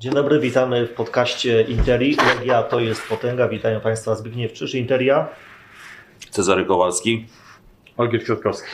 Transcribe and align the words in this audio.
Dzień 0.00 0.12
dobry, 0.12 0.40
witamy 0.40 0.86
w 0.86 0.92
podcaście 0.92 1.62
Interi. 1.62 2.16
Legia 2.16 2.62
to 2.62 2.80
jest 2.80 3.08
potęga. 3.08 3.48
Witają 3.48 3.80
Państwa 3.80 4.14
Zbigniew 4.14 4.52
Czyż, 4.52 4.74
Interia. 4.74 5.28
Cezary 6.30 6.64
Kowalski. 6.64 7.26
Olgierd 7.96 8.24
Kwiatkowski. 8.24 8.68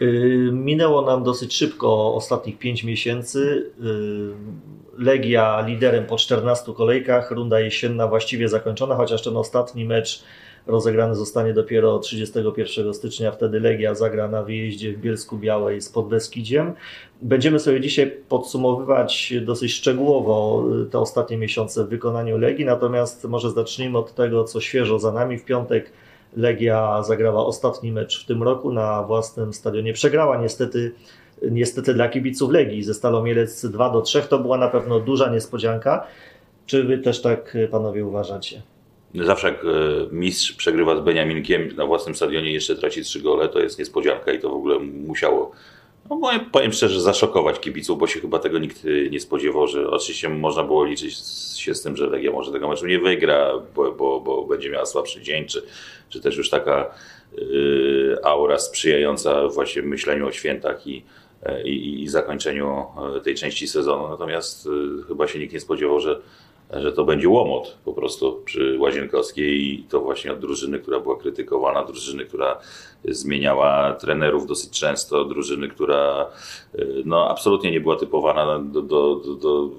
Yy, 0.00 0.50
minęło 0.52 1.02
nam 1.02 1.24
dosyć 1.24 1.56
szybko 1.56 2.14
ostatnich 2.14 2.58
5 2.58 2.84
miesięcy. 2.84 3.70
Yy, 3.80 4.34
Legia 4.98 5.64
liderem 5.66 6.06
po 6.06 6.16
14 6.16 6.72
kolejkach, 6.74 7.30
runda 7.30 7.60
jesienna 7.60 8.06
właściwie 8.06 8.48
zakończona, 8.48 8.94
chociaż 8.94 9.22
ten 9.22 9.36
ostatni 9.36 9.84
mecz 9.84 10.24
rozegrany 10.66 11.14
zostanie 11.14 11.54
dopiero 11.54 11.98
31 11.98 12.94
stycznia. 12.94 13.32
Wtedy 13.32 13.60
Legia 13.60 13.94
zagra 13.94 14.28
na 14.28 14.42
wyjeździe 14.42 14.92
w 14.92 15.00
Bielsku 15.00 15.38
Białej 15.38 15.80
z 15.80 15.88
Podbeskidziem. 15.88 16.72
Będziemy 17.22 17.58
sobie 17.58 17.80
dzisiaj 17.80 18.16
podsumowywać 18.28 19.34
dosyć 19.42 19.72
szczegółowo 19.72 20.64
te 20.90 20.98
ostatnie 20.98 21.36
miesiące 21.36 21.84
w 21.84 21.88
wykonaniu 21.88 22.38
Legii, 22.38 22.64
natomiast 22.64 23.24
może 23.24 23.50
zacznijmy 23.50 23.98
od 23.98 24.14
tego, 24.14 24.44
co 24.44 24.60
świeżo 24.60 24.98
za 24.98 25.12
nami. 25.12 25.38
W 25.38 25.44
piątek 25.44 25.92
Legia 26.36 27.02
zagrała 27.02 27.46
ostatni 27.46 27.92
mecz 27.92 28.24
w 28.24 28.26
tym 28.26 28.42
roku 28.42 28.72
na 28.72 29.02
własnym 29.02 29.52
stadionie. 29.52 29.92
Przegrała 29.92 30.36
niestety, 30.36 30.92
niestety 31.50 31.94
dla 31.94 32.08
kibiców 32.08 32.50
Legii 32.50 32.82
ze 32.82 32.94
Stalą 32.94 33.22
Mielec 33.22 33.66
2 33.66 33.90
do 33.90 34.00
3. 34.02 34.22
To 34.22 34.38
była 34.38 34.58
na 34.58 34.68
pewno 34.68 35.00
duża 35.00 35.30
niespodzianka. 35.30 36.06
Czy 36.66 36.84
wy 36.84 36.98
też 36.98 37.22
tak 37.22 37.56
panowie 37.70 38.06
uważacie? 38.06 38.62
Zawsze 39.14 39.48
jak 39.48 39.64
e, 39.64 39.68
mistrz 40.10 40.52
przegrywa 40.52 40.96
z 40.96 41.00
Beniaminkiem 41.00 41.76
na 41.76 41.86
własnym 41.86 42.14
stadionie 42.14 42.52
jeszcze 42.52 42.76
traci 42.76 43.02
trzy 43.02 43.20
gole, 43.20 43.48
to 43.48 43.60
jest 43.60 43.78
niespodzianka 43.78 44.32
i 44.32 44.38
to 44.38 44.48
w 44.50 44.54
ogóle 44.54 44.78
musiało, 44.78 45.52
no 46.10 46.20
powiem 46.52 46.72
szczerze, 46.72 47.00
zaszokować 47.00 47.60
kibiców, 47.60 47.98
bo 47.98 48.06
się 48.06 48.20
chyba 48.20 48.38
tego 48.38 48.58
nikt 48.58 48.84
e, 48.84 49.10
nie 49.10 49.20
spodziewał, 49.20 49.66
że 49.66 49.90
oczywiście 49.90 50.28
można 50.28 50.62
było 50.62 50.84
liczyć 50.84 51.14
się 51.56 51.74
z 51.74 51.82
tym, 51.82 51.96
że 51.96 52.06
Legia 52.06 52.32
może 52.32 52.52
tego 52.52 52.68
meczu 52.68 52.86
nie 52.86 52.98
wygra, 52.98 53.52
bo, 53.74 53.92
bo, 53.92 54.20
bo 54.20 54.44
będzie 54.44 54.70
miała 54.70 54.86
słabszy 54.86 55.22
dzień, 55.22 55.46
czy, 55.46 55.62
czy 56.08 56.20
też 56.20 56.36
już 56.36 56.50
taka 56.50 56.94
y, 57.38 58.16
aura 58.22 58.58
sprzyjająca 58.58 59.48
właśnie 59.48 59.82
myśleniu 59.82 60.26
o 60.26 60.32
świętach 60.32 60.86
i, 60.86 61.04
i, 61.64 62.02
i 62.02 62.08
zakończeniu 62.08 62.84
tej 63.24 63.34
części 63.34 63.68
sezonu. 63.68 64.08
Natomiast 64.08 64.66
y, 64.66 65.04
chyba 65.08 65.26
się 65.28 65.38
nikt 65.38 65.54
nie 65.54 65.60
spodziewał, 65.60 66.00
że 66.00 66.20
że 66.72 66.92
to 66.92 67.04
będzie 67.04 67.28
łomot 67.28 67.78
po 67.84 67.92
prostu 67.92 68.42
przy 68.44 68.78
Łazienkowskiej 68.78 69.74
i 69.74 69.84
to 69.88 70.00
właśnie 70.00 70.32
od 70.32 70.38
drużyny, 70.38 70.78
która 70.78 71.00
była 71.00 71.16
krytykowana, 71.16 71.84
drużyny, 71.84 72.24
która 72.24 72.58
zmieniała 73.04 73.92
trenerów 73.92 74.46
dosyć 74.46 74.80
często, 74.80 75.24
drużyny, 75.24 75.68
która 75.68 76.26
no, 77.04 77.30
absolutnie 77.30 77.70
nie 77.70 77.80
była 77.80 77.96
typowana 77.96 78.58
do, 78.58 78.82
do, 78.82 79.14
do, 79.14 79.34
do 79.34 79.70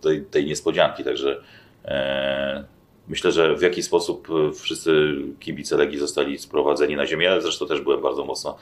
tej, 0.00 0.22
tej 0.22 0.46
niespodzianki. 0.46 1.04
Także 1.04 1.42
e, 1.84 2.64
myślę, 3.08 3.32
że 3.32 3.56
w 3.56 3.62
jakiś 3.62 3.84
sposób 3.84 4.28
wszyscy 4.54 5.14
kibice 5.40 5.76
Legii 5.76 5.98
zostali 5.98 6.38
sprowadzeni 6.38 6.96
na 6.96 7.06
ziemię. 7.06 7.24
Ja 7.24 7.40
zresztą 7.40 7.66
też 7.66 7.80
byłem 7.80 8.02
bardzo 8.02 8.24
mocno 8.24 8.58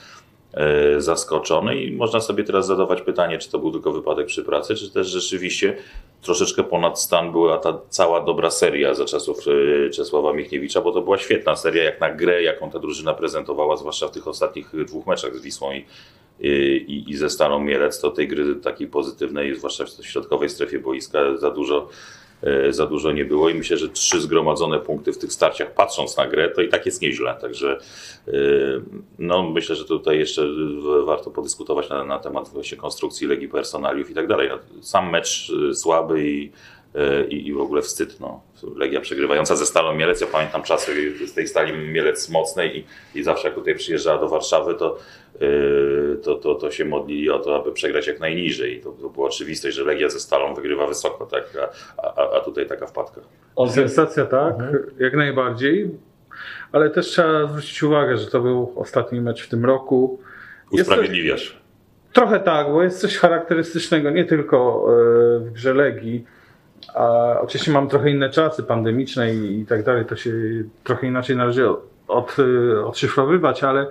zaskoczony 0.99 1.83
i 1.83 1.93
można 1.93 2.21
sobie 2.21 2.45
teraz 2.45 2.67
zadawać 2.67 3.03
pytanie, 3.03 3.39
czy 3.39 3.51
to 3.51 3.59
był 3.59 3.73
tylko 3.73 3.93
wypadek 3.93 4.27
przy 4.27 4.45
pracy, 4.45 4.75
czy 4.75 4.91
też 4.91 5.07
rzeczywiście 5.07 5.77
troszeczkę 6.23 6.65
ponad 6.65 7.01
stan 7.01 7.33
była 7.33 7.59
ta 7.59 7.79
cała 7.89 8.25
dobra 8.25 8.51
seria 8.51 8.95
za 8.95 9.05
czasów 9.05 9.39
e, 9.87 9.91
Czesława 9.91 10.33
Michniewicza, 10.33 10.81
bo 10.81 10.93
to 10.93 11.03
była 11.03 11.19
świetna 11.19 11.57
seria, 11.57 11.83
jak 11.83 12.01
na 12.01 12.13
grę, 12.13 12.43
jaką 12.43 12.71
ta 12.71 12.79
drużyna 12.79 13.15
prezentowała, 13.15 13.77
zwłaszcza 13.77 14.09
w 14.09 14.11
tych 14.11 14.29
ostatnich 14.29 14.85
dwóch 14.87 15.07
meczach 15.07 15.37
z 15.37 15.43
Wisłą 15.43 15.73
i, 15.73 15.85
i, 16.41 17.11
i 17.11 17.17
ze 17.17 17.31
Staną 17.31 17.61
Mielec, 17.61 18.01
to 18.01 18.11
tej 18.11 18.29
gry 18.29 18.55
takiej 18.55 18.89
pozytywnej, 18.89 19.55
zwłaszcza 19.55 19.85
w 19.85 20.07
środkowej 20.07 20.49
strefie 20.49 20.79
boiska 20.79 21.37
za 21.37 21.51
dużo 21.51 21.89
E, 21.89 21.89
za 22.71 22.87
dużo 22.87 23.13
nie 23.13 23.25
było 23.25 23.49
i 23.49 23.55
myślę, 23.55 23.77
że 23.77 23.89
trzy 23.89 24.21
zgromadzone 24.21 24.79
punkty 24.79 25.13
w 25.13 25.19
tych 25.19 25.33
starciach, 25.33 25.75
patrząc 25.75 26.17
na 26.17 26.27
grę, 26.27 26.49
to 26.49 26.63
i 26.63 26.69
tak 26.69 26.87
jest 26.87 27.03
nieźle. 27.03 27.37
Także 27.41 27.79
e, 28.29 28.33
no, 29.19 29.51
myślę, 29.51 29.77
że 29.77 29.85
tutaj 29.85 30.19
jeszcze 30.19 30.49
warto 31.05 31.31
podyskutować 31.31 31.89
na, 31.89 32.05
na 32.05 32.19
temat 32.19 32.49
właśnie 32.49 32.77
konstrukcji 32.77 33.27
legii 33.27 33.49
personaliów 33.49 34.11
i 34.11 34.15
tak 34.15 34.27
dalej. 34.27 34.49
No, 34.49 34.83
sam 34.83 35.11
mecz 35.11 35.53
e, 35.71 35.75
słaby 35.75 36.29
i 36.29 36.53
i, 37.29 37.49
i 37.49 37.53
w 37.53 37.61
ogóle 37.61 37.83
wstyd. 37.83 38.21
No. 38.21 38.41
Legia 38.77 39.01
przegrywająca 39.01 39.57
ze 39.57 39.67
Stalą 39.67 39.95
Mielec. 39.95 40.21
Ja 40.21 40.27
pamiętam 40.27 40.63
czasy 40.63 41.13
z 41.27 41.35
tej 41.35 41.49
Stali 41.49 41.73
Mielec 41.73 42.29
mocnej 42.29 42.79
i, 42.79 42.85
i 43.19 43.23
zawsze 43.23 43.49
jak 43.49 43.55
tutaj 43.55 43.75
przyjeżdżała 43.75 44.21
do 44.21 44.29
Warszawy, 44.29 44.75
to, 44.75 44.99
yy, 45.41 46.19
to, 46.23 46.35
to, 46.35 46.55
to 46.55 46.71
się 46.71 46.85
modlili 46.85 47.31
o 47.31 47.39
to, 47.39 47.57
aby 47.57 47.73
przegrać 47.73 48.07
jak 48.07 48.21
najniżej. 48.21 48.81
To, 48.81 48.93
to 48.93 49.09
było 49.09 49.27
oczywistość, 49.27 49.77
że 49.77 49.85
Legia 49.85 50.09
ze 50.09 50.21
Stalą 50.21 50.55
wygrywa 50.55 50.87
wysoko, 50.87 51.27
tak? 51.27 51.45
a, 51.97 52.03
a, 52.03 52.37
a 52.37 52.41
tutaj 52.41 52.67
taka 52.67 52.87
wpadka. 52.87 53.21
Sensacja 53.69 54.27
tak, 54.27 54.55
mhm. 54.55 54.85
jak 54.99 55.15
najbardziej. 55.15 55.91
Ale 56.73 56.91
też 56.91 57.07
trzeba 57.07 57.47
zwrócić 57.47 57.83
uwagę, 57.83 58.17
że 58.17 58.27
to 58.27 58.41
był 58.41 58.73
ostatni 58.77 59.21
mecz 59.21 59.43
w 59.43 59.49
tym 59.49 59.65
roku. 59.65 60.21
Usprawiedliwiasz. 60.71 61.61
Trochę 62.13 62.41
tak, 62.41 62.67
bo 62.67 62.83
jest 62.83 63.01
coś 63.01 63.17
charakterystycznego 63.17 64.11
nie 64.11 64.25
tylko 64.25 64.87
e, 64.89 65.41
w 65.41 65.53
grze 65.53 65.75
Legii, 65.75 66.25
a 66.95 67.37
oczywiście 67.41 67.73
mam 67.73 67.89
trochę 67.89 68.11
inne 68.11 68.31
czasy 68.31 68.63
pandemiczne 68.63 69.35
i, 69.35 69.61
i 69.61 69.67
tak 69.67 69.83
dalej, 69.83 70.05
to 70.05 70.17
się 70.17 70.33
trochę 70.85 71.07
inaczej 71.07 71.37
należy 71.37 71.69
od, 72.09 72.37
odszyfrowywać, 72.85 73.65
ale 73.65 73.87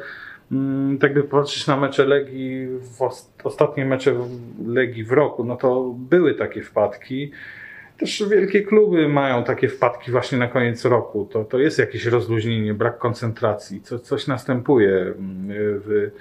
mm, 0.52 0.98
tak 0.98 1.14
by 1.14 1.24
patrzeć 1.24 1.68
na 1.68 1.78
mecze 1.78 2.06
Legii, 2.06 2.68
w 2.68 3.10
ostatnie 3.44 3.86
mecze 3.86 4.14
Legii 4.66 5.04
w 5.04 5.12
roku, 5.12 5.44
no 5.44 5.56
to 5.56 5.94
były 5.98 6.34
takie 6.34 6.62
wpadki. 6.62 7.32
Też 7.98 8.24
wielkie 8.30 8.62
kluby 8.62 9.08
mają 9.08 9.44
takie 9.44 9.70
wpadki 9.70 10.12
właśnie 10.12 10.38
na 10.38 10.48
koniec 10.48 10.86
roku. 10.86 11.30
To, 11.32 11.44
to 11.46 11.60
jest 11.60 11.80
jakieś 11.80 12.06
rozluźnienie, 12.06 12.74
brak 12.74 12.98
koncentracji, 12.98 13.82
co, 13.82 14.00
coś 14.00 14.28
następuje 14.28 14.92
mm, 14.92 15.48
w 15.58 16.12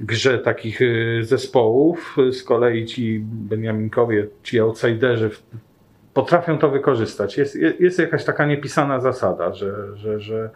grze 0.00 0.38
takich 0.38 0.80
y, 0.82 1.20
zespołów. 1.22 2.16
Z 2.32 2.42
kolei 2.42 2.86
ci 2.86 3.20
Beniaminkowie, 3.22 4.26
ci 4.42 4.60
outsiderzy 4.60 5.30
potrafią 6.18 6.58
to 6.58 6.70
wykorzystać. 6.70 7.36
Jest, 7.36 7.58
jest 7.80 7.98
jakaś 7.98 8.24
taka 8.24 8.46
niepisana 8.46 9.00
zasada, 9.00 9.54
że, 9.54 9.96
że, 9.96 10.20
że 10.20 10.50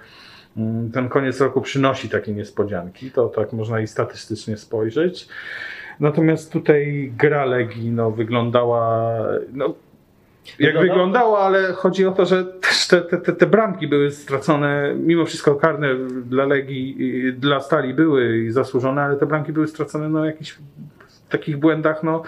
mm, 0.56 0.90
ten 0.90 1.08
koniec 1.08 1.40
roku 1.40 1.60
przynosi 1.60 2.08
takie 2.08 2.32
niespodzianki. 2.32 3.10
To 3.10 3.28
tak 3.28 3.52
można 3.52 3.80
i 3.80 3.86
statystycznie 3.86 4.56
spojrzeć. 4.56 5.28
Natomiast 6.00 6.52
tutaj 6.52 7.12
gra 7.18 7.44
Legii 7.44 7.90
no, 7.90 8.10
wyglądała. 8.10 9.14
No, 9.52 9.74
jak 10.58 10.78
wyglądała, 10.78 11.38
ale 11.38 11.72
chodzi 11.72 12.06
o 12.06 12.12
to, 12.12 12.26
że 12.26 12.44
też 12.44 12.88
te, 12.88 13.00
te, 13.00 13.32
te 13.32 13.46
bramki 13.46 13.88
były 13.88 14.10
stracone, 14.10 14.94
mimo 14.96 15.24
wszystko 15.24 15.54
karne 15.54 15.88
dla 16.24 16.44
Legii, 16.44 16.96
dla 17.38 17.60
Stali 17.60 17.94
były 17.94 18.52
zasłużone, 18.52 19.02
ale 19.02 19.16
te 19.16 19.26
bramki 19.26 19.52
były 19.52 19.68
stracone 19.68 20.08
no, 20.08 20.24
jakichś 20.24 20.58
takich 21.28 21.56
błędach, 21.56 22.02
no, 22.02 22.22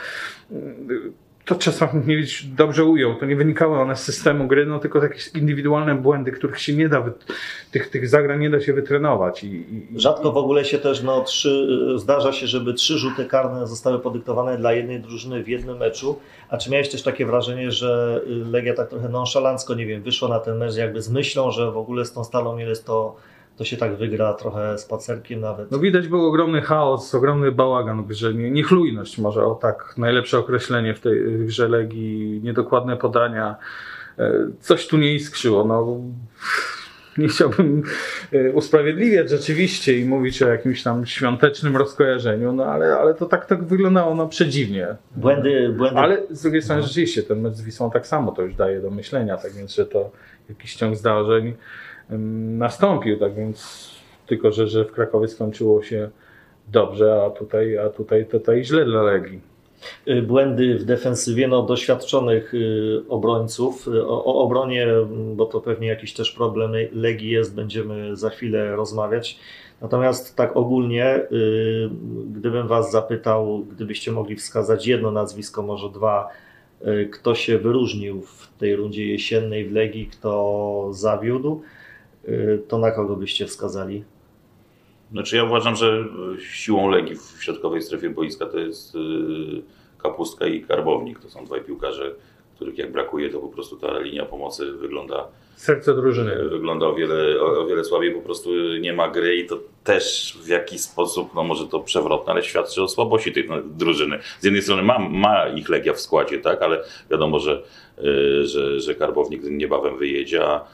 to 1.45 1.55
Czesławniewicz 1.55 2.47
dobrze 2.47 2.85
ujął. 2.85 3.15
To 3.15 3.27
nie 3.27 3.37
wynikały 3.37 3.81
one 3.81 3.97
z 3.97 4.03
systemu 4.03 4.47
gry, 4.47 4.67
no 4.67 4.79
tylko 4.79 5.03
jakieś 5.03 5.29
indywidualne 5.29 5.95
błędy, 5.95 6.33
których 6.33 6.61
się 6.61 6.77
nie 6.77 6.89
da, 6.89 7.05
tych, 7.71 7.91
tych 7.91 8.09
zagrań 8.09 8.41
nie 8.41 8.51
da 8.51 8.61
się 8.61 8.73
wytrenować. 8.73 9.45
I, 9.45 9.47
i, 9.47 10.01
Rzadko 10.01 10.33
w 10.33 10.37
ogóle 10.37 10.65
się 10.65 10.79
też, 10.79 11.03
no, 11.03 11.21
trzy, 11.21 11.69
zdarza 11.97 12.33
się, 12.33 12.47
żeby 12.47 12.75
trzy 12.75 12.99
rzuty 12.99 13.25
karne 13.25 13.67
zostały 13.67 13.99
podyktowane 13.99 14.59
dla 14.59 14.73
jednej 14.73 15.01
drużyny 15.01 15.43
w 15.43 15.49
jednym 15.49 15.77
meczu. 15.77 16.19
A 16.49 16.57
czy 16.57 16.71
miałeś 16.71 16.89
też 16.89 17.03
takie 17.03 17.27
wrażenie, 17.27 17.73
że 17.73 18.21
Legia 18.27 18.75
tak 18.75 18.89
trochę 18.89 19.09
nonszalancko, 19.09 19.75
nie 19.75 19.87
wiem, 19.87 20.03
wyszła 20.03 20.29
na 20.29 20.39
ten 20.39 20.59
mecz 20.59 20.77
jakby 20.77 21.03
z 21.03 21.11
myślą, 21.11 21.51
że 21.51 21.73
w 21.73 21.77
ogóle 21.77 22.05
z 22.05 22.13
tą 22.13 22.25
Stalą 22.25 22.59
jest 22.59 22.87
to 22.87 23.17
to 23.57 23.65
się 23.65 23.77
tak 23.77 23.97
wygra 23.97 24.35
trochę 24.35 24.79
spacerkiem 24.79 25.41
nawet. 25.41 25.71
No 25.71 25.79
widać 25.79 26.09
był 26.09 26.27
ogromny 26.27 26.61
chaos, 26.61 27.15
ogromny 27.15 27.53
bałagan 27.53 28.03
w 28.03 28.07
grze, 28.07 28.35
nie, 28.35 28.51
niechlujność 28.51 29.19
może 29.19 29.47
o 29.47 29.55
tak, 29.55 29.95
najlepsze 29.99 30.39
określenie 30.39 30.95
w 30.95 31.01
tej 31.01 31.47
grze 31.47 31.69
Legii, 31.69 32.41
niedokładne 32.43 32.97
podania, 32.97 33.57
e, 34.19 34.33
coś 34.61 34.87
tu 34.87 34.97
nie 34.97 35.15
iskrzyło, 35.15 35.65
no 35.65 36.01
nie 37.19 37.29
chciałbym 37.29 37.83
e, 38.33 38.51
usprawiedliwiać 38.51 39.31
rzeczywiście 39.31 39.99
i 39.99 40.05
mówić 40.05 40.43
o 40.43 40.49
jakimś 40.49 40.83
tam 40.83 41.07
świątecznym 41.07 41.77
rozkojarzeniu, 41.77 42.53
no 42.53 42.65
ale, 42.65 42.97
ale 42.97 43.15
to 43.15 43.27
tak, 43.27 43.47
tak 43.47 43.65
wyglądało 43.65 44.15
no, 44.15 44.29
przedziwnie. 44.29 44.87
Błędy, 45.17 45.75
błędy. 45.77 46.01
Ale 46.01 46.23
z 46.31 46.43
drugiej 46.43 46.63
strony 46.63 46.81
no. 46.81 46.87
rzeczywiście 46.87 47.23
ten 47.23 47.41
mecz 47.41 47.55
z 47.55 47.63
Wisłą 47.63 47.91
tak 47.91 48.07
samo 48.07 48.33
to 48.33 48.43
już 48.43 48.55
daje 48.55 48.81
do 48.81 48.91
myślenia, 48.91 49.37
tak 49.37 49.53
więc, 49.53 49.75
że 49.75 49.87
to 49.87 50.11
jakiś 50.49 50.77
ciąg 50.77 50.97
zdarzeń 50.97 51.55
nastąpił, 52.59 53.19
tak 53.19 53.35
więc 53.35 53.91
tylko, 54.27 54.53
że, 54.53 54.67
że 54.67 54.85
w 54.85 54.93
Krakowie 54.93 55.29
skończyło 55.29 55.83
się 55.83 56.11
dobrze, 56.69 57.23
a 57.27 57.31
tutaj, 57.31 57.79
a 57.79 57.89
tutaj, 57.89 58.27
tutaj 58.27 58.65
źle 58.65 58.85
dla 58.85 59.03
Legii. 59.03 59.41
Y, 60.09 60.23
błędy 60.23 60.79
w 60.79 60.85
defensywie 60.85 61.49
no, 61.49 61.63
doświadczonych 61.63 62.55
y, 62.55 63.03
obrońców. 63.09 63.89
Y, 63.89 64.07
o, 64.07 64.25
o 64.25 64.35
obronie, 64.35 64.87
bo 65.35 65.47
to 65.47 65.61
pewnie 65.61 65.89
jakiś 65.89 66.13
też 66.13 66.31
problem 66.31 66.73
Legii 66.93 67.31
jest, 67.31 67.55
będziemy 67.55 68.17
za 68.17 68.31
chwilę 68.31 68.77
rozmawiać. 68.77 69.39
Natomiast 69.81 70.37
tak 70.37 70.57
ogólnie, 70.57 71.21
gdybym 72.27 72.69
Was 72.69 72.93
zapytał, 72.93 73.65
gdybyście 73.71 74.13
mogli 74.13 74.37
wskazać 74.37 74.87
jedno 74.87 75.11
nazwisko, 75.11 75.63
może 75.63 75.91
dwa, 75.91 76.29
kto 77.13 77.35
się 77.35 77.59
wyróżnił 77.59 78.23
w 78.23 78.49
tej 78.59 78.77
rundzie 78.77 79.07
jesiennej 79.07 79.69
w 79.69 79.73
Legii, 79.73 80.07
kto 80.07 80.89
zawiódł, 80.91 81.63
to 82.69 82.79
na 82.79 82.91
kogo 82.91 83.17
byście 83.17 83.47
wskazali? 83.47 84.05
Znaczy 85.13 85.37
ja 85.37 85.45
uważam, 85.45 85.77
że 85.77 86.05
siłą 86.53 86.89
Legii 86.89 87.17
w 87.17 87.45
środkowej 87.45 87.83
strefie 87.83 88.11
boiska 88.11 88.47
to 88.47 88.59
jest 88.59 88.95
y, 88.95 88.99
Kapustka 90.03 90.47
i 90.47 90.63
Karbownik. 90.63 91.21
To 91.21 91.31
są 91.31 91.45
dwaj 91.45 91.61
piłkarze, 91.61 92.15
których 92.55 92.79
jak 92.79 92.93
brakuje, 92.93 93.31
to 93.31 93.39
po 93.39 93.49
prostu 93.49 93.77
ta 93.77 93.99
linia 93.99 94.27
pomocy 94.27 94.73
wygląda, 94.73 95.29
Serce 95.57 95.95
drużyny. 95.95 96.49
wygląda 96.49 96.87
o, 96.87 96.95
wiele, 96.95 97.41
o, 97.43 97.67
wiele 97.67 97.85
słabiej. 97.85 98.15
Po 98.15 98.21
prostu 98.21 98.51
nie 98.81 98.93
ma 98.93 99.09
gry 99.09 99.37
i 99.37 99.47
to 99.47 99.59
też 99.85 100.39
w 100.43 100.49
jakiś 100.49 100.81
sposób, 100.81 101.35
no 101.35 101.45
może 101.45 101.67
to 101.67 101.81
przewrotne, 101.81 102.33
ale 102.33 102.43
świadczy 102.43 102.83
o 102.83 102.89
słabości 102.89 103.33
tej 103.33 103.49
no, 103.49 103.57
drużyny. 103.65 104.19
Z 104.41 104.45
jednej 104.45 104.63
strony 104.63 104.83
ma, 104.83 104.99
ma 104.99 105.49
ich 105.49 105.69
Legia 105.69 105.93
w 105.93 106.01
składzie, 106.01 106.39
tak, 106.39 106.63
ale 106.63 106.85
wiadomo, 107.11 107.39
że, 107.39 107.63
y, 107.99 108.47
że, 108.47 108.81
że 108.81 108.95
Karbownik 108.95 109.43
niebawem 109.43 109.99
wyjedzie, 109.99 110.45
a 110.45 110.61
y, 110.61 110.65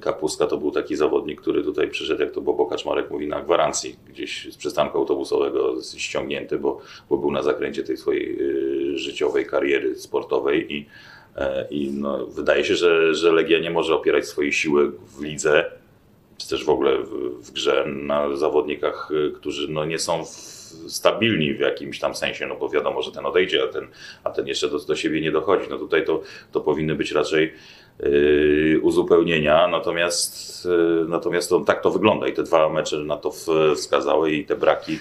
Kapuska 0.00 0.46
to 0.46 0.56
był 0.56 0.70
taki 0.70 0.96
zawodnik, 0.96 1.40
który 1.40 1.62
tutaj 1.62 1.88
przyszedł, 1.88 2.22
jak 2.22 2.30
to 2.30 2.40
Bobo 2.40 2.66
Kaczmarek 2.66 3.10
mówi, 3.10 3.28
na 3.28 3.42
gwarancji, 3.42 3.96
gdzieś 4.08 4.52
z 4.52 4.56
przystanku 4.56 4.98
autobusowego 4.98 5.74
ściągnięty, 5.96 6.58
bo, 6.58 6.80
bo 7.10 7.16
był 7.16 7.30
na 7.30 7.42
zakręcie 7.42 7.84
tej 7.84 7.96
swojej 7.96 8.40
y, 8.94 8.98
życiowej 8.98 9.46
kariery 9.46 9.94
sportowej 9.94 10.74
i, 10.74 10.86
e, 11.36 11.66
i 11.70 11.90
no, 11.90 12.26
wydaje 12.26 12.64
się, 12.64 12.74
że, 12.74 13.14
że 13.14 13.32
Legia 13.32 13.58
nie 13.58 13.70
może 13.70 13.94
opierać 13.94 14.26
swojej 14.26 14.52
siły 14.52 14.90
w 14.90 15.22
lidze, 15.22 15.64
czy 16.36 16.48
też 16.48 16.64
w 16.64 16.70
ogóle 16.70 16.98
w, 16.98 17.10
w 17.42 17.52
grze 17.52 17.84
na 17.86 18.36
zawodnikach, 18.36 19.10
y, 19.10 19.32
którzy 19.32 19.68
no, 19.68 19.84
nie 19.84 19.98
są 19.98 20.24
w, 20.24 20.56
stabilni 20.88 21.54
w 21.54 21.60
jakimś 21.60 21.98
tam 21.98 22.14
sensie, 22.14 22.46
no 22.46 22.56
bo 22.56 22.68
wiadomo, 22.68 23.02
że 23.02 23.12
ten 23.12 23.26
odejdzie, 23.26 23.62
a 23.62 23.72
ten, 23.72 23.88
a 24.24 24.30
ten 24.30 24.46
jeszcze 24.46 24.68
do, 24.68 24.78
do 24.78 24.96
siebie 24.96 25.20
nie 25.20 25.32
dochodzi. 25.32 25.66
No 25.70 25.78
tutaj 25.78 26.04
to, 26.04 26.22
to 26.52 26.60
powinny 26.60 26.94
być 26.94 27.12
raczej 27.12 27.52
uzupełnienia, 28.82 29.68
natomiast, 29.68 30.64
yy, 30.64 31.06
natomiast 31.08 31.50
to, 31.50 31.60
tak 31.60 31.82
to 31.82 31.90
wygląda 31.90 32.28
i 32.28 32.32
te 32.32 32.42
dwa 32.42 32.68
mecze 32.68 32.98
na 32.98 33.16
to 33.16 33.32
wskazały 33.74 34.32
i 34.32 34.46
te 34.46 34.56
braki 34.56 34.98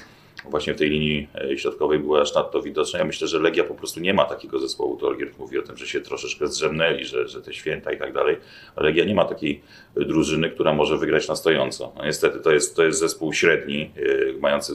właśnie 0.49 0.73
w 0.73 0.77
tej 0.77 0.89
linii 0.89 1.27
e, 1.35 1.57
środkowej 1.57 1.99
były 1.99 2.21
aż 2.21 2.35
nadto 2.35 2.61
widoczne. 2.61 2.99
Ja 2.99 3.05
myślę, 3.05 3.27
że 3.27 3.39
Legia 3.39 3.63
po 3.63 3.75
prostu 3.75 3.99
nie 3.99 4.13
ma 4.13 4.25
takiego 4.25 4.59
zespołu. 4.59 4.97
To 4.97 5.15
mówi 5.39 5.59
o 5.59 5.61
tym, 5.61 5.77
że 5.77 5.87
się 5.87 6.01
troszeczkę 6.01 6.47
zdrzemnęli, 6.47 7.05
że, 7.05 7.27
że 7.27 7.41
te 7.41 7.53
święta 7.53 7.91
i 7.91 7.97
tak 7.97 8.13
dalej. 8.13 8.37
Legia 8.77 9.05
nie 9.05 9.15
ma 9.15 9.25
takiej 9.25 9.61
drużyny, 9.95 10.49
która 10.49 10.73
może 10.73 10.97
wygrać 10.97 11.27
na 11.27 11.35
stojąco. 11.35 11.93
No 11.97 12.05
niestety 12.05 12.39
to 12.39 12.51
jest, 12.51 12.75
to 12.75 12.83
jest 12.83 12.99
zespół 12.99 13.33
średni, 13.33 13.81
e, 13.81 14.39
mający 14.39 14.73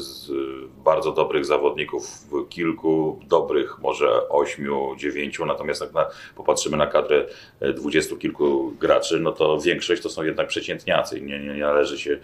bardzo 0.84 1.12
dobrych 1.12 1.44
zawodników, 1.44 2.04
kilku 2.48 3.20
dobrych, 3.28 3.78
może 3.78 4.28
ośmiu, 4.28 4.96
dziewięciu, 4.96 5.46
natomiast 5.46 5.80
jak 5.80 5.92
na, 5.92 6.06
popatrzymy 6.36 6.76
na 6.76 6.86
kadrę 6.86 7.26
e, 7.60 7.72
dwudziestu 7.72 8.16
kilku 8.16 8.72
graczy, 8.80 9.20
no 9.20 9.32
to 9.32 9.60
większość 9.60 10.02
to 10.02 10.10
są 10.10 10.22
jednak 10.22 10.48
przeciętniacy 10.48 11.20
nie, 11.20 11.38
nie, 11.40 11.54
należy 11.54 11.98
się 11.98 12.12
e, 12.12 12.18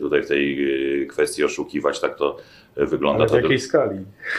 tutaj 0.00 0.22
w 0.22 0.28
tej 0.28 1.02
e, 1.02 1.06
kwestii 1.06 1.44
oszukiwać, 1.44 2.00
tak 2.00 2.16
to 2.18 2.36
e, 2.76 2.86
wygląda. 2.86 3.18
Ale 3.18 3.28
w 3.28 3.30
To- 3.30 3.40
jakiej 3.40 3.60
skali? 3.60 3.98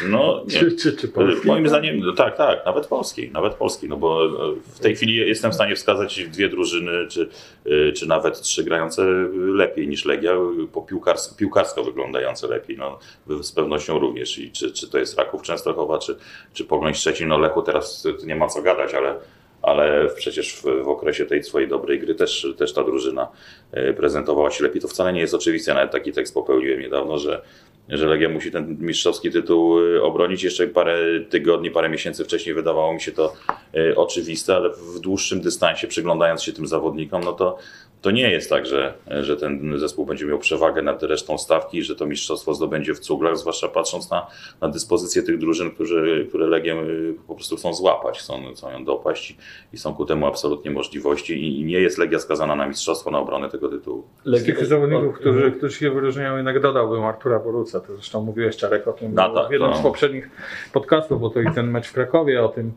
No, 0.09 0.41
nie. 0.47 0.59
Czy, 0.59 0.71
czy, 0.75 0.97
czy 0.97 1.07
polskiej? 1.07 1.45
Moim 1.45 1.67
zdaniem, 1.67 1.99
no 1.99 2.13
tak, 2.13 2.37
tak, 2.37 2.65
nawet 2.65 2.87
polskiej, 2.87 3.31
nawet 3.31 3.53
polskiej, 3.53 3.89
no 3.89 3.97
bo 3.97 4.25
e, 4.25 4.29
w 4.75 4.79
tej 4.79 4.95
chwili 4.95 5.15
jestem 5.15 5.51
w 5.51 5.55
stanie 5.55 5.75
wskazać 5.75 6.25
dwie 6.27 6.49
drużyny, 6.49 7.07
czy, 7.07 7.29
e, 7.65 7.91
czy 7.91 8.07
nawet 8.07 8.41
trzy 8.41 8.63
grające 8.63 9.03
lepiej 9.33 9.87
niż 9.87 10.05
Legia, 10.05 10.31
po 10.73 10.81
piłkarsko, 10.81 11.35
piłkarsko 11.35 11.83
wyglądające 11.83 12.47
lepiej, 12.47 12.77
no 12.77 12.99
z 13.41 13.51
pewnością 13.51 13.99
również 13.99 14.37
i 14.39 14.51
czy, 14.51 14.71
czy 14.71 14.89
to 14.89 14.97
jest 14.97 15.17
Raków 15.17 15.41
Częstochowa, 15.41 15.99
czy, 15.99 16.15
czy 16.53 16.65
Pogoń 16.65 16.93
Szczecin, 16.93 17.27
no 17.27 17.37
Lechu 17.37 17.61
teraz 17.61 18.07
nie 18.25 18.35
ma 18.35 18.47
co 18.47 18.61
gadać, 18.61 18.93
ale 18.93 19.15
ale 19.61 20.09
przecież 20.15 20.53
w, 20.55 20.83
w 20.83 20.87
okresie 20.87 21.25
tej 21.25 21.43
swojej 21.43 21.67
dobrej 21.67 21.99
gry 21.99 22.15
też, 22.15 22.47
też 22.57 22.73
ta 22.73 22.83
drużyna 22.83 23.27
e, 23.71 23.93
prezentowała 23.93 24.51
się 24.51 24.63
lepiej. 24.63 24.81
To 24.81 24.87
wcale 24.87 25.13
nie 25.13 25.21
jest 25.21 25.33
oczywiste, 25.33 25.73
nawet 25.73 25.91
taki 25.91 26.11
tekst 26.11 26.33
popełniłem 26.33 26.79
niedawno, 26.79 27.17
że, 27.17 27.41
że 27.89 28.07
Legia 28.07 28.29
musi 28.29 28.51
ten 28.51 28.77
mistrzowski 28.79 29.31
tytuł 29.31 29.79
e, 29.79 30.03
obronić. 30.03 30.43
Jeszcze 30.43 30.67
parę 30.67 30.97
tygodni, 31.29 31.71
parę 31.71 31.89
miesięcy 31.89 32.23
wcześniej 32.23 32.55
wydawało 32.55 32.93
mi 32.93 33.01
się 33.01 33.11
to 33.11 33.33
e, 33.73 33.95
oczywiste, 33.95 34.55
ale 34.55 34.69
w 34.69 34.99
dłuższym 34.99 35.41
dystansie, 35.41 35.87
przyglądając 35.87 36.43
się 36.43 36.53
tym 36.53 36.67
zawodnikom, 36.67 37.23
no 37.23 37.33
to, 37.33 37.57
to 38.01 38.11
nie 38.11 38.31
jest 38.31 38.49
tak, 38.49 38.65
że, 38.65 38.93
że 39.21 39.37
ten 39.37 39.79
zespół 39.79 40.05
będzie 40.05 40.25
miał 40.25 40.39
przewagę 40.39 40.81
nad 40.81 41.03
resztą 41.03 41.37
stawki, 41.37 41.83
że 41.83 41.95
to 41.95 42.05
mistrzostwo 42.05 42.53
zdobędzie 42.53 42.93
w 42.93 42.99
cuglach, 42.99 43.37
zwłaszcza 43.37 43.67
patrząc 43.67 44.11
na, 44.11 44.27
na 44.61 44.69
dyspozycję 44.69 45.23
tych 45.23 45.37
drużyn, 45.37 45.71
którzy, 45.71 46.25
które 46.29 46.47
Legię 46.47 46.73
y, 46.73 47.15
po 47.27 47.35
prostu 47.35 47.55
chcą 47.55 47.73
złapać, 47.73 48.19
chcą, 48.19 48.53
chcą 48.53 48.71
ją 48.71 48.85
dopaść 48.85 49.37
i 49.73 49.77
są 49.77 49.93
ku 49.93 50.05
temu 50.05 50.25
absolutnie 50.27 50.71
możliwości 50.71 51.33
i, 51.33 51.59
i 51.61 51.63
nie 51.63 51.79
jest 51.79 51.97
Legia 51.97 52.19
skazana 52.19 52.55
na 52.55 52.67
mistrzostwo, 52.67 53.11
na 53.11 53.19
obronę 53.19 53.49
tego 53.49 53.69
tytułu. 53.69 54.03
Z 54.25 54.45
tych 54.45 54.65
zawodników, 54.65 55.15
którzy, 55.19 55.51
którzy 55.51 55.77
się 55.77 55.91
wyróżniają, 55.91 56.35
jednak 56.35 56.61
dodałbym 56.61 57.03
Artura 57.03 57.39
Boruca. 57.39 57.79
To 57.79 57.93
zresztą 57.95 58.21
mówiłeś 58.21 58.57
Czarek 58.57 58.87
o 58.87 58.93
tym 58.93 59.13
No 59.13 59.33
tak, 59.33 59.49
w 59.49 59.51
jednym 59.51 59.71
to- 59.71 59.77
z 59.77 59.81
poprzednich 59.81 60.29
podcastów, 60.73 61.21
bo 61.21 61.29
to 61.29 61.41
i 61.41 61.51
ten 61.55 61.71
mecz 61.71 61.87
w 61.87 61.93
Krakowie 61.93 62.43
o 62.43 62.49
tym 62.49 62.73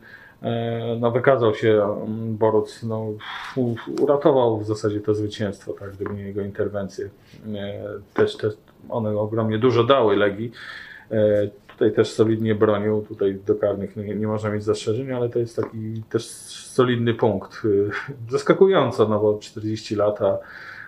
no, 0.99 1.11
wykazał 1.11 1.55
się 1.55 1.83
mm, 1.83 2.37
Boruc, 2.37 2.83
no, 2.83 3.07
uratował 4.01 4.59
w 4.59 4.65
zasadzie 4.65 5.01
to 5.01 5.13
zwycięstwo, 5.13 5.73
tak, 5.73 5.91
gdyby 5.91 6.13
nie 6.13 6.23
jego 6.23 6.41
interwencje. 6.41 7.09
E, 7.55 7.83
Też, 8.13 8.37
też 8.37 8.53
one 8.89 9.17
ogromnie 9.17 9.57
dużo 9.59 9.83
dały 9.83 10.15
Legii. 10.15 10.51
E, 11.11 11.47
Tutaj 11.67 11.93
też 11.93 12.11
solidnie 12.11 12.55
bronił, 12.55 13.01
tutaj 13.01 13.35
do 13.45 13.55
karnych 13.55 13.95
nie, 13.95 14.15
nie 14.15 14.27
można 14.27 14.49
mieć 14.49 14.63
zastrzeżeń, 14.63 15.11
ale 15.11 15.29
to 15.29 15.39
jest 15.39 15.55
taki 15.55 16.03
też 16.09 16.25
solidny 16.25 17.13
punkt. 17.13 17.61
E, 17.65 18.11
Zaskakująco, 18.31 19.07
no 19.07 19.19
bo 19.19 19.37
40 19.39 19.95
lat, 19.95 20.19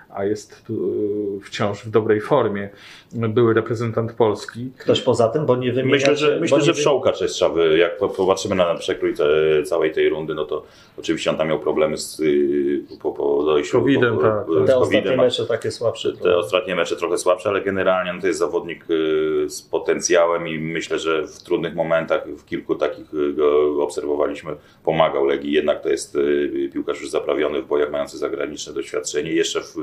a, 0.10 0.26
jest 0.26 0.66
tu 0.66 0.74
e, 0.74 1.46
wciąż 1.46 1.84
w 1.84 1.90
dobrej 1.90 2.22
formie. 2.22 2.70
Były 3.12 3.54
reprezentant 3.54 4.14
Polski. 4.14 4.72
Ktoś 4.78 5.02
poza 5.02 5.28
tym, 5.28 5.46
bo 5.46 5.56
nie 5.56 5.72
wymieniacie... 5.72 6.12
Myślę, 6.12 6.16
że, 6.16 6.40
myślę, 6.40 6.62
że 6.62 6.74
Wszołkacz 6.74 7.22
jest 7.22 7.40
jak 7.78 7.98
po- 7.98 8.10
popatrzymy 8.10 8.56
na 8.56 8.76
przekrój 8.76 9.14
te, 9.14 9.24
całej 9.64 9.92
tej 9.92 10.10
rundy, 10.10 10.36
no 10.36 10.46
to 10.46 10.64
oczywiście 11.00 11.30
on 11.30 11.38
tam 11.38 11.48
miał 11.48 11.60
problemy 11.60 11.98
z, 11.98 12.20
y, 12.20 12.82
po, 13.02 13.12
po 13.12 13.44
dojściu 13.44 13.80
Covidem, 13.80 14.16
po, 14.16 14.22
tak, 14.22 14.46
tak. 14.58 14.68
Te 14.68 14.78
ostatnie 14.78 15.18
mecze 15.18 15.46
takie 15.46 15.72
słabsze. 15.72 16.14
Te 16.14 16.38
ostatnie 16.38 16.76
mecze 16.76 16.96
trochę 16.96 17.18
słabsze, 17.18 17.50
ale 17.50 17.62
generalnie 17.62 18.14
no 18.14 18.22
to 18.22 18.28
jest 18.28 18.40
zawodnik 18.40 18.86
y, 18.90 19.50
z 19.50 19.62
potencjałem 19.62 20.48
i 20.48 20.60
myślę, 20.60 21.00
że 21.00 21.28
w 21.28 21.44
trudnych 21.44 21.76
momentach, 21.76 22.28
w 22.28 22.46
kilku 22.46 22.76
takich 22.76 23.14
y, 23.14 23.34
go 23.34 23.84
obserwowaliśmy, 23.84 24.56
pomagał 24.84 25.26
Legii. 25.26 25.52
Jednak 25.52 25.84
to 25.84 25.90
jest 25.90 26.16
y, 26.16 26.70
piłkarz 26.74 27.02
już 27.02 27.10
zaprawiony 27.10 27.62
w 27.62 27.68
bojach, 27.68 27.92
mający 27.92 28.18
zagraniczne 28.18 28.74
doświadczenie, 28.74 29.32
jeszcze 29.32 29.62
w, 29.62 29.76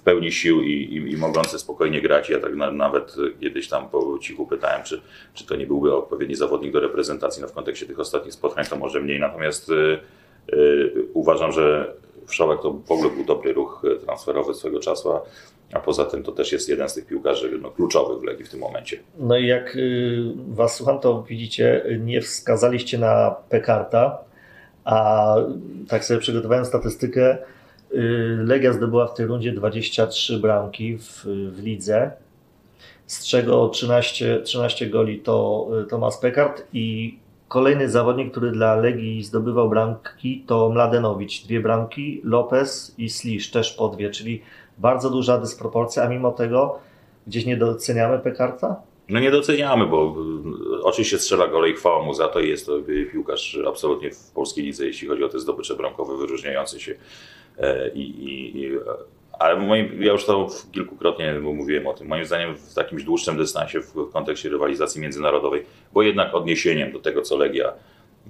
w 0.00 0.02
pełni 0.02 0.32
sił 0.32 0.62
i, 0.62 0.72
i, 0.72 1.14
i 1.14 1.58
spokojnie 1.58 2.02
grać. 2.02 2.30
Ja 2.30 2.40
tak 2.40 2.56
na, 2.56 2.70
nawet 2.70 3.16
kiedyś 3.40 3.68
tam 3.68 3.88
po 3.88 4.18
cichu 4.18 4.46
pytałem, 4.46 4.82
czy, 4.82 5.00
czy 5.34 5.46
to 5.46 5.56
nie 5.56 5.66
byłby 5.66 5.94
odpowiedni 5.94 6.34
zawodnik 6.34 6.72
do 6.72 6.80
reprezentacji. 6.80 7.42
No 7.42 7.48
w 7.48 7.52
kontekście 7.52 7.86
tych 7.86 8.00
ostatnich 8.00 8.34
spotkań 8.34 8.64
to 8.64 8.76
może 8.76 9.00
mniej, 9.00 9.20
natomiast 9.20 9.70
y, 9.70 9.98
y, 10.52 11.06
uważam, 11.14 11.52
że 11.52 11.94
Wszołek 12.26 12.62
to 12.62 12.72
w 12.72 12.90
ogóle 12.90 13.10
był 13.10 13.24
dobry 13.24 13.52
ruch 13.52 13.82
transferowy 14.04 14.54
swego 14.54 14.80
czasu, 14.80 15.12
a, 15.12 15.22
a 15.72 15.80
poza 15.80 16.04
tym 16.04 16.22
to 16.22 16.32
też 16.32 16.52
jest 16.52 16.68
jeden 16.68 16.88
z 16.88 16.94
tych 16.94 17.06
piłkarzy 17.06 17.58
no, 17.62 17.70
kluczowych 17.70 18.20
w 18.20 18.24
Legii 18.24 18.44
w 18.44 18.48
tym 18.48 18.60
momencie. 18.60 19.00
No 19.18 19.36
i 19.36 19.46
jak 19.46 19.76
y, 19.76 20.22
Was 20.48 20.76
słucham, 20.76 21.00
to 21.00 21.22
widzicie, 21.22 21.84
nie 22.00 22.20
wskazaliście 22.20 22.98
na 22.98 23.36
Pekarta, 23.48 24.18
a 24.84 25.36
tak 25.88 26.04
sobie 26.04 26.20
przygotowałem 26.20 26.64
statystykę, 26.64 27.38
Legia 28.44 28.72
zdobyła 28.72 29.06
w 29.06 29.14
tej 29.14 29.26
rundzie 29.26 29.52
23 29.52 30.38
bramki 30.38 30.98
w, 30.98 31.24
w 31.52 31.62
lidze, 31.62 32.12
z 33.06 33.26
czego 33.26 33.68
13, 33.68 34.40
13 34.44 34.86
goli 34.86 35.18
to 35.18 35.68
y, 35.82 35.86
Tomasz 35.86 36.16
Pekart 36.16 36.62
i 36.72 37.18
kolejny 37.48 37.88
zawodnik, 37.88 38.30
który 38.30 38.50
dla 38.50 38.76
Legii 38.76 39.22
zdobywał 39.22 39.68
bramki 39.68 40.44
to 40.46 40.70
Mladenowicz, 40.70 41.44
dwie 41.44 41.60
bramki, 41.60 42.20
Lopez 42.24 42.94
i 42.98 43.08
Slisz 43.08 43.50
też 43.50 43.72
po 43.72 43.88
dwie, 43.88 44.10
czyli 44.10 44.42
bardzo 44.78 45.10
duża 45.10 45.38
dysproporcja, 45.38 46.02
a 46.02 46.08
mimo 46.08 46.32
tego 46.32 46.78
gdzieś 47.26 47.46
nie 47.46 47.56
doceniamy 47.56 48.18
Pekarta? 48.18 48.76
No 49.08 49.20
nie 49.20 49.30
doceniamy, 49.30 49.86
bo 49.86 50.16
y, 50.78 50.82
oczywiście 50.82 51.18
strzela 51.18 51.48
gole 51.48 51.70
i 51.70 51.74
chwała 51.74 52.02
mu 52.02 52.14
za 52.14 52.28
to 52.28 52.40
i 52.40 52.48
jest 52.48 52.66
to 52.66 52.78
y, 52.78 53.08
piłkarz 53.12 53.58
absolutnie 53.68 54.10
w 54.10 54.30
polskiej 54.30 54.64
lidze, 54.64 54.86
jeśli 54.86 55.08
chodzi 55.08 55.24
o 55.24 55.28
te 55.28 55.38
zdobycze 55.38 55.76
bramkowe, 55.76 56.16
wyróżniający 56.16 56.80
się. 56.80 56.94
E, 57.60 57.88
I, 57.88 58.00
i, 58.00 58.62
i, 58.62 58.78
ale 59.38 59.56
moim, 59.56 60.02
ja 60.02 60.12
już 60.12 60.24
to 60.24 60.48
kilkukrotnie 60.72 61.32
mówiłem 61.32 61.86
o 61.86 61.94
tym. 61.94 62.08
Moim 62.08 62.24
zdaniem 62.24 62.56
w 62.56 62.74
takim 62.74 62.98
dłuższym 62.98 63.36
dystansie 63.36 63.80
w, 63.80 64.10
kontekście 64.12 64.48
rywalizacji 64.48 65.00
międzynarodowej, 65.00 65.64
bo 65.92 66.02
jednak 66.02 66.34
odniesieniem 66.34 66.92
do 66.92 66.98
tego, 66.98 67.22
co 67.22 67.36
Legia, 67.36 67.72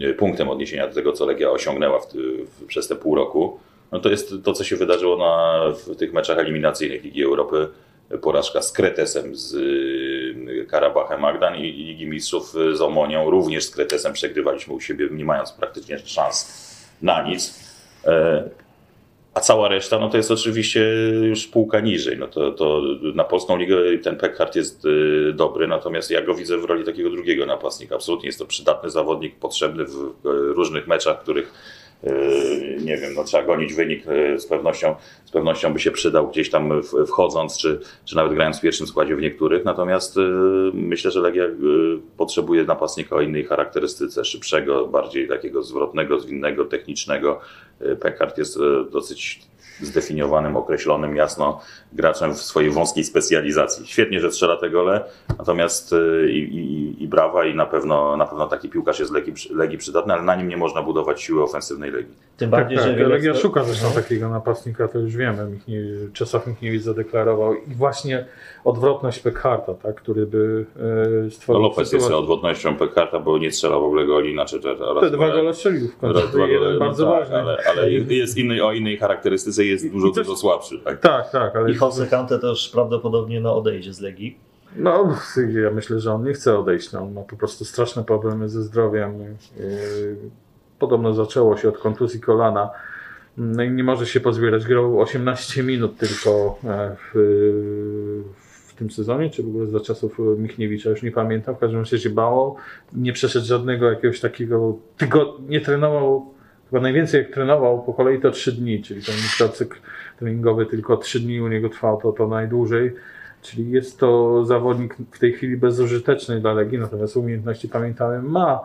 y, 0.01 0.15
punktem 0.15 0.49
odniesienia 0.49 0.89
do 0.89 0.95
tego, 0.95 1.13
co 1.13 1.27
Legia 1.27 1.51
osiągnęła 1.51 1.99
w, 1.99 2.13
w, 2.15 2.67
przez 2.67 2.89
te 2.89 2.97
pół 2.97 3.15
roku, 3.15 3.61
no 3.93 4.01
to 4.01 4.11
jest 4.11 4.35
to, 4.45 4.53
co 4.53 4.65
się 4.65 4.77
wydarzyło 4.77 5.17
na, 5.17 5.65
w 5.71 5.97
tych 5.97 6.13
meczach 6.13 6.39
eliminacyjnych 6.39 7.05
Ligi 7.05 7.25
Europy 7.25 7.69
porażka 8.23 8.63
z 8.63 8.73
Kretesem 8.73 9.37
z, 9.37 9.57
Karabachem 10.69 11.21
Magdan 11.21 11.57
i 11.57 11.73
Ligi 11.73 12.07
Mistrzów 12.07 12.53
z 12.73 12.81
Omonią, 12.81 13.31
również 13.31 13.65
z 13.65 13.71
Kretesem 13.71 14.13
przegrywaliśmy 14.13 14.75
u 14.75 14.81
siebie, 14.81 15.09
nie 15.11 15.25
mając 15.25 15.53
praktycznie 15.53 15.99
szans 15.99 16.67
na 17.03 17.23
nic. 17.23 17.71
A 19.35 19.41
cała 19.41 19.69
reszta, 19.69 19.99
no 19.99 20.09
to 20.09 20.17
jest 20.17 20.31
oczywiście 20.31 20.81
już 21.23 21.47
półka 21.47 21.81
niżej. 21.81 22.19
No 22.19 22.27
to, 22.27 22.53
to 22.53 22.83
na 23.15 23.25
polską 23.25 23.57
ligę 23.57 23.77
ten 24.03 24.17
Peckhart 24.17 24.57
jest 24.57 24.85
y, 24.85 25.33
dobry, 25.33 25.67
natomiast 25.67 26.11
ja 26.11 26.23
go 26.23 26.35
widzę 26.35 26.59
w 26.59 26.65
roli 26.65 26.85
takiego 26.85 27.11
drugiego 27.11 27.47
napastnika. 27.47 27.95
Absolutnie 27.95 28.27
jest 28.27 28.39
to 28.39 28.47
przydatny 28.47 28.91
zawodnik, 28.91 29.37
potrzebny 29.37 29.85
w 29.85 30.15
różnych 30.25 30.87
meczach, 30.87 31.21
których 31.21 31.47
y, 31.47 31.80
nie 32.81 32.97
wiem, 32.97 33.15
no 33.15 33.25
trzeba 33.25 33.43
gonić 33.43 33.75
wynik, 33.75 34.07
y, 34.09 34.39
z 34.39 34.47
pewnością, 34.47 34.95
z 35.25 35.31
pewnością 35.31 35.73
by 35.73 35.81
się 35.81 35.91
przydał 35.91 36.29
gdzieś 36.29 36.51
tam 36.51 36.83
wchodząc, 37.07 37.59
czy, 37.59 37.81
czy 38.05 38.17
nawet 38.17 38.35
grając 38.35 38.59
w 38.59 38.61
pierwszym 38.61 38.87
składzie 38.87 39.17
w 39.17 39.21
niektórych. 39.21 39.65
Natomiast 39.65 40.17
myślę, 40.73 41.11
że 41.11 41.21
Legia 41.21 41.45
potrzebuje 42.17 42.65
napastnika 42.65 43.17
o 43.17 43.21
innej 43.21 43.45
charakterystyce, 43.45 44.25
szybszego, 44.25 44.87
bardziej 44.87 45.29
takiego 45.29 45.63
zwrotnego, 45.63 46.21
zwinnego, 46.21 46.65
technicznego, 46.65 47.41
Pekart 48.01 48.39
jest 48.39 48.59
dosyć 48.91 49.41
zdefiniowanym, 49.83 50.57
określonym 50.57 51.17
jasno 51.17 51.61
graczem 51.93 52.35
w 52.35 52.43
swojej 52.43 52.71
wąskiej 52.71 53.05
specjalizacji. 53.05 53.87
Świetnie, 53.87 54.21
że 54.21 54.33
strzela 54.33 54.57
te 54.57 54.71
gole, 54.71 55.05
natomiast 55.39 55.93
e, 55.93 56.31
i, 56.31 56.39
i, 56.39 57.03
i 57.03 57.09
brawa 57.09 57.47
i 57.47 57.55
na 57.55 57.67
pewno, 57.67 58.17
na 58.17 58.27
pewno 58.27 58.47
taki 58.47 58.69
piłkarz 58.69 59.01
jest 59.01 59.13
Legii, 59.13 59.35
Legii 59.55 59.79
przydatny, 59.79 60.15
ale 60.15 60.23
na 60.23 60.35
nim 60.37 60.49
nie 60.49 60.57
można 60.57 60.83
budować 60.83 61.23
siły 61.23 61.43
ofensywnej 61.43 61.91
Legii. 61.91 62.15
Tym 62.37 62.51
bardziej, 62.51 62.79
tak, 62.79 62.87
tak, 62.87 62.99
że 62.99 63.09
Legia 63.09 63.35
szuka 63.35 63.65
zresztą 63.65 63.87
no. 63.89 63.95
takiego 63.95 64.29
napastnika, 64.29 64.89
to 64.89 64.99
już 64.99 65.17
wiemy. 65.17 65.59
Czesław 66.13 66.47
Michniewicz 66.47 66.83
zadeklarował 66.83 67.55
i 67.55 67.75
właśnie 67.75 68.27
odwrotność 68.65 69.19
Pekharta, 69.19 69.75
tak, 69.75 69.95
który 69.95 70.27
by 70.27 70.67
e, 71.27 71.31
stworzył... 71.31 71.63
No 71.63 71.69
Lopez 71.69 71.93
jest 71.93 72.11
odwrotnością 72.11 72.77
Pekharta, 72.77 73.19
bo 73.19 73.39
nie 73.39 73.53
strzela 73.53 73.79
w 73.79 73.83
ogóle 73.83 74.07
goli. 74.07 74.33
Znaczy, 74.33 74.61
Te 75.01 75.11
dwa 75.11 75.31
gole 75.31 75.55
strzelił 75.55 75.89
w 75.89 75.97
końcu, 75.97 76.29
dwa 76.29 76.47
jeden 76.47 76.79
bardzo 76.79 77.05
tak, 77.05 77.21
ważny. 77.21 77.37
Ale, 77.37 77.59
ale 77.69 77.91
jest 77.91 78.39
inny, 78.39 78.65
o 78.65 78.73
innej 78.73 78.97
charakterystyce 78.97 79.65
jest 79.65 79.93
dużo, 79.93 80.11
też, 80.11 80.27
dużo 80.27 80.37
słabszy. 80.39 80.79
Tak, 80.85 81.01
tak. 81.01 81.31
tak 81.31 81.57
ale... 81.57 81.75
Jose 81.81 82.07
Kante 82.07 82.39
też 82.39 82.69
prawdopodobnie 82.69 83.41
no, 83.41 83.57
odejdzie 83.57 83.95
z 83.95 84.01
Legii. 84.01 84.39
No, 84.77 85.17
ja 85.63 85.71
myślę, 85.71 86.01
że 86.01 86.13
on 86.13 86.25
nie 86.25 86.33
chce 86.33 86.59
odejść. 86.59 86.93
No, 86.93 87.03
on 87.03 87.13
ma 87.13 87.21
po 87.21 87.37
prostu 87.37 87.65
straszne 87.65 88.05
problemy 88.05 88.49
ze 88.49 88.63
zdrowiem. 88.63 89.15
Podobno 90.79 91.15
zaczęło 91.15 91.57
się 91.57 91.69
od 91.69 91.79
kontuzji 91.79 92.21
kolana. 92.21 92.71
No 93.37 93.63
i 93.63 93.71
nie 93.71 93.85
może 93.85 94.07
się 94.07 94.21
pozbierać. 94.21 94.65
Grał 94.65 95.01
18 95.01 95.63
minut 95.63 95.99
tylko 95.99 96.59
e, 96.65 96.97
w, 96.97 97.19
w 98.69 98.75
tym 98.75 98.91
sezonie, 98.91 99.31
czy 99.31 99.43
w 99.43 99.49
ogóle 99.49 99.67
za 99.67 99.81
czasów 99.81 100.19
Michniewicza, 100.39 100.91
już 100.91 101.03
nie 101.03 101.13
pamiętam. 101.13 101.55
W 101.55 101.59
każdym 101.59 101.81
razie 101.81 101.99
się 101.99 102.11
bało. 102.11 102.57
Nie 102.93 103.13
przeszedł 103.13 103.47
żadnego 103.47 103.91
jakiegoś 103.91 104.21
takiego 104.21 104.77
tygodnia, 104.97 105.49
nie 105.49 105.61
trenował, 105.61 106.35
chyba 106.71 106.83
najwięcej 106.83 107.23
jak 107.23 107.33
trenował 107.33 107.83
po 107.83 107.95
kolei 107.95 108.21
to 108.21 108.31
3 108.31 108.53
dni, 108.53 108.83
czyli 108.83 109.03
ten 109.03 109.49
cykl 109.53 109.79
treningowy 110.19 110.67
tylko 110.67 110.97
3 110.97 111.21
dni 111.21 111.41
u 111.41 111.49
niego 111.49 111.69
trwał, 111.69 112.01
to, 112.01 112.13
to 112.13 112.29
najdłużej. 112.29 112.95
Czyli 113.43 113.71
jest 113.71 113.99
to 113.99 114.45
zawodnik 114.45 114.97
w 115.11 115.19
tej 115.19 115.33
chwili 115.33 115.57
bezużyteczny 115.57 116.41
dla 116.41 116.53
Legii, 116.53 116.79
natomiast 116.79 117.17
umiejętności 117.17 117.69
pamiętamy 117.69 118.23
ma 118.23 118.61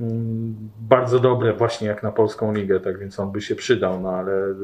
mm, 0.00 0.54
bardzo 0.80 1.18
dobre 1.18 1.52
właśnie 1.52 1.88
jak 1.88 2.02
na 2.02 2.12
polską 2.12 2.54
ligę, 2.54 2.80
tak 2.80 2.98
więc 2.98 3.20
on 3.20 3.32
by 3.32 3.40
się 3.40 3.54
przydał, 3.54 4.00
no 4.00 4.10
ale 4.10 4.54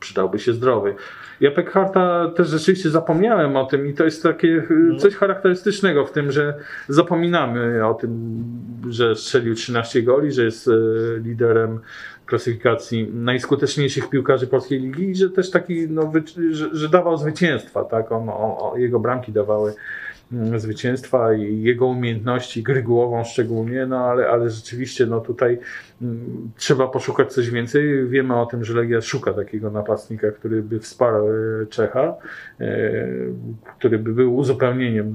przydałby 0.00 0.38
się 0.38 0.52
zdrowy. 0.52 0.94
Ja 1.40 1.50
Pekharta 1.50 2.30
też 2.36 2.48
rzeczywiście 2.48 2.90
zapomniałem 2.90 3.56
o 3.56 3.64
tym 3.64 3.86
i 3.86 3.94
to 3.94 4.04
jest 4.04 4.22
takie 4.22 4.48
mhm. 4.48 4.98
coś 4.98 5.14
charakterystycznego 5.14 6.06
w 6.06 6.12
tym, 6.12 6.32
że 6.32 6.54
zapominamy 6.88 7.86
o 7.86 7.94
tym, 7.94 8.42
że 8.88 9.16
strzelił 9.16 9.54
13 9.54 10.02
goli, 10.02 10.32
że 10.32 10.44
jest 10.44 10.68
e, 10.68 10.72
liderem 11.18 11.80
klasyfikacji 12.30 13.10
najskuteczniejszych 13.14 14.08
piłkarzy 14.08 14.46
polskiej 14.46 14.80
ligi 14.80 15.10
i 15.10 15.14
że 15.14 15.30
też 15.30 15.50
taki, 15.50 15.88
no, 15.88 16.12
że, 16.50 16.68
że 16.72 16.88
dawał 16.88 17.16
zwycięstwa, 17.16 17.84
tak? 17.84 18.12
On, 18.12 18.28
o, 18.28 18.74
jego 18.76 19.00
bramki 19.00 19.32
dawały 19.32 19.74
mm, 20.32 20.60
zwycięstwa 20.60 21.34
i 21.34 21.62
jego 21.62 21.86
umiejętności, 21.86 22.62
gry 22.62 22.82
głową 22.82 23.24
szczególnie, 23.24 23.86
no 23.86 23.98
ale, 23.98 24.28
ale 24.28 24.50
rzeczywiście 24.50 25.06
no 25.06 25.20
tutaj 25.20 25.58
mm, 26.02 26.50
trzeba 26.56 26.88
poszukać 26.88 27.32
coś 27.32 27.50
więcej. 27.50 28.08
Wiemy 28.08 28.40
o 28.40 28.46
tym, 28.46 28.64
że 28.64 28.74
Legia 28.74 29.00
szuka 29.00 29.32
takiego 29.32 29.70
napastnika, 29.70 30.30
który 30.30 30.62
by 30.62 30.80
wsparł 30.80 31.28
e, 31.28 31.66
Czecha, 31.66 32.14
e, 32.60 32.92
który 33.78 33.98
by 33.98 34.12
był 34.12 34.36
uzupełnieniem 34.36 35.14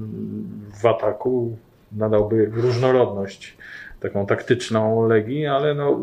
w 0.82 0.86
ataku, 0.86 1.56
nadałby 1.92 2.50
różnorodność 2.54 3.56
taką 4.00 4.26
taktyczną 4.26 5.06
Legii, 5.06 5.46
ale 5.46 5.74
no 5.74 6.00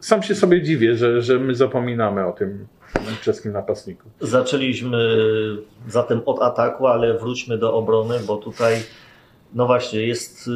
sam 0.00 0.22
się 0.22 0.34
sobie 0.34 0.62
dziwię, 0.62 0.96
że, 0.96 1.22
że 1.22 1.38
my 1.38 1.54
zapominamy 1.54 2.26
o 2.26 2.32
tym 2.32 2.66
czeskim 3.22 3.52
napastniku. 3.52 4.08
Zaczęliśmy 4.20 5.16
zatem 5.88 6.22
od 6.26 6.42
ataku, 6.42 6.86
ale 6.86 7.18
wróćmy 7.18 7.58
do 7.58 7.74
obrony, 7.74 8.20
bo 8.26 8.36
tutaj 8.36 8.76
no 9.54 9.66
właśnie, 9.66 10.06
jest 10.06 10.48
y, 10.48 10.50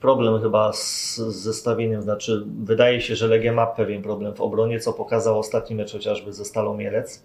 problem 0.00 0.42
chyba 0.42 0.72
z 0.72 1.16
zestawieniem, 1.16 2.02
znaczy 2.02 2.44
wydaje 2.64 3.00
się, 3.00 3.16
że 3.16 3.26
Legia 3.26 3.52
ma 3.52 3.66
pewien 3.66 4.02
problem 4.02 4.34
w 4.34 4.40
obronie, 4.40 4.80
co 4.80 4.92
pokazał 4.92 5.38
ostatni 5.38 5.76
mecz 5.76 5.92
chociażby 5.92 6.32
ze 6.32 6.44
Stalą 6.44 6.76
Mielec. 6.76 7.22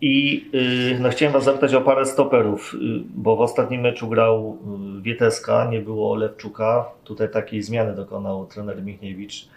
I 0.00 0.46
y, 0.94 1.00
no, 1.00 1.08
chciałem 1.08 1.32
Was 1.32 1.44
zapytać 1.44 1.74
o 1.74 1.80
parę 1.80 2.06
stoperów, 2.06 2.74
y, 2.74 2.78
bo 3.14 3.36
w 3.36 3.40
ostatnim 3.40 3.80
meczu 3.80 4.08
grał 4.08 4.58
y, 4.98 5.02
Wieteska, 5.02 5.68
nie 5.70 5.80
było 5.80 6.14
Lewczuka. 6.14 6.84
Tutaj 7.04 7.30
takiej 7.30 7.62
zmiany 7.62 7.94
dokonał 7.94 8.46
trener 8.46 8.82
Michniewicz. 8.82 9.48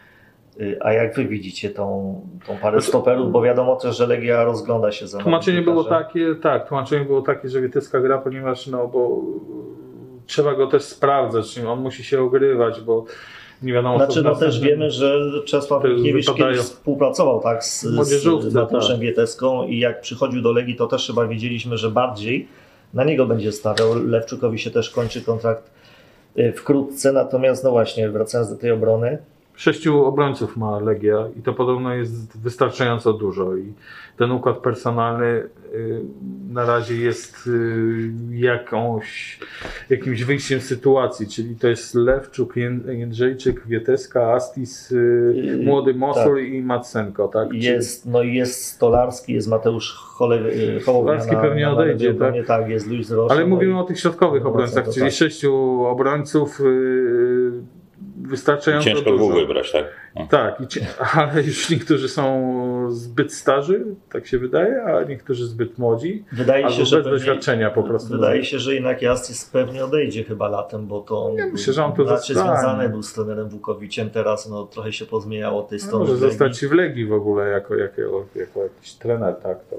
A 0.80 0.94
jak 0.94 1.16
Wy 1.16 1.26
widzicie 1.26 1.70
tą, 1.70 2.22
tą 2.48 2.58
parę 2.58 2.78
znaczy- 2.78 2.88
stoperów? 2.88 3.32
Bo 3.32 3.42
wiadomo 3.42 3.76
też, 3.76 3.98
że 3.98 4.08
Legia 4.08 4.44
rozgląda 4.44 4.92
się 4.92 5.08
za 5.08 5.20
Tłumaczenie 5.20 5.62
było 5.62 5.84
takie, 5.84 6.36
tak, 6.36 6.68
tłumaczenie 6.68 7.06
było 7.06 7.22
takie, 7.22 7.50
że 7.50 7.62
Wieteska 7.62 8.00
gra, 8.00 8.18
ponieważ 8.18 8.68
no, 8.68 8.88
bo 8.88 9.22
trzeba 10.26 10.54
go 10.54 10.68
też 10.68 10.84
sprawdzać, 10.84 11.60
on 11.60 11.82
musi 11.82 12.04
się 12.04 12.22
ogrywać, 12.22 12.82
bo 12.82 13.06
nie 13.62 13.74
wiadomo. 13.74 13.98
Znaczy, 13.98 14.22
no 14.22 14.36
też 14.36 14.60
wiemy, 14.60 14.92
że 14.92 15.20
Czesław 15.46 15.84
Mikiewicz 15.84 16.34
kiedyś 16.34 16.58
współpracował 16.58 17.42
tak, 17.42 17.66
z, 17.66 17.82
z 17.82 18.54
Mateuszem 18.54 18.96
tak. 18.96 19.00
Wieteską 19.00 19.68
i 19.68 19.80
jak 19.80 20.02
przychodził 20.02 20.42
do 20.42 20.52
Legii, 20.52 20.76
to 20.76 20.88
też 20.88 21.08
chyba 21.08 21.28
wiedzieliśmy, 21.28 21.78
że 21.78 21.92
bardziej 21.92 22.48
na 22.94 23.04
niego 23.04 23.26
będzie 23.26 23.52
stawiał. 23.52 24.06
Lewczukowi 24.06 24.60
się 24.60 24.72
też 24.72 24.90
kończy 24.90 25.22
kontrakt 25.22 25.72
y, 26.38 26.54
wkrótce, 26.54 27.12
natomiast 27.12 27.64
no 27.64 27.72
właśnie, 27.72 28.10
wracając 28.10 28.50
do 28.50 28.56
tej 28.56 28.72
obrony, 28.72 29.18
Sześciu 29.62 30.06
obrońców 30.06 30.58
ma 30.58 30.80
Legia 30.80 31.28
i 31.40 31.42
to 31.42 31.54
podobno 31.54 31.94
jest 31.94 32.42
wystarczająco 32.42 33.14
dużo. 33.14 33.56
I 33.58 33.74
ten 34.18 34.32
układ 34.32 34.58
personalny 34.58 35.26
y, 35.26 36.02
na 36.52 36.66
razie 36.66 36.96
jest 36.96 37.48
y, 37.48 38.12
jakąś, 38.32 39.40
jakimś 39.90 40.24
wyjściem 40.24 40.60
z 40.60 40.64
sytuacji, 40.64 41.28
czyli 41.28 41.56
to 41.56 41.68
jest 41.68 41.96
Lewczuk, 41.96 42.56
Jędrzejczyk, 42.88 43.68
Wieteska, 43.68 44.34
Astis, 44.34 44.92
y, 44.92 45.60
Młody 45.64 45.94
Mosor 45.94 46.38
tak. 46.38 46.48
i 46.48 46.62
Matsenko. 46.62 47.28
Tak? 47.28 47.54
Jest, 47.54 48.06
no 48.06 48.24
i 48.24 48.36
jest 48.36 48.66
Stolarski, 48.66 49.34
jest 49.34 49.48
Mateusz 49.48 49.94
Hołownia. 49.94 50.80
Stolarski 50.82 51.36
pewnie 51.36 51.66
na, 51.66 51.72
odejdzie. 51.72 52.14
tak? 52.14 52.34
tak, 52.48 52.70
jest 52.70 52.88
Luis 52.88 53.12
Rocha, 53.12 53.34
Ale 53.34 53.46
mówimy 53.46 53.80
o 53.80 53.84
tych 53.84 54.00
środkowych 54.00 54.46
obrońcach, 54.46 54.90
czyli 54.90 55.12
sześciu 55.12 55.84
obrońców 55.86 56.62
wystarczająco 58.22 58.86
Ciężko 58.86 59.12
dużo. 59.12 59.36
wybrać, 59.36 59.72
tak? 59.72 59.86
No. 60.16 60.28
Tak, 60.28 60.56
ale 61.14 61.44
już 61.44 61.70
niektórzy 61.70 62.10
są 62.10 62.24
zbyt 62.94 63.34
starzy, 63.34 63.86
tak 64.12 64.28
się 64.28 64.40
wydaje, 64.40 64.84
a 64.84 65.04
niektórzy 65.04 65.46
zbyt 65.46 65.78
młodzi. 65.78 66.26
Wydaje 66.32 66.70
się, 66.70 66.86
że 66.86 66.96
bez 66.96 67.06
pewnie, 67.06 67.20
doświadczenia 67.20 67.70
po 67.70 67.84
prostu. 67.84 68.10
Wydaje 68.10 68.46
się, 68.46 68.60
że 68.60 68.74
jednak 68.74 69.02
Jastis 69.02 69.46
pewnie 69.46 69.86
odejdzie 69.86 70.24
chyba 70.24 70.48
latem, 70.48 70.88
bo 70.88 71.02
to 71.02 71.34
ja 71.38 71.46
myślę, 71.46 71.74
że 71.74 71.86
on 71.86 71.94
to 71.94 72.04
raczej 72.04 72.36
związany 72.36 72.90
był 72.90 73.04
z 73.04 73.14
trenerem 73.14 73.50
Wukowiciem. 73.50 74.10
Teraz 74.10 74.50
no, 74.50 74.66
trochę 74.66 74.94
się 74.94 75.06
pozmieniało 75.06 75.64
tej 75.64 75.80
strony. 75.80 76.06
No, 76.06 76.12
może 76.12 76.30
zostać 76.30 76.66
w 76.66 76.72
Legii 76.72 77.06
w 77.06 77.14
ogóle 77.14 77.48
jako, 77.48 77.76
jako, 77.76 78.02
jako 78.36 78.64
jakiś 78.64 78.94
trener, 78.94 79.36
tak? 79.36 79.66
To, 79.66 79.76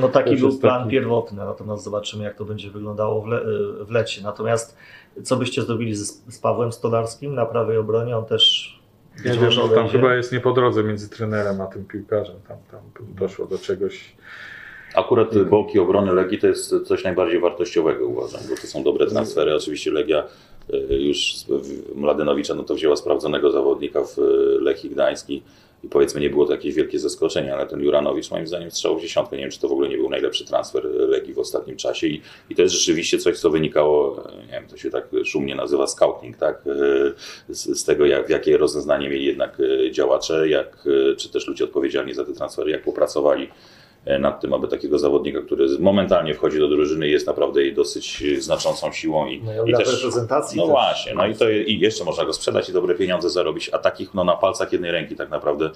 no 0.00 0.08
taki 0.08 0.36
był 0.36 0.58
plan 0.58 0.78
taki... 0.78 0.90
pierwotny, 0.90 1.38
natomiast 1.38 1.84
zobaczymy 1.84 2.24
jak 2.24 2.36
to 2.36 2.44
będzie 2.44 2.70
wyglądało 2.70 3.22
w, 3.22 3.26
le, 3.26 3.40
w 3.84 3.90
lecie. 3.90 4.22
Natomiast 4.22 4.76
co 5.22 5.36
byście 5.36 5.62
zrobili 5.62 5.94
z, 5.94 6.34
z 6.34 6.38
Pawłem 6.38 6.72
Stolarskim 6.72 7.34
na 7.34 7.46
prawej 7.46 7.76
obronie? 7.76 8.16
On 8.16 8.24
też 8.24 8.77
ja 9.24 9.36
wiem, 9.36 9.50
że 9.50 9.68
tam 9.68 9.88
chyba 9.88 10.14
jest 10.14 10.32
nie 10.32 10.40
po 10.40 10.52
drodze 10.52 10.84
między 10.84 11.08
trenerem 11.08 11.60
a 11.60 11.66
tym 11.66 11.84
piłkarzem. 11.84 12.36
Tam, 12.48 12.56
tam 12.70 12.80
doszło 13.14 13.46
do 13.46 13.58
czegoś. 13.58 14.14
Akurat 14.94 15.38
boki 15.42 15.78
obrony 15.78 16.12
Legii 16.12 16.38
to 16.38 16.46
jest 16.46 16.74
coś 16.84 17.04
najbardziej 17.04 17.40
wartościowego 17.40 18.06
uważam, 18.06 18.40
bo 18.50 18.56
to 18.56 18.66
są 18.66 18.82
dobre 18.82 19.06
transfery. 19.06 19.54
Oczywiście 19.54 19.90
Legia 19.90 20.24
y, 20.74 20.94
już 20.94 21.34
Mladenowicza 21.94 22.54
no 22.54 22.62
to 22.62 22.74
wzięła 22.74 22.96
sprawdzonego 22.96 23.50
zawodnika 23.50 24.04
w 24.04 24.18
y, 24.18 24.22
Lechii 24.60 24.90
Gdański. 24.90 25.42
I 25.84 25.88
powiedzmy 25.88 26.20
nie 26.20 26.30
było 26.30 26.46
to 26.46 26.52
jakieś 26.52 26.74
wielkie 26.74 26.98
zaskoczenie, 26.98 27.54
ale 27.54 27.66
ten 27.66 27.80
Juranowicz 27.80 28.30
moim 28.30 28.46
zdaniem 28.46 28.70
strzał 28.70 28.98
w 28.98 29.02
dziesiątkę. 29.02 29.36
Nie 29.36 29.42
wiem, 29.42 29.50
czy 29.50 29.60
to 29.60 29.68
w 29.68 29.72
ogóle 29.72 29.88
nie 29.88 29.96
był 29.96 30.10
najlepszy 30.10 30.44
transfer 30.44 30.84
Legii 30.84 31.34
w 31.34 31.38
ostatnim 31.38 31.76
czasie 31.76 32.06
i, 32.06 32.22
i 32.50 32.54
to 32.54 32.62
jest 32.62 32.74
rzeczywiście 32.74 33.18
coś, 33.18 33.38
co 33.38 33.50
wynikało, 33.50 34.24
nie 34.46 34.52
wiem, 34.52 34.66
to 34.68 34.76
się 34.76 34.90
tak 34.90 35.04
szumnie 35.24 35.54
nazywa 35.54 35.86
scouting, 35.86 36.36
tak, 36.36 36.62
z, 37.48 37.80
z 37.80 37.84
tego, 37.84 38.06
jak, 38.06 38.30
jakie 38.30 38.56
rozeznanie 38.56 39.08
mieli 39.08 39.24
jednak 39.24 39.58
działacze, 39.90 40.48
jak, 40.48 40.84
czy 41.18 41.28
też 41.28 41.48
ludzie 41.48 41.64
odpowiedzialni 41.64 42.14
za 42.14 42.24
te 42.24 42.32
transfery, 42.32 42.70
jak 42.70 42.82
popracowali 42.82 43.48
E, 43.48 43.77
nad 44.20 44.40
tym, 44.40 44.54
aby 44.54 44.68
takiego 44.68 44.98
zawodnika, 44.98 45.40
który 45.40 45.66
momentalnie 45.78 46.34
wchodzi 46.34 46.58
do 46.58 46.68
drużyny 46.68 47.08
jest 47.08 47.26
naprawdę 47.26 47.62
jej 47.62 47.74
dosyć 47.74 48.24
znaczącą 48.38 48.92
siłą 48.92 49.26
i, 49.26 49.42
no 49.42 49.66
i, 49.66 49.70
i 49.70 49.72
też 49.72 49.94
reprezentacji 49.94 50.56
no 50.56 50.62
też. 50.62 50.70
właśnie, 50.70 51.14
no 51.14 51.26
i 51.26 51.34
to 51.34 51.50
i 51.50 51.78
jeszcze 51.78 52.04
można 52.04 52.24
go 52.24 52.32
sprzedać 52.32 52.68
i 52.68 52.72
dobre 52.72 52.94
pieniądze 52.94 53.30
zarobić, 53.30 53.70
a 53.72 53.78
takich 53.78 54.14
no 54.14 54.24
na 54.24 54.36
palcach 54.36 54.72
jednej 54.72 54.90
ręki 54.90 55.16
tak 55.16 55.30
naprawdę 55.30 55.70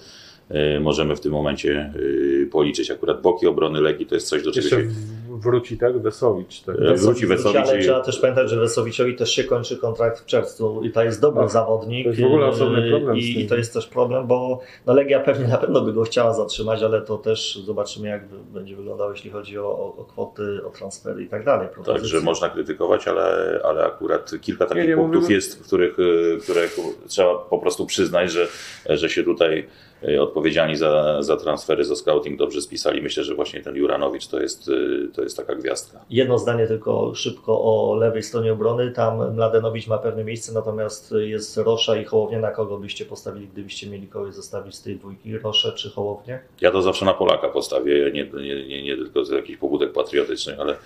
y, 0.77 0.81
możemy 0.81 1.17
w 1.17 1.21
tym 1.21 1.33
momencie 1.33 1.93
y, 1.97 2.49
policzyć. 2.53 2.91
Akurat 2.91 3.23
boki 3.23 3.47
obrony 3.47 3.81
Legii 3.81 4.07
to 4.07 4.15
jest 4.15 4.29
coś, 4.29 4.43
do 4.43 4.53
czego 4.53 4.65
Jeszcze 4.65 4.81
się... 4.81 5.22
wróci, 5.39 5.79
tak? 5.79 5.99
Wesowicz. 6.03 6.61
Tak. 6.63 6.77
E, 6.81 6.95
wróci 6.95 7.27
Wesowicz 7.27 7.57
Ale 7.69 7.79
i- 7.81 7.83
trzeba 7.83 8.01
też 8.01 8.19
pamiętać, 8.21 8.51
że 8.51 8.57
Wesowiczowi 8.57 9.17
też 9.17 9.31
się 9.31 9.45
kończy 9.45 9.77
kontrakt 9.77 10.21
w 10.21 10.27
czerwcu 10.27 10.81
i 10.85 10.91
to 10.91 11.03
jest 11.05 11.21
dobry 11.21 11.43
No, 11.43 11.49
zawodnik. 11.49 12.05
to 12.05 12.09
jest 12.11 12.23
w 12.23 12.25
ogóle 12.27 12.47
osobny 12.47 12.91
problem 12.91 13.17
I. 13.17 13.41
I 13.41 13.47
to 13.47 13.57
jest 13.57 13.73
też 13.75 13.87
problem, 13.87 14.27
bo 14.27 14.61
no 14.87 14.95
Legia 14.95 15.21
pewnie 15.21 15.49
na 15.49 15.57
pewno 15.59 15.81
by 15.81 15.93
go 15.93 16.03
chciała 16.03 16.33
zatrzymać, 16.35 16.83
ale 16.83 17.01
to 17.03 17.19
też 17.19 17.59
zobaczymy 17.65 18.09
jak 18.09 18.29
będzie 18.29 18.77
wyglądało, 18.77 19.11
jeśli 19.11 19.31
chodzi 19.31 19.59
o, 19.59 19.65
o, 19.65 19.97
o 19.97 20.05
kwoty, 20.05 20.61
o 20.67 20.71
transfery 20.71 21.23
i 21.23 21.29
tak 21.29 21.45
dalej. 21.45 21.69
propozycje. 21.69 21.95
Także 22.03 22.21
można 22.21 22.49
krytykować, 22.51 23.09
ale, 23.09 23.61
ale 23.65 23.85
akurat 23.85 24.31
kilka 24.41 24.67
takich 24.67 24.83
Nie, 24.85 24.89
nie, 24.91 24.97
punktów 24.97 25.23
mówimy- 25.23 25.35
jest, 25.35 25.63
w 25.63 25.67
których, 25.67 25.99
y, 25.99 26.39
które 26.43 26.61
trzeba 27.09 27.35
po 27.39 27.59
prostu 27.59 27.87
przyznać, 27.87 28.33
że, 28.33 28.49
że 28.87 29.09
się 29.09 29.23
tutaj 29.25 29.67
y, 30.09 30.21
odpowiedzialni 30.23 30.77
za, 30.77 31.23
za 31.23 31.37
transfery, 31.37 31.85
za 31.85 31.97
scouting 31.97 32.39
dobrze 32.39 32.61
spisali. 32.61 33.03
Myślę, 33.03 33.25
że 33.25 33.35
właśnie 33.35 33.61
ten 33.63 33.77
Juranowicz 33.77 34.27
to 34.27 34.41
jest, 34.41 34.69
y, 34.69 35.09
to 35.23 35.27
jest 35.27 35.37
taka 35.37 35.55
gwiazdka. 35.55 36.01
Jedno 36.11 36.39
zdanie 36.39 36.67
tylko 36.67 37.15
szybko 37.15 37.63
o 37.63 37.95
lewej 37.95 38.23
stronie 38.23 38.53
obrony. 38.53 38.91
Tam 38.91 39.35
Mladenowicz 39.35 39.87
ma 39.87 39.99
pewne 39.99 40.25
miejsce, 40.25 40.53
natomiast 40.53 41.15
jest 41.19 41.57
Rosza 41.57 41.97
i 41.97 42.05
Hołownia. 42.05 42.41
Na 42.41 42.51
kogo 42.51 42.79
byście 42.79 43.05
postawili, 43.05 43.49
gdybyście 43.49 43.91
mieli 43.91 44.09
kogoś 44.09 44.35
zostawić 44.35 44.75
z 44.75 44.83
tej 44.83 44.97
dwójki? 44.97 45.39
Roszę 45.39 45.73
czy 45.73 45.91
Hołownię? 45.91 46.41
Ja 46.61 46.71
to 46.71 46.83
zawsze 46.83 47.05
na 47.05 47.15
Polaka 47.15 47.49
postawię, 47.49 48.11
nie, 48.13 48.25
nie, 48.25 48.67
nie, 48.67 48.83
nie 48.83 48.97
tylko 48.97 49.25
z 49.25 49.31
jakichś 49.31 49.59
pobudek 49.59 49.93
patriotycznych, 49.93 50.61
ale, 50.61 50.77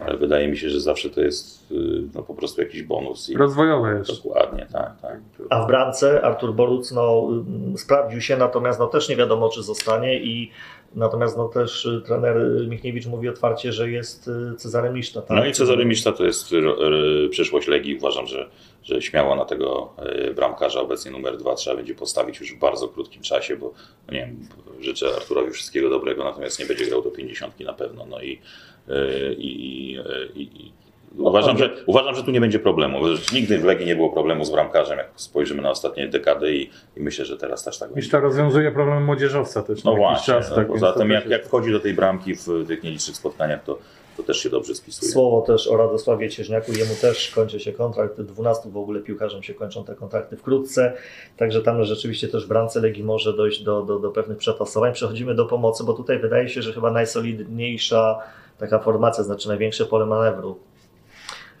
ale 0.00 0.16
wydaje 0.16 0.48
mi 0.48 0.56
się, 0.56 0.70
że 0.70 0.80
zawsze 0.80 1.10
to 1.10 1.20
jest 1.20 1.70
y, 1.70 1.74
no, 2.14 2.22
po 2.22 2.34
prostu 2.34 2.60
jakiś 2.60 2.82
bonus. 2.82 3.30
I 3.30 3.36
Rozwojowe 3.36 3.98
jeszcze. 3.98 4.14
dokładnie, 4.16 4.66
tak, 4.72 5.00
tak. 5.02 5.18
A 5.50 5.64
w 5.64 5.66
bramce 5.66 6.22
Artur 6.24 6.54
Boruc 6.54 6.92
no, 6.92 7.28
mm, 7.30 7.78
sprawdził 7.78 8.20
się, 8.20 8.36
natomiast 8.36 8.78
no, 8.78 8.86
też 8.86 9.08
nie 9.08 9.16
wiadomo, 9.16 9.48
czy 9.48 9.62
zostanie 9.62 10.20
i 10.20 10.50
natomiast 10.96 11.36
no, 11.36 11.48
też 11.48 11.84
y, 11.84 12.02
trener 12.06 12.36
Michniewicz 12.68 13.06
mówi 13.06 13.28
otwarcie, 13.28 13.72
że 13.72 13.90
jest 13.90 14.28
y, 14.28 14.56
Cezarem 14.56 14.94
Miszta. 14.94 15.22
Tak? 15.22 15.36
No 15.36 15.46
i 15.46 15.52
Cezary 15.52 15.84
Miszta 15.84 16.12
to 16.12 16.24
jest 16.24 16.52
y, 16.52 16.56
y, 16.56 17.28
przyszłość 17.28 17.68
Legii. 17.68 17.96
Uważam, 17.96 18.26
że, 18.26 18.48
że 18.82 19.02
śmiało 19.02 19.36
na 19.36 19.44
tego 19.44 19.92
y, 20.28 20.34
bramkarza 20.34 20.80
obecnie 20.80 21.10
numer 21.10 21.36
dwa 21.36 21.54
trzeba 21.54 21.76
będzie 21.76 21.94
postawić 21.94 22.40
już 22.40 22.54
w 22.54 22.58
bardzo 22.58 22.88
krótkim 22.88 23.22
czasie, 23.22 23.56
bo 23.56 23.72
no 24.08 24.14
nie 24.14 24.20
wiem, 24.20 24.48
życzę 24.80 25.06
Arturowi 25.16 25.52
wszystkiego 25.52 25.90
dobrego, 25.90 26.24
natomiast 26.24 26.58
nie 26.58 26.66
będzie 26.66 26.86
grał 26.86 27.02
do 27.02 27.10
50 27.10 27.60
na 27.60 27.72
pewno. 27.72 28.06
No 28.06 28.22
i, 28.22 28.40
y, 28.88 29.34
i, 29.38 29.98
y, 29.98 30.32
i, 30.34 30.42
i 30.42 30.72
uważam, 31.18 31.58
że, 31.58 31.70
uważam, 31.86 32.14
że 32.14 32.22
tu 32.22 32.30
nie 32.30 32.40
będzie 32.40 32.58
problemu. 32.58 32.98
Nigdy 33.32 33.58
w 33.58 33.64
Legii 33.64 33.86
nie 33.86 33.96
było 33.96 34.10
problemu 34.10 34.44
z 34.44 34.50
bramkarzem, 34.50 34.98
jak 34.98 35.08
spojrzymy 35.16 35.62
na 35.62 35.70
ostatnie 35.70 36.08
dekady 36.08 36.54
i, 36.56 36.70
i 36.96 37.00
myślę, 37.00 37.24
że 37.24 37.36
teraz 37.36 37.64
też 37.64 37.78
tak 37.78 37.88
będzie. 37.88 38.00
Miszta 38.00 38.20
rozwiązuje 38.20 38.72
problem 38.72 39.04
młodzieżowca 39.04 39.62
też 39.62 39.84
No 39.84 39.96
właśnie, 39.96 40.34
czas. 40.34 40.50
no, 40.50 40.56
tak, 40.56 40.68
poza 40.68 40.92
to 40.92 40.98
tym 40.98 41.10
jak, 41.10 41.26
jak 41.26 41.46
wchodzi 41.46 41.72
do 41.72 41.80
tej 41.80 41.94
bramki 41.94 42.34
w 42.34 42.46
tych 42.68 42.82
nielicznych 42.82 43.16
spotkaniach, 43.16 43.64
to, 43.64 43.78
to 44.16 44.22
też 44.22 44.42
się 44.42 44.50
dobrze 44.50 44.74
spisuje. 44.74 45.12
Słowo 45.12 45.40
też 45.40 45.68
o 45.68 45.76
Radosławie 45.76 46.30
Cieżniaku, 46.30 46.72
jemu 46.72 46.94
też 47.00 47.30
kończy 47.30 47.60
się 47.60 47.72
kontrakt, 47.72 48.20
12 48.20 48.70
w 48.70 48.76
ogóle 48.76 49.00
piłkarzom 49.00 49.42
się 49.42 49.54
kończą 49.54 49.84
te 49.84 49.94
kontrakty 49.94 50.36
wkrótce, 50.36 50.92
także 51.36 51.62
tam 51.62 51.84
rzeczywiście 51.84 52.28
też 52.28 52.44
w 52.44 52.48
bramce 52.48 52.80
Legii 52.80 53.04
może 53.04 53.32
dojść 53.32 53.62
do, 53.62 53.82
do, 53.82 53.98
do 53.98 54.10
pewnych 54.10 54.38
przetasowań. 54.38 54.92
Przechodzimy 54.92 55.34
do 55.34 55.44
pomocy, 55.46 55.84
bo 55.84 55.92
tutaj 55.92 56.18
wydaje 56.18 56.48
się, 56.48 56.62
że 56.62 56.72
chyba 56.72 56.90
najsolidniejsza 56.90 58.18
taka 58.58 58.78
formacja, 58.78 59.24
znaczy 59.24 59.48
największe 59.48 59.86
pole 59.86 60.06
manewru 60.06 60.58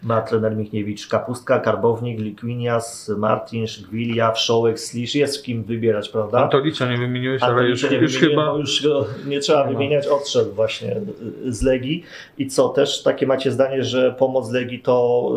ma 0.02 0.22
trener 0.22 0.56
Michniewicz. 0.56 1.08
Kapustka, 1.08 1.60
Karbownik, 1.60 2.20
Likwinias, 2.20 3.12
Martinsz, 3.16 3.82
Gwilia, 3.82 4.32
Wszołek, 4.32 4.80
Slisz, 4.80 5.14
jest 5.14 5.38
w 5.38 5.42
kim 5.42 5.64
wybierać, 5.64 6.08
prawda? 6.08 6.42
Antolicza 6.42 6.90
nie 6.90 6.98
wymieniłeś, 6.98 7.42
ale 7.42 7.68
już, 7.68 7.90
nie 7.90 7.96
już 7.96 8.16
chyba... 8.16 8.54
Już 8.58 8.82
go 8.82 9.06
nie 9.26 9.40
trzeba 9.40 9.64
ma. 9.64 9.70
wymieniać, 9.70 10.06
odszedł 10.06 10.52
właśnie 10.52 11.00
z 11.48 11.62
Legii. 11.62 12.04
I 12.38 12.46
co, 12.46 12.68
też 12.68 13.02
takie 13.02 13.26
macie 13.26 13.52
zdanie, 13.52 13.84
że 13.84 14.12
pomoc 14.18 14.50
Legii 14.50 14.78
to, 14.78 15.30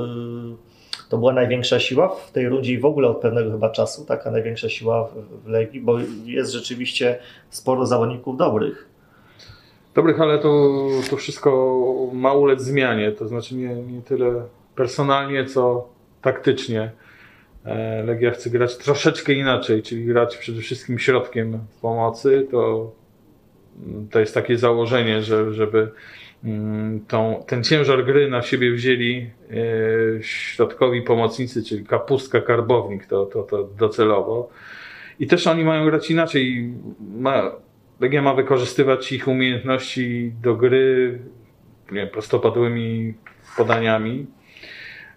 y, 1.03 1.09
to 1.09 1.17
była 1.17 1.33
największa 1.33 1.79
siła 1.79 2.09
w 2.09 2.31
tej 2.31 2.49
rundzie 2.49 2.73
i 2.73 2.79
w 2.79 2.85
ogóle 2.85 3.07
od 3.07 3.17
pewnego 3.17 3.51
chyba 3.51 3.69
czasu, 3.69 4.05
taka 4.05 4.31
największa 4.31 4.69
siła 4.69 5.03
w, 5.07 5.43
w 5.45 5.47
Legii, 5.47 5.81
bo 5.81 5.97
jest 6.25 6.51
rzeczywiście 6.51 7.19
sporo 7.49 7.85
zawodników 7.85 8.37
dobrych. 8.37 8.88
Dobrych, 9.99 10.21
ale 10.21 10.37
to, 10.37 10.79
to 11.09 11.17
wszystko 11.17 11.77
ma 12.13 12.33
ulec 12.33 12.61
zmianie, 12.61 13.11
to 13.11 13.27
znaczy 13.27 13.55
nie, 13.55 13.75
nie 13.75 14.01
tyle 14.01 14.43
personalnie, 14.75 15.45
co 15.45 15.89
taktycznie. 16.21 16.91
E, 17.65 18.03
Legia 18.03 18.31
chce 18.31 18.49
grać 18.49 18.77
troszeczkę 18.77 19.33
inaczej, 19.33 19.83
czyli 19.83 20.05
grać 20.05 20.37
przede 20.37 20.61
wszystkim 20.61 20.99
środkiem 20.99 21.59
pomocy. 21.81 22.47
To, 22.51 22.91
to 24.11 24.19
jest 24.19 24.33
takie 24.33 24.57
założenie, 24.57 25.21
że, 25.21 25.53
żeby 25.53 25.91
mm, 26.43 27.05
tą, 27.07 27.43
ten 27.47 27.63
ciężar 27.63 28.05
gry 28.05 28.29
na 28.29 28.41
siebie 28.41 28.71
wzięli 28.71 29.29
e, 29.51 30.23
środkowi 30.23 31.01
pomocnicy, 31.01 31.63
czyli 31.63 31.85
kapustka, 31.85 32.41
karbownik, 32.41 33.05
to, 33.05 33.25
to, 33.25 33.43
to 33.43 33.63
docelowo. 33.63 34.49
I 35.19 35.27
też 35.27 35.47
oni 35.47 35.63
mają 35.63 35.85
grać 35.85 36.11
inaczej. 36.11 36.73
Ma, 36.99 37.51
Legia 37.99 38.21
ma 38.21 38.33
wykorzystywać 38.33 39.11
ich 39.11 39.27
umiejętności 39.27 40.33
do 40.41 40.55
gry 40.55 41.19
nie 41.91 42.07
prostopadłymi 42.07 43.13
podaniami, 43.57 44.27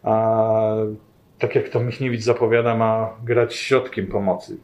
a 0.03 0.75
tak 1.39 1.55
jak 1.55 1.69
to 1.69 1.81
Michniewicz 1.81 2.21
zapowiada, 2.21 2.75
ma 2.75 3.11
grać 3.25 3.55
środkiem 3.55 4.07
pomocy 4.07 4.57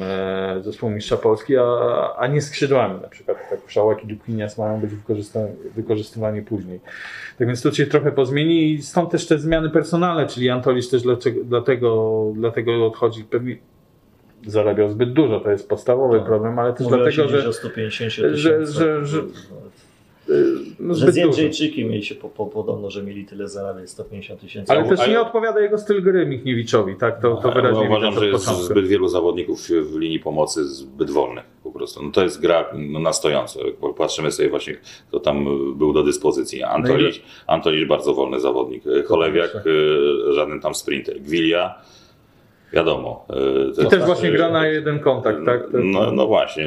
e, 0.00 0.60
zespół 0.62 0.90
mistrza 0.90 1.16
Polski, 1.16 1.56
a, 1.56 1.64
a 2.18 2.26
nie 2.26 2.42
skrzydłami 2.42 3.00
na 3.00 3.08
przykład. 3.08 3.50
Tak 3.50 3.66
Wszałek 3.66 4.04
i 4.04 4.08
Lukinias 4.08 4.58
mają 4.58 4.80
być 4.80 4.90
wykorzystywani 5.74 6.42
później. 6.42 6.80
Tak 7.38 7.46
więc 7.46 7.62
to 7.62 7.72
się 7.72 7.86
trochę 7.86 8.12
pozmieni 8.12 8.72
i 8.72 8.82
stąd 8.82 9.10
też 9.10 9.26
te 9.26 9.38
zmiany 9.38 9.70
personalne, 9.70 10.26
czyli 10.26 10.50
Antolicz 10.50 10.90
też 10.90 11.02
dlaczego, 11.02 11.40
dlatego, 11.44 12.24
dlatego 12.34 12.86
odchodzi 12.86 13.24
pewnie 13.24 13.56
zarabiał 14.46 14.90
zbyt 14.90 15.12
dużo, 15.12 15.40
to 15.40 15.50
jest 15.50 15.68
podstawowy 15.68 16.18
Tak. 16.18 16.26
problem, 16.26 16.58
ale 16.58 16.72
też 16.72 16.84
Mówią 16.86 16.96
dlatego, 16.96 17.28
się 17.28 17.40
że 17.40 17.48
o 17.48 17.52
150 17.52 18.12
że- 18.12 18.30
tysięcy. 18.30 18.72
że- 18.72 19.06
że- 19.06 19.22
no, 20.80 20.94
Że 20.94 21.00
zbyt 21.00 21.14
z 21.14 21.16
dużo. 21.16 21.20
Jędrzejczykiem 21.20 21.88
mieli 21.88 22.04
się 22.04 22.14
po, 22.14 22.28
po, 22.28 22.46
podobno, 22.46 22.90
że 22.90 23.02
mieli 23.02 23.24
tyle 23.24 23.48
zarabiać, 23.48 23.90
150 23.90 24.40
tysięcy. 24.40 24.72
Ale 24.72 24.88
też 24.88 25.08
nie 25.08 25.20
odpowiada 25.20 25.60
jego 25.60 25.78
styl 25.78 26.02
gry 26.02 26.26
Michniewiczowi, 26.26 26.94
tak? 26.96 27.20
To, 27.22 27.34
to 27.36 27.48
Ja 27.48 27.54
wyraźnie 27.54 27.86
uważam, 27.86 28.10
widać 28.10 28.20
że 28.24 28.28
jest 28.28 28.44
początku. 28.44 28.66
zbyt 28.66 28.86
wielu 28.86 29.08
zawodników 29.08 29.60
w 29.92 29.96
linii 29.98 30.20
pomocy 30.20 30.64
zbyt 30.68 31.10
wolnych 31.10 31.44
po 31.64 31.70
prostu. 31.72 32.02
No 32.02 32.10
to 32.10 32.22
jest 32.22 32.40
gra 32.40 32.64
no, 32.78 32.98
na 33.00 33.12
stojąco. 33.12 33.60
Patrzymy 33.98 34.30
sobie 34.32 34.48
właśnie, 34.50 34.74
kto 35.08 35.20
tam 35.20 35.44
był 35.78 35.92
do 35.92 36.02
dyspozycji. 36.02 36.62
Antolić, 36.62 37.22
Antolić 37.46 37.84
bardzo 37.88 38.14
wolny 38.14 38.40
zawodnik. 38.40 38.82
Cholewiak, 39.06 39.50
y, 39.66 40.32
żaden 40.34 40.60
tam 40.60 40.74
sprinter. 40.74 41.20
Gwilia, 41.20 41.74
wiadomo. 42.74 43.26
y, 43.70 43.74
to 43.76 43.82
I 43.82 43.86
też 43.86 44.02
właśnie 44.04 44.32
gra 44.32 44.50
na 44.50 44.66
jeden 44.66 44.98
kontakt, 45.00 45.38
tak? 45.46 45.62
To- 45.72 45.78
No, 45.78 46.12
no 46.12 46.26
właśnie, 46.26 46.66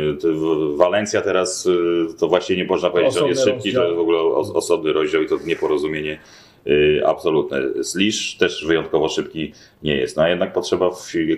Walencja 0.76 1.22
teraz 1.22 1.66
y, 1.66 2.06
to 2.20 2.28
właśnie 2.28 2.56
nie 2.58 2.66
można 2.66 2.90
powiedzieć, 2.90 3.14
że 3.14 3.22
on 3.24 3.28
jest 3.30 3.44
szybki, 3.44 3.56
rozdział. 3.64 3.82
to 3.82 3.88
jest 3.88 3.98
w 3.98 4.02
ogóle 4.02 4.20
os- 4.20 4.52
osobny 4.52 4.94
rozdział 4.94 5.22
i 5.22 5.28
to 5.28 5.36
nieporozumienie 5.46 6.20
y, 6.68 7.02
absolutne. 7.06 7.62
Slisz 7.84 8.38
też 8.38 8.66
wyjątkowo 8.66 9.10
szybki 9.10 9.52
nie 9.84 9.96
jest, 9.96 10.18
no 10.18 10.24
a 10.24 10.30
jednak 10.30 10.54
potrzeba, 10.54 10.90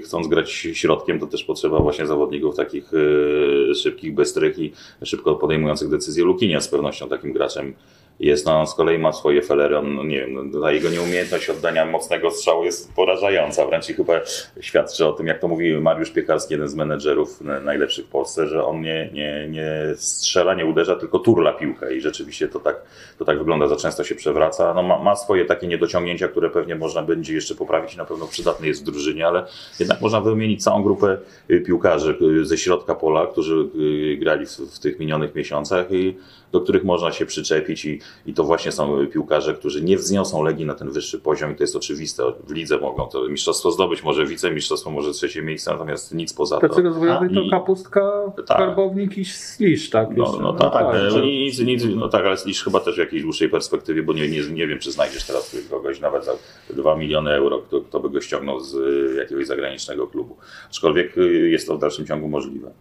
chcąc 0.03 0.27
grać 0.27 0.51
środkiem, 0.51 1.19
to 1.19 1.27
też 1.27 1.43
potrzeba 1.43 1.79
właśnie 1.79 2.05
zawodników 2.07 2.55
takich 2.55 2.93
y, 2.93 3.75
szybkich, 3.75 4.13
bystrych 4.13 4.59
i 4.59 4.71
szybko 5.03 5.35
podejmujących 5.35 5.89
decyzje. 5.89 6.23
Lukinia 6.23 6.61
z 6.61 6.67
pewnością 6.67 7.09
takim 7.09 7.33
graczem 7.33 7.73
jest, 8.19 8.45
no, 8.45 8.59
on 8.59 8.67
z 8.67 8.73
kolei 8.73 8.99
ma 8.99 9.13
swoje 9.13 9.41
felery, 9.41 9.77
on, 9.77 9.95
no, 9.95 10.03
nie 10.03 10.19
wiem, 10.19 10.51
no, 10.51 10.69
jego 10.69 10.89
nieumiejętność 10.89 11.49
oddania 11.49 11.85
mocnego 11.85 12.31
strzału 12.31 12.63
jest 12.63 12.93
porażająca, 12.93 13.65
wręcz 13.65 13.89
i 13.89 13.93
chyba 13.93 14.13
świadczy 14.61 15.05
o 15.05 15.13
tym, 15.13 15.27
jak 15.27 15.39
to 15.39 15.47
mówi 15.47 15.77
Mariusz 15.77 16.11
Piekarski, 16.11 16.53
jeden 16.53 16.67
z 16.67 16.75
menedżerów 16.75 17.41
na- 17.41 17.59
najlepszych 17.59 18.05
w 18.05 18.09
Polsce, 18.09 18.47
że 18.47 18.65
on 18.65 18.81
nie, 18.81 19.09
nie, 19.13 19.47
nie 19.49 19.69
strzela, 19.95 20.53
nie 20.53 20.65
uderza, 20.65 20.95
tylko 20.95 21.19
turla 21.19 21.53
piłkę. 21.53 21.95
I 21.95 22.01
rzeczywiście 22.01 22.47
to 22.47 22.59
tak, 22.59 22.81
to 23.17 23.25
tak 23.25 23.37
wygląda, 23.37 23.67
za 23.67 23.75
często 23.75 24.03
się 24.03 24.15
przewraca. 24.15 24.73
No, 24.73 24.83
ma, 24.83 24.99
ma 24.99 25.15
swoje 25.15 25.45
takie 25.45 25.67
niedociągnięcia, 25.67 26.27
które 26.27 26.49
pewnie 26.49 26.75
można 26.75 27.01
będzie 27.01 27.33
jeszcze 27.33 27.55
poprawić. 27.55 27.93
I 27.93 27.97
na 27.97 28.05
pewno 28.05 28.27
przydatny 28.27 28.67
jest 28.67 28.81
w 28.81 28.85
drużynie, 28.85 29.27
ale 29.27 29.45
jednak 29.79 30.01
można 30.01 30.21
wymienić 30.21 30.63
całą 30.63 30.83
grupę 30.83 31.17
y, 31.51 31.61
piłkarzy 31.61 32.17
y, 32.41 32.45
ze 32.45 32.57
środka 32.57 32.95
pola, 32.95 33.27
którzy 33.27 33.69
y, 34.13 34.17
grali 34.17 34.45
w, 34.45 34.49
w 34.49 34.79
tych 34.79 34.99
minionych 34.99 35.35
miesiącach 35.35 35.91
i 35.91 36.17
do 36.51 36.61
których 36.61 36.83
można 36.83 37.11
się 37.11 37.25
przyczepić 37.25 37.85
i, 37.85 37.99
i 38.25 38.33
to 38.33 38.43
właśnie 38.43 38.71
są 38.71 39.07
piłkarze, 39.07 39.53
którzy 39.53 39.81
nie 39.83 39.97
wzniosą 39.97 40.43
Legii 40.43 40.65
na 40.65 40.73
ten 40.75 40.91
wyższy 40.91 41.19
poziom 41.19 41.51
i 41.51 41.55
to 41.55 41.63
jest 41.63 41.75
oczywiste. 41.75 42.23
W 42.47 42.51
lidze 42.51 42.77
mogą 42.77 43.05
to 43.07 43.27
mistrzostwo 43.29 43.71
zdobyć, 43.71 44.03
może 44.03 44.25
wicemistrzostwo, 44.25 44.91
może 44.91 45.11
trzecie 45.11 45.41
miejsce, 45.41 45.71
natomiast 45.71 46.13
nic 46.13 46.33
poza 46.33 46.59
to. 46.59 46.67
Tacy 46.69 46.81
rozwojowi 46.81 47.37
A, 47.37 47.41
to 47.43 47.49
kapustka, 47.49 48.01
Tak. 48.35 48.45
skarbownik 48.45 49.17
i 49.17 49.25
slisz, 49.25 49.89
tak? 49.89 50.17
No, 50.17 50.23
jeszcze. 50.25 50.41
no 50.43 50.53
tak, 50.53 50.73
tak, 50.73 51.11
że- 51.11 51.21
nic, 51.21 51.59
nic, 51.59 51.83
no 51.95 52.09
tak, 52.09 52.25
ale 52.25 52.35
lisz 52.45 52.63
chyba 52.63 52.79
też 52.79 52.95
w 52.95 52.99
jakiejś 52.99 53.23
dłuższej 53.23 53.49
perspektywie, 53.49 54.03
bo 54.03 54.13
nie, 54.13 54.29
nie, 54.29 54.41
nie 54.41 54.67
wiem, 54.67 54.79
czy 54.79 54.91
znajdziesz 54.91 55.23
teraz 55.23 55.55
kogoś 55.69 55.99
nawet 55.99 56.25
za 56.25 56.31
2 56.69 56.95
miliony 56.95 57.31
euro, 57.31 57.59
kto, 57.59 57.81
kto 57.81 57.99
by 57.99 58.09
go 58.09 58.21
ściągnął 58.21 58.59
z 58.59 58.75
y, 58.75 59.15
jakiegoś 59.17 59.47
zagranicznego 59.47 60.07
klubu. 60.07 60.37
Aczkolwiek 60.69 61.17
y, 61.17 61.49
jest 61.49 61.67
to 61.67 61.75
w 61.77 61.79
dalszym 61.79 62.05
ciągu 62.05 62.27
możliwe. 62.29 62.71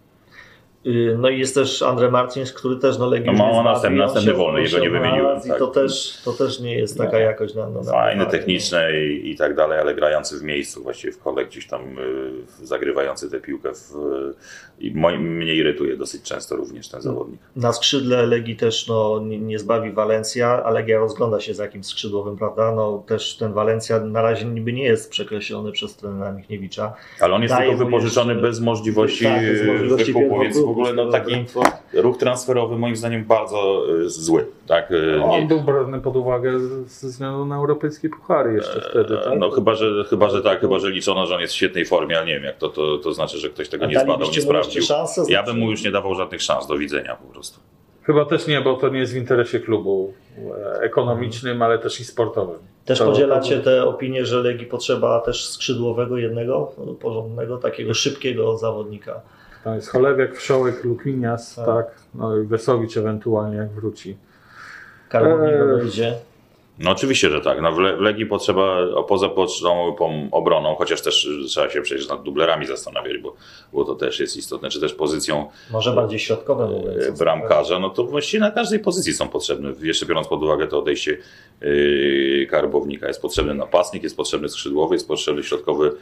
Y, 0.88 1.16
No 1.18 1.28
i 1.28 1.38
jest 1.38 1.54
też 1.54 1.82
Andre 1.82 2.10
Martins, 2.10 2.52
który 2.52 2.76
też 2.76 2.98
no 2.98 3.06
Legii 3.06 3.32
No, 3.32 3.62
ma 3.62 3.62
następny- 3.72 3.98
następny 3.98 4.32
wolny, 4.34 4.62
jego 4.62 4.78
nie 4.78 4.90
wymieniłem, 4.90 5.40
tak. 5.40 5.58
To 5.58 5.66
też, 5.66 6.18
to 6.24 6.32
też 6.32 6.60
nie 6.60 6.74
jest 6.74 6.98
taka 6.98 7.18
Nie. 7.18 7.24
jakość 7.24 7.54
na, 7.54 7.68
na, 7.70 7.80
na 7.80 7.92
Fajny, 7.92 8.24
na- 8.24 8.30
techniczny 8.30 9.06
i, 9.06 9.30
i 9.30 9.36
tak 9.36 9.54
dalej, 9.56 9.78
ale 9.80 9.94
grający 9.94 10.38
w 10.38 10.42
miejscu, 10.42 10.82
właściwie 10.82 11.12
w 11.12 11.18
kole 11.18 11.46
gdzieś 11.46 11.66
tam 11.66 11.98
y, 11.98 12.66
zagrywający 12.66 13.30
tę 13.30 13.40
piłkę 13.40 13.70
w, 13.74 13.92
moi- 14.94 15.18
mnie 15.18 15.54
irytuje 15.54 15.96
dosyć 15.96 16.22
często 16.22 16.56
również 16.56 16.88
ten 16.88 17.00
zawodnik. 17.02 17.40
Na 17.56 17.72
skrzydle 17.72 18.26
Legii 18.26 18.56
też 18.56 18.88
no, 18.88 19.20
nie, 19.24 19.38
nie 19.38 19.58
zbawi 19.58 19.92
Walencja, 19.92 20.62
a 20.64 20.70
Legia 20.70 20.98
rozgląda 20.98 21.40
się 21.40 21.54
za 21.54 21.62
jakimś 21.62 21.86
skrzydłowym, 21.86 22.36
prawda? 22.36 22.72
No 22.74 23.04
też 23.06 23.36
ten 23.36 23.52
Walencja 23.52 24.00
na 24.00 24.22
razie 24.22 24.44
niby 24.44 24.72
nie 24.72 24.84
jest 24.84 25.10
przekreślony 25.10 25.72
przez 25.72 25.96
trenera 25.96 26.32
Michniewicza. 26.32 26.94
Ale 27.20 27.34
on 27.34 27.42
jest 27.42 27.54
Daje 27.54 27.70
tylko 27.70 27.84
wypożyczony 27.84 28.34
bez 28.34 28.60
możliwości 28.60 29.24
Tak, 29.24 29.42
bez 29.46 29.66
możliwości 29.66 30.12
wykupu, 30.12 30.40
więc 30.40 30.56
w 30.56 30.60
wykupu, 30.60 30.77
ogóle 30.80 30.92
no, 31.04 31.10
taki 31.12 31.44
ruch 31.94 32.16
transferowy 32.18 32.76
moim 32.78 32.96
zdaniem 32.96 33.24
bardzo 33.24 33.84
y, 34.00 34.10
zły. 34.10 34.46
Tak? 34.66 34.90
Y, 34.90 35.22
On 35.22 35.40
nie- 35.40 35.46
był 35.46 35.60
brany 35.60 36.00
pod 36.00 36.16
uwagę 36.16 36.58
ze 36.86 37.08
względu 37.08 37.44
na 37.44 37.56
europejskie 37.56 38.08
puchary 38.08 38.54
jeszcze 38.54 38.80
wtedy, 38.90 39.18
tak? 39.24 39.38
No 39.38 39.50
chyba, 39.50 39.74
że, 39.74 40.04
chyba, 40.10 40.28
że 40.30 40.42
tak, 40.42 40.60
chyba, 40.60 40.78
że 40.78 40.90
liczono, 40.90 41.26
że 41.26 41.34
on 41.34 41.40
jest 41.40 41.52
w 41.52 41.56
świetnej 41.56 41.84
formie, 41.86 42.16
ale 42.18 42.26
nie 42.26 42.34
wiem, 42.34 42.44
jak 42.44 42.56
to, 42.56 42.68
to, 42.68 42.98
to 42.98 43.12
znaczy, 43.12 43.38
że 43.38 43.48
ktoś 43.48 43.68
tego 43.68 43.86
nie 43.86 44.00
zbadał, 44.00 44.28
nie 44.30 44.40
sprawdził. 44.42 44.82
szansę? 44.82 45.22
Ja 45.28 45.42
bym 45.42 45.58
mu 45.58 45.70
już 45.70 45.84
nie 45.84 45.90
dawał 45.90 46.14
żadnych 46.14 46.42
szans, 46.42 46.66
do 46.66 46.78
widzenia 46.78 47.16
po 47.26 47.32
prostu. 47.32 47.60
Chyba 48.02 48.24
też 48.24 48.46
nie, 48.46 48.60
bo 48.60 48.74
to 48.76 48.88
nie 48.88 48.98
jest 48.98 49.12
w 49.12 49.16
interesie 49.16 49.60
klubu 49.60 50.12
e, 50.76 50.80
ekonomicznym, 50.80 51.62
ale 51.62 51.78
też 51.78 52.00
i 52.00 52.04
sportowym. 52.04 52.58
Też 52.84 52.98
To- 52.98 53.04
podzielacie 53.06 53.58
to- 53.58 53.64
te 53.64 53.84
opinie, 53.84 54.26
że 54.26 54.42
Legii 54.42 54.66
potrzeba 54.66 55.20
też 55.20 55.48
skrzydłowego 55.48 56.16
jednego, 56.18 56.72
no, 56.86 56.92
porządnego, 56.94 57.58
takiego 57.58 57.94
szybkiego 57.94 58.56
zawodnika. 58.56 59.20
Tam 59.64 59.74
jest 59.74 59.88
Cholewiak, 59.88 60.36
Wszołek, 60.36 60.84
Luklinias, 60.84 61.54
Tak. 61.54 61.66
tak. 61.66 61.86
No 62.14 62.36
i 62.36 62.46
Wesowicz 62.46 62.96
ewentualnie 62.96 63.56
jak 63.56 63.70
wróci. 63.70 64.16
Karbownik 65.08 65.52
Eee. 65.52 65.58
dojdzie. 65.58 66.14
No 66.80 66.90
oczywiście, 66.90 67.30
że 67.30 67.40
tak. 67.40 67.60
No, 67.62 67.72
w, 67.72 67.78
Le- 67.78 67.96
w 67.96 68.00
Legii 68.00 68.26
potrzeba, 68.26 68.76
poza 69.08 69.28
potrzebą 69.28 69.96
obroną, 70.32 70.74
chociaż 70.74 71.02
też 71.02 71.24
y, 71.24 71.44
trzeba 71.48 71.70
się 71.70 71.80
przecież 71.82 72.08
nad 72.08 72.22
dublerami 72.22 72.66
zastanawiać, 72.66 73.18
bo, 73.18 73.34
bo 73.72 73.84
to 73.84 73.94
też 73.94 74.20
jest 74.20 74.36
istotne, 74.36 74.68
czy 74.70 74.80
też 74.80 74.94
pozycją 74.94 75.48
Może 75.70 75.92
bardziej 75.92 76.18
środkowe 76.18 76.66
mówiąc. 76.66 77.04
e, 77.04 77.12
bramkarza, 77.12 77.78
no 77.78 77.90
to 77.90 78.04
właściwie 78.04 78.40
na 78.40 78.50
każdej 78.50 78.78
pozycji 78.78 79.12
są 79.14 79.28
potrzebne. 79.28 79.72
Jeszcze 79.80 80.06
biorąc 80.06 80.28
pod 80.28 80.42
uwagę 80.42 80.66
to 80.66 80.78
odejście 80.78 81.18
yy, 81.60 82.46
karbownika, 82.50 83.08
jest 83.08 83.22
potrzebny 83.22 83.54
napastnik, 83.54 84.02
jest 84.02 84.16
potrzebny 84.16 84.48
skrzydłowy, 84.48 84.94
jest 84.94 85.08
potrzebny 85.08 85.42
środkowy 85.42 85.92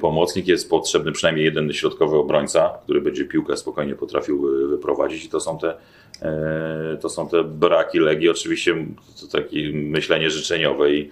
pomocnik, 0.00 0.48
jest 0.48 0.70
potrzebny 0.70 1.12
przynajmniej 1.12 1.44
jeden 1.44 1.72
środkowy 1.72 2.16
obrońca, 2.16 2.78
który 2.84 3.00
będzie 3.00 3.24
piłkę 3.24 3.56
spokojnie 3.56 3.94
potrafił 3.94 4.60
yy, 4.60 4.68
wyprowadzić 4.68 5.24
i 5.24 5.28
to 5.28 5.40
są 5.40 5.58
te, 5.58 5.74
yy, 6.22 6.98
to 7.00 7.08
są 7.08 7.28
te 7.28 7.44
braki 7.44 7.98
Legii. 7.98 8.28
Oczywiście 8.28 8.86
to 9.20 9.38
takie 9.38 9.72
myślenie 9.72 10.30
życzeniowe 10.30 10.92
i 10.92 11.10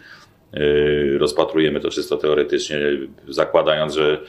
rozpatrujemy 1.19 1.81
to 1.81 1.91
czysto 1.91 2.17
teoretycznie, 2.17 2.79
zakładając, 3.29 3.95
że 3.95 4.21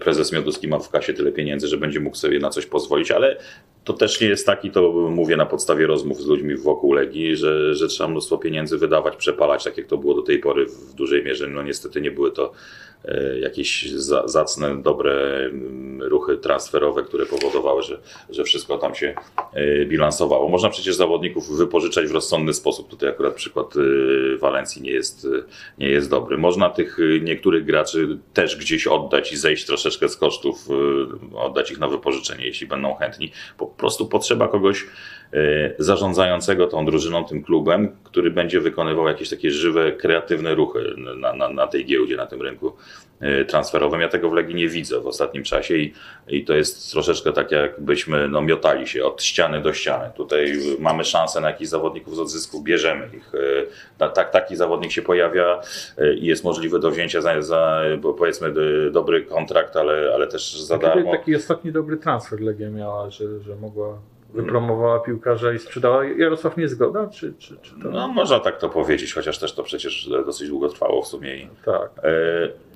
prezes 0.00 0.32
Mioduski 0.32 0.68
ma 0.68 0.78
w 0.78 0.90
kasie 0.90 1.14
tyle 1.14 1.32
pieniędzy, 1.32 1.68
że 1.68 1.76
będzie 1.76 2.00
mógł 2.00 2.16
sobie 2.16 2.38
na 2.38 2.50
coś 2.50 2.66
pozwolić, 2.66 3.10
ale 3.10 3.36
to 3.84 3.92
też 3.92 4.20
nie 4.20 4.26
jest 4.26 4.46
tak 4.46 4.64
i 4.64 4.70
to 4.70 4.92
mówię 4.92 5.36
na 5.36 5.46
podstawie 5.46 5.86
rozmów 5.86 6.20
z 6.20 6.26
ludźmi 6.26 6.56
wokół 6.56 6.92
Legii, 6.92 7.36
że, 7.36 7.74
że 7.74 7.88
trzeba 7.88 8.10
mnóstwo 8.10 8.38
pieniędzy 8.38 8.78
wydawać, 8.78 9.16
przepalać, 9.16 9.64
tak 9.64 9.78
jak 9.78 9.86
to 9.86 9.98
było 9.98 10.14
do 10.14 10.22
tej 10.22 10.38
pory 10.38 10.66
w 10.66 10.94
dużej 10.94 11.24
mierze. 11.24 11.46
No 11.46 11.62
niestety 11.62 12.00
nie 12.00 12.10
były 12.10 12.32
to 12.32 12.52
jakieś 13.40 13.90
za, 13.92 14.28
zacne, 14.28 14.82
dobre 14.82 15.44
mm, 15.46 16.02
ruchy 16.02 16.36
transferowe, 16.36 17.02
które 17.02 17.26
powodowały, 17.26 17.82
że, 17.82 17.98
że 18.30 18.44
wszystko 18.44 18.78
tam 18.78 18.94
się 18.94 19.14
e, 19.52 19.84
bilansowało. 19.86 20.48
Można 20.48 20.70
przecież 20.70 20.94
zawodników 20.94 21.56
wypożyczać 21.56 22.06
w 22.06 22.12
rozsądny 22.12 22.54
sposób. 22.54 22.88
Tutaj 22.88 23.08
akurat 23.08 23.34
przykład 23.34 23.74
e, 23.76 24.38
Walencji 24.38 24.82
nie 24.82 24.90
jest, 24.90 25.24
e, 25.24 25.42
nie 25.78 25.88
jest 25.88 26.10
dobry. 26.10 26.38
Można 26.38 26.70
tych 26.70 26.98
e, 26.98 27.20
niektórych 27.20 27.64
graczy 27.64 28.18
też 28.34 28.56
gdzieś 28.56 28.86
oddać 28.86 29.32
i 29.32 29.36
zejść 29.36 29.66
troszeczkę 29.66 30.08
z 30.08 30.16
kosztów, 30.16 30.68
e, 31.34 31.36
oddać 31.36 31.70
ich 31.70 31.78
na 31.78 31.88
wypożyczenie, 31.88 32.46
jeśli 32.46 32.66
będą 32.66 32.94
chętni. 32.94 33.32
Po 33.58 33.66
prostu 33.66 34.06
potrzeba 34.06 34.48
kogoś 34.48 34.82
e, 34.82 34.86
zarządzającego 35.78 36.66
tą 36.66 36.86
drużyną, 36.86 37.24
tym 37.24 37.42
klubem, 37.42 37.96
który 38.04 38.30
będzie 38.30 38.60
wykonywał 38.60 39.08
jakieś 39.08 39.30
takie 39.30 39.50
żywe, 39.50 39.92
kreatywne 39.92 40.54
ruchy 40.54 40.94
na, 41.16 41.32
na, 41.32 41.48
na 41.48 41.66
tej 41.66 41.84
giełdzie, 41.84 42.16
na 42.16 42.26
tym 42.26 42.42
rynku 42.42 42.72
e, 43.20 43.44
transferowym. 43.44 44.00
Ja 44.00 44.08
tego 44.08 44.30
w 44.30 44.32
Legii 44.32 44.54
nie 44.54 44.68
widzę 44.68 45.00
w 45.00 45.06
ostatnim 45.06 45.44
czasie 45.44 45.76
i, 45.76 45.92
i 46.28 46.44
to 46.44 46.54
jest 46.54 46.90
troszeczkę 46.92 47.32
tak, 47.32 47.50
jakbyśmy 47.50 48.28
no, 48.28 48.42
miotali 48.42 48.86
się 48.88 49.04
od 49.04 49.22
ściany 49.22 49.60
do 49.62 49.72
ściany. 49.72 50.10
Tutaj 50.16 50.52
mamy 50.78 51.04
szansę 51.04 51.40
na 51.40 51.48
jakichś 51.48 51.70
zawodników 51.70 52.16
z 52.16 52.18
odzysku, 52.18 52.62
bierzemy 52.62 53.08
ich. 53.16 53.32
Ta- 53.98 54.08
Tak, 54.08 54.30
taki 54.30 54.56
zawodnik 54.56 54.92
się 54.92 55.02
pojawia 55.02 55.60
i 56.16 56.26
jest 56.26 56.44
możliwe 56.44 56.78
do 56.78 56.90
wzięcia 56.90 57.20
za, 57.20 57.42
za 57.42 57.82
powiedzmy 58.18 58.52
dobry 58.90 59.22
kontrakt, 59.24 59.76
ale, 59.76 60.10
ale 60.14 60.26
też 60.26 60.60
za 60.60 60.78
Taki, 60.78 60.96
darmo. 60.98 61.10
taki 61.12 61.36
ostatni 61.36 61.72
dobry 61.72 61.96
transfer 61.96 62.40
Legia 62.40 62.70
miała, 62.70 63.10
że, 63.10 63.40
że 63.40 63.56
mogła 63.56 63.98
wypromowała 64.34 65.00
piłkarza 65.00 65.52
i 65.52 65.58
sprzedała. 65.58 66.04
Jarosław 66.04 66.56
Niezgoda? 66.56 67.06
Czy, 67.06 67.34
czy, 67.38 67.56
czy 67.62 67.72
to? 67.82 67.90
No, 67.90 68.08
można 68.08 68.40
tak 68.40 68.58
to 68.60 68.68
powiedzieć, 68.68 69.14
chociaż 69.14 69.38
też 69.38 69.52
to 69.52 69.62
przecież 69.62 70.10
dosyć 70.26 70.48
długo 70.48 70.68
trwało 70.68 71.02
w 71.02 71.06
sumie. 71.06 71.36
I, 71.36 71.48
Tak. 71.64 71.90
e, 72.04 72.10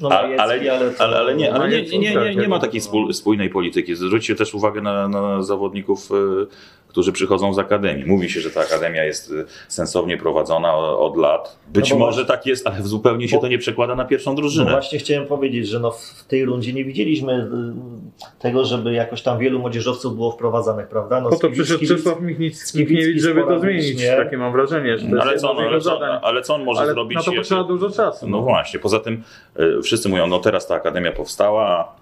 No, 0.01 0.09
a- 0.09 0.19
ale, 0.21 0.37
ale 0.43 0.61
ale, 0.99 1.17
ale, 1.19 1.35
nie, 1.35 1.55
ale 1.55 1.69
nie, 1.69 1.83
nie, 1.83 1.99
nie, 1.99 2.15
nie, 2.15 2.35
nie 2.35 2.49
ma 2.49 2.59
tak, 2.59 2.71
takiej 2.71 2.81
no. 3.07 3.13
spójnej 3.13 3.51
polityki. 3.51 3.95
Zwróćcie 3.95 4.35
też 4.35 4.55
uwagę 4.55 4.81
na, 4.81 5.09
na 5.09 5.43
zawodników, 5.43 6.09
e, 6.13 6.15
którzy 6.89 7.13
przychodzą 7.13 7.55
z 7.55 7.59
akademii. 7.59 8.05
Mówi 8.07 8.31
się, 8.31 8.41
że 8.41 8.51
ta 8.51 8.61
akademia 8.61 9.05
jest 9.05 9.31
e, 9.33 9.45
sensownie 9.69 10.17
prowadzona 10.17 10.75
od 10.79 11.17
lat. 11.17 11.59
Być 11.69 11.91
No 11.91 11.99
może 11.99 12.25
tak 12.27 12.47
jest, 12.47 12.67
ale 12.67 12.83
zupełnie 12.83 13.29
się 13.29 13.37
bo- 13.37 13.43
to 13.43 13.49
nie 13.49 13.59
przekłada 13.59 13.95
na 13.95 14.05
pierwszą 14.05 14.31
No 14.31 14.37
drużynę. 14.37 14.71
właśnie 14.71 14.99
chciałem 14.99 15.27
powiedzieć, 15.27 15.69
że 15.69 15.81
no 15.81 15.91
w 15.91 16.25
tej 16.29 16.45
rundzie 16.45 16.73
nie 16.73 16.85
widzieliśmy 16.85 17.51
tego, 18.39 18.65
żeby 18.65 18.93
jakoś 18.93 19.23
tam 19.23 19.39
wielu 19.39 19.59
młodzieżowców 19.59 20.15
było 20.15 20.31
wprowadzanych, 20.31 20.89
prawda? 20.89 21.21
No, 21.21 21.31
Po 21.31 21.37
to 21.37 21.51
przyszedł 21.51 21.87
Czesław 21.87 22.21
Michniewicz, 22.21 23.23
żeby 23.23 23.41
to 23.43 23.61
zmienić. 23.61 24.07
Takie 24.17 24.39
mam 24.39 24.53
wrażenie, 24.53 24.99
że 24.99 25.05
to 25.07 25.11
No, 25.11 25.17
jest 25.17 25.27
ale, 25.27 25.39
co, 25.39 25.55
z 25.55 25.59
ale, 25.59 25.81
co, 25.81 26.01
ale 26.25 26.43
co 26.43 26.55
on 26.55 26.65
może 26.65 26.81
Ale 26.81 26.93
zrobić? 26.93 27.17
na 27.17 27.23
to 27.23 27.31
jeszcze? 27.31 27.41
potrzeba 27.41 27.65
dużo 27.65 27.91
czasu. 27.91 28.29
No 28.29 28.41
właśnie, 28.43 28.81
poza 28.81 29.01
tym 29.01 29.23
e, 29.57 29.83
wszyscy 29.83 30.09
mówią, 30.09 30.27
no 30.27 30.39
teraz 30.39 30.67
ta 30.67 30.75
akademia 30.75 31.13
powstała 31.13 31.95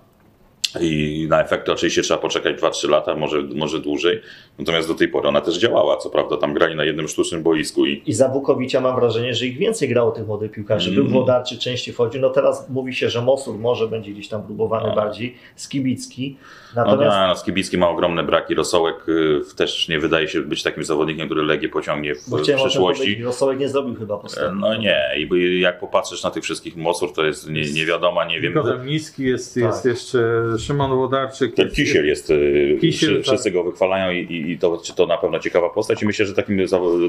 i 0.81 1.27
na 1.31 1.43
efekty 1.43 1.73
oczywiście 1.73 2.03
trzeba 2.03 2.21
poczekać 2.21 2.57
2-3 2.61 2.89
lata, 2.91 3.15
może, 3.15 3.43
może 3.43 3.79
dłużej. 3.81 4.23
Natomiast 4.59 4.89
do 4.89 4.95
tej 4.95 5.09
pory 5.09 5.29
ona 5.29 5.41
też 5.41 5.59
działała, 5.59 5.97
co 5.97 6.11
prawda 6.11 6.37
tam 6.37 6.55
grali 6.55 6.77
na 6.77 6.85
jednym 6.85 7.09
sztucznym 7.09 7.43
boisku 7.43 7.87
i 7.87 8.03
I 8.07 8.13
za 8.13 8.29
Wukowicza 8.29 8.81
mam 8.81 8.97
wrażenie, 9.01 9.35
że 9.35 9.47
ich 9.47 9.57
więcej 9.59 9.89
grało 9.89 10.11
tych 10.11 10.27
młodych 10.27 10.51
piłkarzy. 10.53 10.91
Był 10.91 11.01
Mm. 11.01 11.13
Włodarczy 11.13 11.59
częściej 11.59 11.95
wchodził. 11.95 12.21
No 12.21 12.31
teraz 12.31 12.71
mówi 12.71 12.95
się, 12.95 13.11
że 13.11 13.23
Mosur 13.23 13.59
może 13.59 13.89
będzie 13.89 14.11
gdzieś 14.13 14.29
tam 14.29 14.43
próbowany 14.43 14.89
No. 14.89 14.95
bardziej. 14.95 15.35
Skibicki. 15.57 16.37
no, 16.77 16.85
Natomiast 16.85 17.17
no, 17.17 17.27
no, 17.27 17.37
Skibicki 17.37 17.79
ma 17.79 17.89
ogromne 17.89 18.23
braki, 18.25 18.55
Rosołek 18.55 19.09
y, 19.09 19.41
też 19.57 19.89
nie 19.89 19.99
wydaje 19.99 20.29
się 20.29 20.41
być 20.41 20.63
takim 20.63 20.85
zawodnikiem, 20.85 21.27
który 21.27 21.43
Legię 21.43 21.69
pociągnie 21.69 22.15
w, 22.15 22.31
bo 22.31 22.37
w 22.37 22.43
chciałem 22.43 22.61
o 22.61 22.63
tym 22.63 22.71
przyszłości. 22.71 23.23
Rosołek 23.25 23.59
nie 23.59 23.69
zrobił 23.69 23.95
chyba 23.95 24.15
E, 24.15 24.19
postępu. 24.19 24.57
No 24.61 24.77
nie, 24.77 25.01
i 25.19 25.27
by- 25.27 25.55
jak 25.59 25.81
popatrzysz 25.81 26.23
na 26.23 26.31
tych 26.31 26.43
wszystkich 26.43 26.77
Mosur, 26.77 27.13
to 27.13 27.25
jest 27.25 27.51
nie, 27.51 27.63
nie 27.73 27.87
wiadomo, 27.87 28.25
nie 28.25 28.41
wiem. 28.41 28.53
Nikodem 28.55 28.87
Niski 28.87 29.23
jest, 29.25 29.57
jest 29.57 29.83
Tak. 29.83 29.93
jeszcze 29.93 30.19
Szymon 30.59 30.91
Włodarczyk. 30.91 31.55
Ten 31.55 31.71
Kisiel 31.71 32.07
jest, 32.07 32.31
y, 32.31 32.79
Kisiel, 32.81 33.09
wszy- 33.11 33.17
tak. 33.17 33.25
wszyscy 33.25 33.51
go 33.51 33.65
wychwalają 33.65 34.13
i, 34.13 34.19
i, 34.19 34.42
i 34.51 34.59
to, 34.59 34.79
czy 34.85 34.95
to 34.95 35.07
na 35.07 35.19
pewno 35.19 35.39
ciekawa 35.39 35.71
postać. 35.71 36.03
I 36.03 36.07
myślę, 36.07 36.27
że 36.27 36.35
takim 36.35 36.61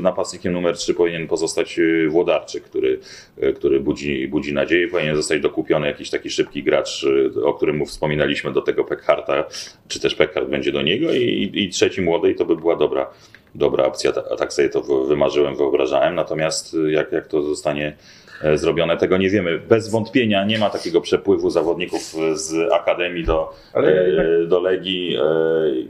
napastnikiem 0.01 0.53
numer 0.53 0.77
3 0.77 0.93
powinien 0.93 1.27
pozostać 1.27 1.79
y, 1.79 2.07
Włodarczyk, 2.09 2.63
który, 2.63 2.99
y, 3.43 3.53
który 3.53 3.79
budzi, 3.79 4.27
budzi 4.27 4.53
nadzieję, 4.53 4.87
powinien 4.87 5.15
zostać 5.15 5.41
dokupiony 5.41 5.87
jakiś 5.87 6.09
taki 6.09 6.29
szybki 6.29 6.63
gracz, 6.63 7.03
y, 7.03 7.45
o 7.45 7.53
którym 7.53 7.77
mu 7.77 7.85
wspominaliśmy 7.85 8.53
do 8.53 8.61
tego 8.61 8.83
Pekharta, 8.83 9.45
czy 9.87 9.99
też 9.99 10.15
Pekhart 10.15 10.49
będzie 10.49 10.71
do 10.71 10.81
niego. 10.81 11.13
I, 11.13 11.51
i, 11.53 11.69
trzeci 11.69 12.01
młody 12.01 12.31
i 12.31 12.35
to 12.35 12.45
by 12.45 12.55
była 12.55 12.75
dobra, 12.75 13.09
dobra 13.55 13.85
opcja, 13.85 14.11
a 14.31 14.35
tak 14.35 14.53
sobie 14.53 14.69
to 14.69 14.81
wy- 14.81 15.07
wymarzyłem, 15.07 15.55
wyobrażałem, 15.55 16.15
natomiast 16.15 16.77
jak, 16.89 17.11
jak 17.11 17.27
to 17.27 17.41
zostanie 17.41 17.87
e, 17.87 18.22
zrobione, 18.55 18.97
tego 18.97 19.17
nie 19.17 19.29
wiemy. 19.29 19.59
Bez 19.59 19.89
wątpienia 19.89 20.45
nie 20.45 20.59
ma 20.59 20.69
takiego 20.69 21.01
przepływu 21.01 21.49
zawodników 21.49 22.01
z 22.33 22.73
Akademii 22.73 23.23
do, 23.23 23.53
Ale 23.73 23.91
e, 23.91 24.45
do 24.47 24.59
Legii, 24.59 25.15
e, 25.15 25.21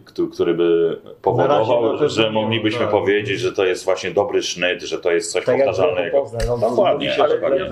któ- 0.05 0.27
który 0.29 0.53
by 0.53 0.97
razie 0.99 1.15
powodował, 1.21 1.91
pewno 1.91 2.09
że 2.09 2.31
moglibyśmy 2.31 2.79
tak. 2.81 2.91
powiedzieć, 2.91 3.39
że 3.39 3.51
to 3.51 3.65
jest 3.65 3.85
właśnie 3.85 4.11
dobry 4.11 4.43
sznyt, 4.43 4.81
że 4.81 4.99
to 4.99 5.11
jest 5.11 5.31
coś 5.31 5.45
Tak 5.45 5.55
powtarzalnego. 5.57 6.25
No, 6.47 6.57
Dokładnie, 6.57 7.15
ale 7.23 7.57
ja 7.57 7.65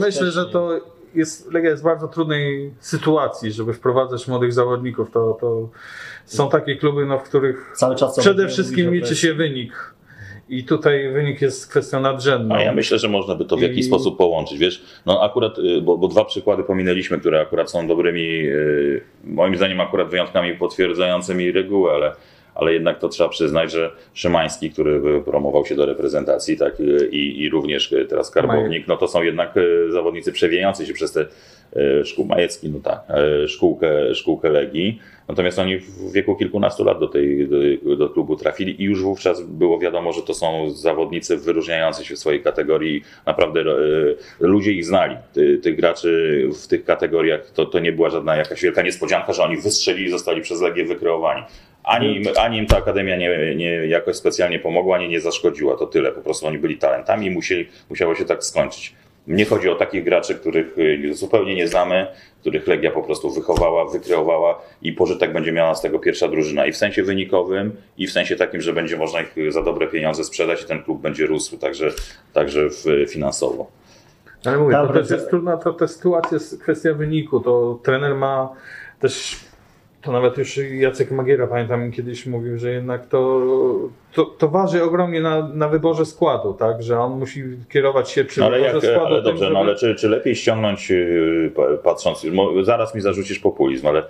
myślę, 0.00 0.30
że 0.30 0.46
to 0.46 0.80
jest, 1.14 1.52
Legia 1.52 1.70
jest 1.70 1.82
w 1.82 1.84
bardzo 1.84 2.08
trudnej 2.08 2.70
sytuacji, 2.80 3.52
żeby 3.52 3.72
wprowadzać 3.72 4.28
młodych 4.28 4.52
zawodników. 4.52 5.10
To, 5.10 5.38
to 5.40 5.68
są 6.24 6.48
takie 6.50 6.76
kluby, 6.76 7.06
no, 7.06 7.18
w 7.18 7.22
których 7.22 7.72
Cały 7.76 7.96
czas 7.96 8.14
co 8.14 8.20
przede 8.20 8.48
wszystkim 8.48 8.94
liczy 8.94 9.16
się 9.16 9.34
wynik. 9.34 9.94
I 10.48 10.64
tutaj 10.64 11.12
wynik 11.12 11.42
jest 11.42 11.70
kwestią 11.70 12.00
nadrzędną. 12.00 12.54
A 12.54 12.60
ja 12.62 12.72
myślę, 12.72 12.98
że 12.98 13.08
można 13.08 13.34
by 13.34 13.44
to 13.44 13.56
w 13.56 13.62
jakiś 13.62 13.78
I- 13.78 13.82
sposób 13.82 14.18
połączyć. 14.18 14.58
Wiesz, 14.58 14.82
no 15.06 15.22
akurat, 15.22 15.58
y, 15.58 15.80
bo, 15.82 15.98
bo 15.98 16.08
dwa 16.08 16.24
przykłady 16.24 16.62
pominęliśmy, 16.62 17.18
które 17.18 17.40
akurat 17.40 17.70
są 17.70 17.86
dobrymi, 17.86 18.20
y, 18.48 19.00
moim 19.24 19.56
zdaniem 19.56 19.80
akurat 19.80 20.08
wyjątkami 20.10 20.54
potwierdzającymi 20.54 21.52
regułę, 21.52 21.92
ale, 21.92 22.12
ale 22.58 22.72
jednak 22.72 22.98
to 22.98 23.08
trzeba 23.08 23.28
przyznać, 23.28 23.72
że 23.72 23.90
Szymański, 24.14 24.70
który 24.70 25.22
promował 25.24 25.66
się 25.66 25.74
do 25.74 25.86
reprezentacji, 25.86 26.56
tak, 26.56 26.80
y, 26.80 27.08
i, 27.12 27.42
i 27.42 27.50
również 27.50 27.92
y, 27.92 28.06
teraz 28.06 28.30
Karbownik, 28.30 28.88
no 28.88 28.96
to 28.96 29.08
są 29.08 29.22
jednak 29.22 29.56
y, 29.56 29.92
zawodnicy 29.92 30.32
przewijający 30.32 30.86
się 30.86 30.92
przez 30.92 31.12
te 31.12 31.26
szkół 32.04 32.24
Majecki, 32.24 32.68
no 32.68 32.78
tak, 32.80 33.00
szkółkę, 33.46 34.14
szkółkę 34.14 34.50
Legii. 34.50 34.98
Natomiast 35.28 35.58
oni 35.58 35.78
w 35.78 36.12
wieku 36.12 36.36
kilkunastu 36.36 36.84
lat 36.84 37.00
do, 37.00 37.08
tej, 37.08 37.48
do, 37.82 37.96
do 37.96 38.08
klubu 38.08 38.36
trafili 38.36 38.82
i 38.82 38.84
już 38.84 39.02
wówczas 39.02 39.42
było 39.42 39.78
wiadomo, 39.78 40.12
że 40.12 40.22
to 40.22 40.34
są 40.34 40.70
zawodnicy 40.70 41.36
wyróżniający 41.36 42.04
się 42.04 42.14
w 42.14 42.18
swojej 42.18 42.42
kategorii. 42.42 43.02
Naprawdę 43.26 43.64
ludzie 44.40 44.72
ich 44.72 44.84
znali. 44.84 45.16
Ty, 45.32 45.58
tych 45.58 45.76
graczy 45.76 46.42
w 46.62 46.66
tych 46.66 46.84
kategoriach 46.84 47.50
to, 47.50 47.66
to 47.66 47.78
nie 47.78 47.92
była 47.92 48.10
żadna 48.10 48.36
jakaś 48.36 48.62
wielka 48.62 48.82
niespodzianka, 48.82 49.32
że 49.32 49.42
oni 49.42 49.56
wystrzelili 49.56 50.06
i 50.06 50.10
zostali 50.10 50.40
przez 50.40 50.60
Legię 50.60 50.84
wykreowani. 50.84 51.42
Ani 51.88 52.16
im, 52.16 52.24
ani 52.36 52.58
im 52.58 52.66
ta 52.66 52.76
akademia 52.76 53.16
nie, 53.16 53.54
nie 53.54 53.70
jakoś 53.70 54.16
specjalnie 54.16 54.58
pomogła, 54.58 54.96
ani 54.96 55.08
nie 55.08 55.20
zaszkodziła. 55.20 55.76
To 55.76 55.86
tyle. 55.86 56.12
Po 56.12 56.20
prostu 56.20 56.46
oni 56.46 56.58
byli 56.58 56.78
talentami 56.78 57.26
i 57.26 57.30
musieli, 57.30 57.68
musiało 57.90 58.14
się 58.14 58.24
tak 58.24 58.44
skończyć. 58.44 58.94
Mnie 59.26 59.44
chodzi 59.44 59.68
o 59.68 59.74
takich 59.74 60.04
graczy, 60.04 60.34
których 60.34 60.78
y, 60.78 61.14
zupełnie 61.14 61.54
nie 61.54 61.68
znamy, 61.68 62.06
których 62.40 62.66
Legia 62.66 62.90
po 62.90 63.02
prostu 63.02 63.30
wychowała, 63.30 63.84
wykreowała 63.84 64.62
i 64.82 64.92
pożytek 64.92 65.32
będzie 65.32 65.52
miała 65.52 65.74
z 65.74 65.82
tego 65.82 65.98
pierwsza 65.98 66.28
drużyna. 66.28 66.66
I 66.66 66.72
w 66.72 66.76
sensie 66.76 67.02
wynikowym, 67.02 67.76
i 67.98 68.06
w 68.06 68.12
sensie 68.12 68.36
takim, 68.36 68.60
że 68.60 68.72
będzie 68.72 68.96
można 68.96 69.20
ich 69.20 69.52
za 69.52 69.62
dobre 69.62 69.86
pieniądze 69.86 70.24
sprzedać 70.24 70.62
i 70.62 70.64
ten 70.64 70.82
klub 70.82 71.00
będzie 71.00 71.26
rósł 71.26 71.58
także, 71.58 71.90
także 72.32 72.68
w, 72.70 73.10
finansowo. 73.10 73.70
Ale 74.44 74.58
mówię, 74.58 74.74
to 74.74 74.92
też 74.92 75.10
jest 75.10 75.28
trudna 75.28 75.56
to, 75.56 75.72
ta 75.72 75.88
sytuacja, 75.88 76.34
jest 76.34 76.62
kwestia 76.62 76.94
wyniku. 76.94 77.40
To 77.40 77.80
trener 77.82 78.14
ma 78.14 78.52
też, 79.00 79.36
to 80.02 80.12
nawet 80.12 80.38
już 80.38 80.56
Jacek 80.72 81.10
Magiera 81.10 81.46
pamiętam 81.46 81.92
kiedyś 81.92 82.26
mówił, 82.26 82.58
że 82.58 82.70
jednak 82.72 83.06
to, 83.06 83.40
to, 84.12 84.24
to 84.24 84.48
waży 84.48 84.82
ogromnie 84.82 85.20
na, 85.20 85.48
na 85.48 85.68
wyborze 85.68 86.06
składu, 86.06 86.54
tak? 86.54 86.82
Że 86.82 87.00
on 87.00 87.18
musi 87.18 87.42
kierować 87.68 88.10
się 88.10 88.24
przy 88.24 88.40
No 88.40 88.46
ale, 88.46 88.58
wyborze 88.58 88.86
jak, 88.86 88.96
składu. 88.96 89.06
ale 89.14 89.16
tym, 89.22 89.24
dobrze, 89.24 89.44
żeby- 89.44 89.54
no 89.54 89.60
ale 89.60 89.74
czy, 89.76 89.94
czy 89.94 90.08
lepiej 90.08 90.34
ściągnąć, 90.36 90.92
pa- 91.56 91.76
patrząc, 91.82 92.26
zaraz 92.62 92.94
mi 92.94 93.00
zarzucisz 93.00 93.38
populizm, 93.38 93.86
ale 93.86 94.02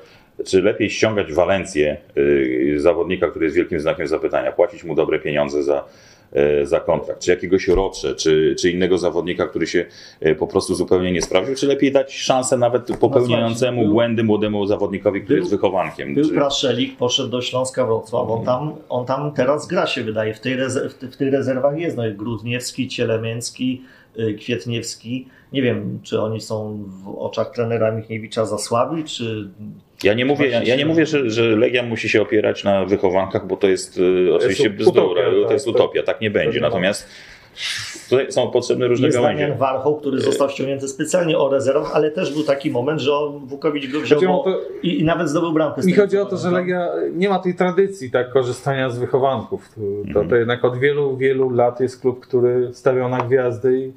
czy 0.46 0.62
lepiej 0.62 0.90
ściągać 0.90 1.32
Walencję, 1.32 1.96
yy, 2.16 2.80
zawodnika, 2.80 3.28
który 3.28 3.44
jest 3.46 3.56
wielkim 3.56 3.80
znakiem 3.80 4.06
zapytania, 4.06 4.52
płacić 4.52 4.84
mu 4.84 4.94
dobre 4.94 5.18
pieniądze 5.18 5.62
za, 5.62 5.84
za 6.64 6.80
kontrakt, 6.80 7.20
czy 7.22 7.30
jakiegoś 7.30 7.68
Rocze, 7.68 8.14
czy, 8.14 8.56
czy 8.60 8.70
innego 8.70 8.98
zawodnika, 8.98 9.46
który 9.46 9.66
się 9.66 9.84
yy, 10.20 10.34
po 10.34 10.46
prostu 10.46 10.74
zupełnie 10.74 11.12
nie 11.12 11.22
sprawdził, 11.22 11.54
czy 11.54 11.66
lepiej 11.66 11.92
dać 11.92 12.14
szansę 12.14 12.56
nawet 12.58 12.98
popełniającemu 13.00 13.82
był- 13.82 13.92
błędy 13.92 14.24
młodemu 14.24 14.66
zawodnikowi, 14.66 15.20
który 15.20 15.34
był- 15.36 15.42
jest 15.42 15.50
wychowankiem? 15.50 16.14
Był 16.14 16.24
Czy- 16.24 16.34
Praszelik, 16.34 16.96
poszedł 16.96 17.28
do 17.28 17.42
Śląska 17.42 17.86
Wrocław. 17.86 18.30
On 18.30 18.44
tam, 18.44 18.72
on 18.88 19.06
tam 19.06 19.32
teraz 19.32 19.66
gra 19.66 19.86
się 19.86 20.04
wydaje. 20.04 20.34
W, 20.34 20.40
tej 20.40 20.56
reze- 20.56 20.88
w, 20.88 20.94
w 20.94 21.16
tych 21.16 21.32
rezerwach 21.32 21.78
jest 21.78 21.96
no, 21.96 22.02
Grudniewski, 22.16 22.88
Cielemięcki, 22.88 23.82
y, 24.18 24.34
Kwietniewski. 24.34 25.28
Nie 25.52 25.62
wiem, 25.62 25.98
czy 26.02 26.20
oni 26.20 26.40
są 26.40 26.84
w 27.04 27.18
oczach 27.18 27.50
trenera 27.50 27.92
Michniewicza 27.92 28.44
za 28.46 28.58
słabi, 28.58 29.04
czy 29.04 29.48
Ja 30.02 30.14
nie 30.14 30.24
mówię, 30.24 30.48
ja, 30.48 30.62
ja 30.62 30.76
nie 30.76 30.86
mówię 30.86 31.06
że, 31.06 31.30
że 31.30 31.42
Legia 31.42 31.82
musi 31.82 32.08
się 32.08 32.22
opierać 32.22 32.64
na 32.64 32.84
wychowankach, 32.84 33.46
bo 33.46 33.56
to 33.56 33.68
jest 33.68 33.98
y, 33.98 34.34
oczywiście 34.34 34.70
bzdura, 34.70 35.22
tak, 35.22 35.46
to 35.46 35.52
jest 35.52 35.66
tak. 35.66 35.74
utopia, 35.74 36.02
tak 36.02 36.20
nie 36.20 36.30
będzie. 36.30 36.60
Natomiast 36.60 37.08
tutaj 38.08 38.32
są 38.32 38.50
potrzebne 38.50 38.86
różne 38.86 39.06
jest 39.06 39.18
gałęzie. 39.18 39.42
Damian 39.42 39.58
Warchoł, 39.58 40.00
który 40.00 40.20
został 40.20 40.50
ściągnięty 40.50 40.88
specjalnie 40.88 41.38
o 41.38 41.48
rezerwach, 41.48 41.96
ale 41.96 42.10
też 42.10 42.32
był 42.32 42.44
taki 42.44 42.70
moment, 42.70 43.00
że 43.00 43.14
on 43.14 43.46
Wukowicz 43.46 43.92
go 43.92 44.00
wziął 44.00 44.20
bo, 44.20 44.44
to- 44.44 44.60
i, 44.82 45.00
i 45.00 45.04
nawet 45.04 45.28
zdobył 45.28 45.52
bramkę. 45.52 45.82
Mi 45.84 45.92
chodzi 45.92 46.18
o 46.18 46.24
to, 46.24 46.36
że 46.36 46.42
pamiętam. 46.42 46.60
Legia 46.60 46.88
nie 47.12 47.28
ma 47.28 47.38
tej 47.38 47.54
tradycji 47.54 48.10
tak 48.10 48.32
korzystania 48.32 48.90
z 48.90 48.98
wychowanków. 48.98 49.68
To, 49.68 49.80
to, 50.22 50.28
to 50.28 50.36
jednak 50.36 50.64
od 50.64 50.78
wielu, 50.78 51.16
wielu 51.16 51.50
lat 51.50 51.80
jest 51.80 52.00
klub, 52.00 52.20
który 52.20 52.70
stawiał 52.72 53.08
na 53.08 53.18
gwiazdy 53.18 53.78
i, 53.78 53.92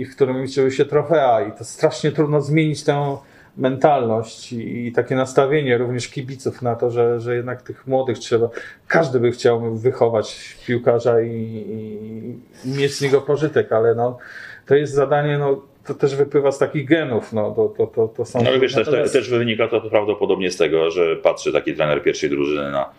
i 0.00 0.04
w 0.04 0.16
którym 0.16 0.42
liczyły 0.42 0.70
się 0.70 0.84
trofea 0.84 1.48
i 1.48 1.58
to 1.58 1.64
strasznie 1.64 2.12
trudno 2.12 2.40
zmienić 2.40 2.84
tę 2.84 3.16
mentalność 3.56 4.52
i, 4.52 4.92
takie 4.92 5.14
nastawienie 5.14 5.78
również 5.78 6.08
kibiców 6.08 6.62
na 6.62 6.76
to, 6.76 6.90
że, 6.90 7.20
że 7.20 7.36
jednak 7.36 7.62
tych 7.62 7.86
młodych 7.86 8.18
trzeba, 8.18 8.48
każdy 8.88 9.20
by 9.20 9.30
chciał 9.30 9.74
wychować 9.74 10.56
piłkarza 10.66 11.20
i, 11.20 11.30
i, 11.30 12.68
i 12.68 12.78
mieć 12.78 12.94
z 12.94 13.00
niego 13.02 13.20
pożytek, 13.20 13.72
ale 13.72 13.94
no, 13.94 14.18
to 14.66 14.74
jest 14.74 14.92
zadanie, 14.92 15.38
no, 15.38 15.62
to 15.86 15.94
też 15.94 16.16
wypływa 16.16 16.52
z 16.52 16.58
takich 16.58 16.88
genów, 16.88 17.32
no, 17.32 17.50
to, 17.50 17.68
to, 17.68 17.86
to, 17.86 18.08
to 18.08 18.24
są... 18.24 18.42
No 18.42 18.48
ale 18.50 18.58
wiesz, 18.58 18.74
też, 18.74 18.86
Natomiast- 18.86 19.12
też 19.12 19.30
wynika 19.30 19.68
to 19.68 19.80
prawdopodobnie 19.80 20.50
z 20.50 20.56
tego, 20.56 20.90
że 20.90 21.16
patrzy 21.16 21.52
taki 21.52 21.74
trener 21.74 22.02
pierwszej 22.02 22.30
drużyny 22.30 22.70
na, 22.70 22.90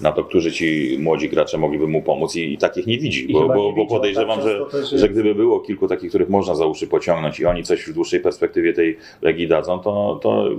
na 0.00 0.12
to, 0.12 0.24
którzy 0.24 0.52
ci 0.52 0.96
młodzi 1.00 1.28
gracze 1.28 1.58
mogliby 1.58 1.86
mu 1.86 2.02
pomóc 2.02 2.36
i, 2.36 2.52
i 2.52 2.58
takich 2.58 2.86
nie 2.86 2.98
widzi. 2.98 3.28
Bo, 3.32 3.48
bo, 3.48 3.72
bo 3.72 3.86
podejrzewam, 3.86 4.38
tak 4.38 4.48
że, 4.48 4.66
też 4.70 4.90
że 4.90 4.96
jest. 4.96 5.08
gdyby 5.08 5.34
było 5.34 5.60
kilku 5.60 5.88
takich, 5.88 6.08
których 6.08 6.28
można 6.28 6.54
za 6.54 6.66
uszy 6.66 6.86
pociągnąć 6.86 7.40
i 7.40 7.46
oni 7.46 7.64
coś 7.64 7.86
w 7.88 7.92
dłuższej 7.92 8.20
perspektywie 8.20 8.72
tej 8.72 8.98
Legii 9.22 9.48
dadzą, 9.48 9.78
to, 9.78 10.20
to 10.22 10.50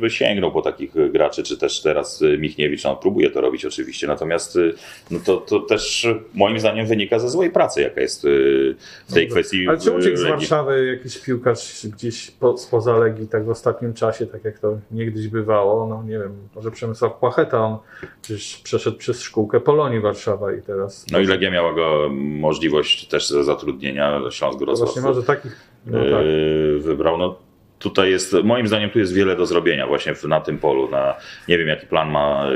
by 0.00 0.10
sięgnął 0.10 0.52
po 0.52 0.62
takich 0.62 1.10
graczy, 1.12 1.42
czy 1.42 1.58
też 1.58 1.82
teraz 1.82 2.22
y, 2.22 2.38
Michniewicz, 2.38 2.86
on 2.86 2.96
próbuje 2.96 3.30
to 3.30 3.40
robić 3.40 3.64
oczywiście, 3.64 4.06
natomiast 4.06 4.56
y, 4.56 4.74
no 5.10 5.18
to, 5.24 5.36
to 5.36 5.60
też 5.60 6.08
moim 6.34 6.60
zdaniem 6.60 6.86
wynika 6.86 7.18
ze 7.18 7.30
złej 7.30 7.50
pracy, 7.50 7.82
jaka 7.82 8.00
jest 8.00 8.24
y, 8.24 8.74
w 9.08 9.14
tej 9.14 9.28
kwestii 9.28 9.68
Ale 9.68 9.78
czy 9.78 9.90
uciekł 9.90 10.16
z. 10.16 10.22
Warszawy 10.22 10.86
jakiś 10.86 11.18
piłkarz 11.18 11.86
gdzieś 11.86 12.30
po, 12.30 12.58
spoza 12.58 12.98
Legii 12.98 13.28
tak 13.28 13.44
w 13.44 13.50
ostatnim 13.50 13.94
czasie, 13.94 14.26
tak 14.26 14.44
jak 14.44 14.58
to 14.58 14.78
niegdyś 14.90 15.28
bywało? 15.28 15.86
No 15.86 16.02
nie 16.02 16.18
wiem, 16.18 16.32
może 16.54 16.70
Przemysław 16.70 17.14
Płacheta, 17.14 17.64
on 17.64 17.78
przecież 18.22 18.60
przeszedł 18.64 18.81
przez 18.90 19.22
szkółkę 19.22 19.60
Polonii 19.60 20.00
Warszawa 20.00 20.52
i 20.52 20.62
teraz... 20.62 21.06
No 21.12 21.18
i 21.18 21.26
Legia 21.26 21.50
miała 21.50 21.74
go 21.74 22.08
możliwość 22.12 23.08
też 23.08 23.28
zatrudnienia, 23.28 24.20
Śląsk 24.30 24.58
to 24.58 24.64
Wrocław 24.64 24.88
właśnie 24.88 25.02
może 25.02 25.22
takich... 25.22 25.56
No 25.86 25.98
tak. 25.98 26.24
yy, 26.24 26.78
wybrał. 26.80 27.18
No, 27.18 27.38
tutaj 27.78 28.10
jest, 28.10 28.36
moim 28.44 28.68
zdaniem 28.68 28.90
tu 28.90 28.98
jest 28.98 29.14
wiele 29.14 29.36
do 29.36 29.46
zrobienia 29.46 29.86
właśnie 29.86 30.14
na 30.28 30.40
tym 30.40 30.58
polu. 30.58 30.90
Na, 30.90 31.14
nie 31.48 31.58
wiem 31.58 31.68
jaki 31.68 31.86
plan 31.86 32.10
ma 32.10 32.46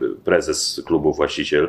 yy, 0.00 0.14
prezes 0.24 0.82
klubu, 0.86 1.12
właściciel, 1.12 1.68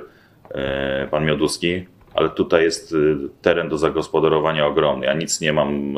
pan 1.12 1.25
Mioduski, 1.25 1.86
ale 2.13 2.30
tutaj 2.30 2.63
jest 2.63 2.95
teren 3.41 3.69
do 3.69 3.77
zagospodarowania 3.77 4.65
ogromny. 4.65 5.06
Ja 5.06 5.13
nic 5.13 5.41
nie 5.41 5.54
mam 5.54 5.93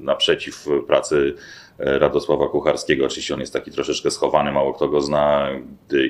naprzeciw 0.00 0.66
pracy 0.86 1.34
Radosława 1.78 2.48
Kucharskiego. 2.48 3.06
Oczywiście 3.06 3.34
on 3.34 3.40
jest 3.40 3.52
taki 3.52 3.70
troszeczkę 3.70 4.10
schowany, 4.10 4.52
mało 4.52 4.72
kto 4.72 4.88
go 4.88 5.00
zna 5.00 5.50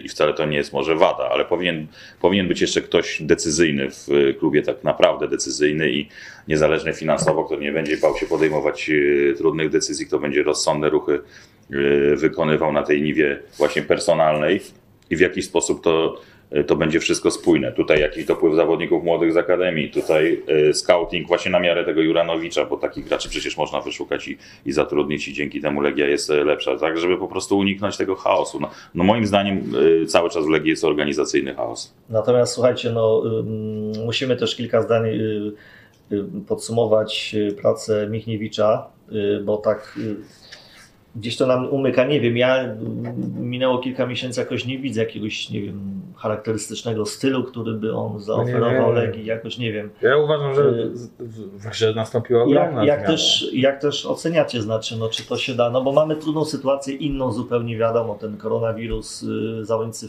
i 0.05 0.09
wcale 0.09 0.35
to 0.35 0.47
nie 0.47 0.57
jest 0.57 0.73
może 0.73 0.97
wada, 0.97 1.29
ale 1.31 1.45
powinien, 1.45 1.87
powinien 2.21 2.49
być 2.49 2.61
jeszcze 2.61 2.83
ktoś 2.83 3.23
decyzyjny 3.23 3.91
w 3.91 4.09
klubie, 4.39 4.63
tak 4.63 4.85
naprawdę 4.85 5.29
decyzyjny 5.29 5.91
i 5.91 6.09
niezależny 6.49 6.93
finansowo, 6.93 7.45
który 7.45 7.61
nie 7.61 7.73
będzie 7.73 7.97
bał 7.97 8.17
się 8.17 8.27
podejmować 8.27 8.89
yy, 8.89 9.35
trudnych 9.37 9.71
decyzji, 9.71 10.07
kto 10.07 10.19
będzie 10.19 10.43
rozsądne 10.43 10.91
ruchy 10.91 11.21
yy, 11.71 12.17
wykonywał 12.17 12.73
na 12.73 12.83
tej 12.83 13.03
niwie 13.03 13.43
właśnie 13.57 13.83
personalnej 13.83 14.61
i 15.11 15.17
w 15.17 15.21
jaki 15.21 15.43
sposób 15.43 15.85
to 15.85 16.21
to 16.65 16.77
będzie 16.77 17.01
wszystko 17.01 17.31
spójne. 17.31 17.73
Tutaj 17.73 18.01
jakiś 18.01 18.25
dopływ 18.25 18.57
zawodników 18.57 19.05
młodych 19.05 19.33
z 19.33 19.37
akademii, 19.37 19.91
tutaj 19.91 20.43
y, 20.69 20.75
scouting 20.75 21.29
właśnie 21.29 21.51
na 21.51 21.61
miarę 21.61 21.85
tego 21.85 22.01
Juranowicza, 22.01 22.65
bo 22.65 22.77
takich 22.77 23.09
graczy 23.09 23.29
przecież 23.29 23.57
można 23.57 23.81
wyszukać 23.81 24.29
i, 24.29 24.39
i 24.67 24.73
zatrudnić 24.73 25.29
i 25.29 25.33
dzięki 25.33 25.61
temu 25.61 25.81
Legia 25.81 26.07
jest 26.07 26.31
y, 26.31 26.45
lepsza, 26.45 26.79
tak 26.79 26.99
żeby 26.99 27.19
po 27.19 27.29
prostu 27.29 27.59
uniknąć 27.59 27.97
tego 27.97 28.15
chaosu. 28.15 28.61
No, 28.61 28.71
no 28.95 29.05
moim 29.05 29.27
zdaniem 29.27 29.75
y, 30.03 30.07
cały 30.07 30.31
czas 30.31 30.47
w 30.47 30.49
Legii 30.49 30.71
jest 30.71 30.85
organizacyjny 30.85 31.55
chaos. 31.55 31.95
Natomiast 32.09 32.55
słuchajcie, 32.55 32.91
no, 32.91 33.23
musimy 34.05 34.37
też 34.37 34.57
kilka 34.57 34.83
zdań 34.83 35.07
y, 35.07 35.53
y, 36.13 36.25
podsumować 36.49 37.35
y, 37.35 37.53
pracę 37.53 38.09
Michniewicza, 38.11 38.87
y, 39.13 39.41
bo 39.45 39.57
tak 39.57 39.99
y, 39.99 40.17
gdzieś 41.17 41.37
to 41.37 41.47
nam 41.47 41.69
umyka. 41.69 42.05
Nie 42.05 42.21
wiem, 42.21 42.37
ja 42.37 42.65
minęło 43.39 43.79
kilka 43.79 44.07
miesięcy, 44.07 44.41
jakoś 44.41 44.67
nie 44.67 44.79
widzę 44.79 45.01
jakiegoś, 45.01 45.51
nie 45.51 45.63
wiem, 45.63 46.01
charakterystycznego 46.17 47.07
stylu, 47.07 47.45
który 47.45 47.73
by 47.73 47.95
on 47.95 48.21
zaoferował. 48.21 48.93
Legii, 48.93 49.25
jakoś 49.25 49.59
nie 49.59 49.73
wiem. 49.73 49.91
Ja 50.03 50.17
uważam, 50.17 50.55
że 50.55 50.63
Y, 50.63 50.91
w- 51.19 51.69
grze 51.71 51.93
nastąpiła 51.95 52.43
ogromna 52.43 52.79
Jak, 52.85 52.87
jak, 52.87 52.99
zmiana. 52.99 53.13
też, 53.13 53.51
jak 53.53 53.81
też 53.81 54.07
oceniacie, 54.07 54.63
znaczy, 54.63 54.97
no, 54.97 55.09
czy 55.09 55.27
to 55.29 55.37
się 55.37 55.55
da? 55.55 55.71
No 55.71 55.83
bo 55.85 55.93
mamy 55.93 56.17
trudną 56.17 56.45
sytuację, 56.45 56.95
inną 56.95 57.33
zupełnie 57.33 57.77
wiadomo, 57.79 58.15
ten 58.15 58.37
koronawirus, 58.37 59.23
y, 59.23 59.65
zawodnicy 59.65 60.09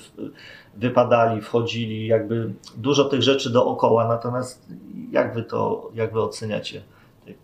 wypadali, 0.78 1.42
wchodzili, 1.42 2.08
jakby 2.08 2.50
dużo 2.78 3.06
tych 3.06 3.22
rzeczy 3.22 3.50
dookoła, 3.50 4.08
natomiast 4.08 4.68
jak 5.12 5.34
wy 5.34 5.44
to, 5.44 5.92
jak 5.96 6.14
wy 6.14 6.22
oceniacie 6.22 6.82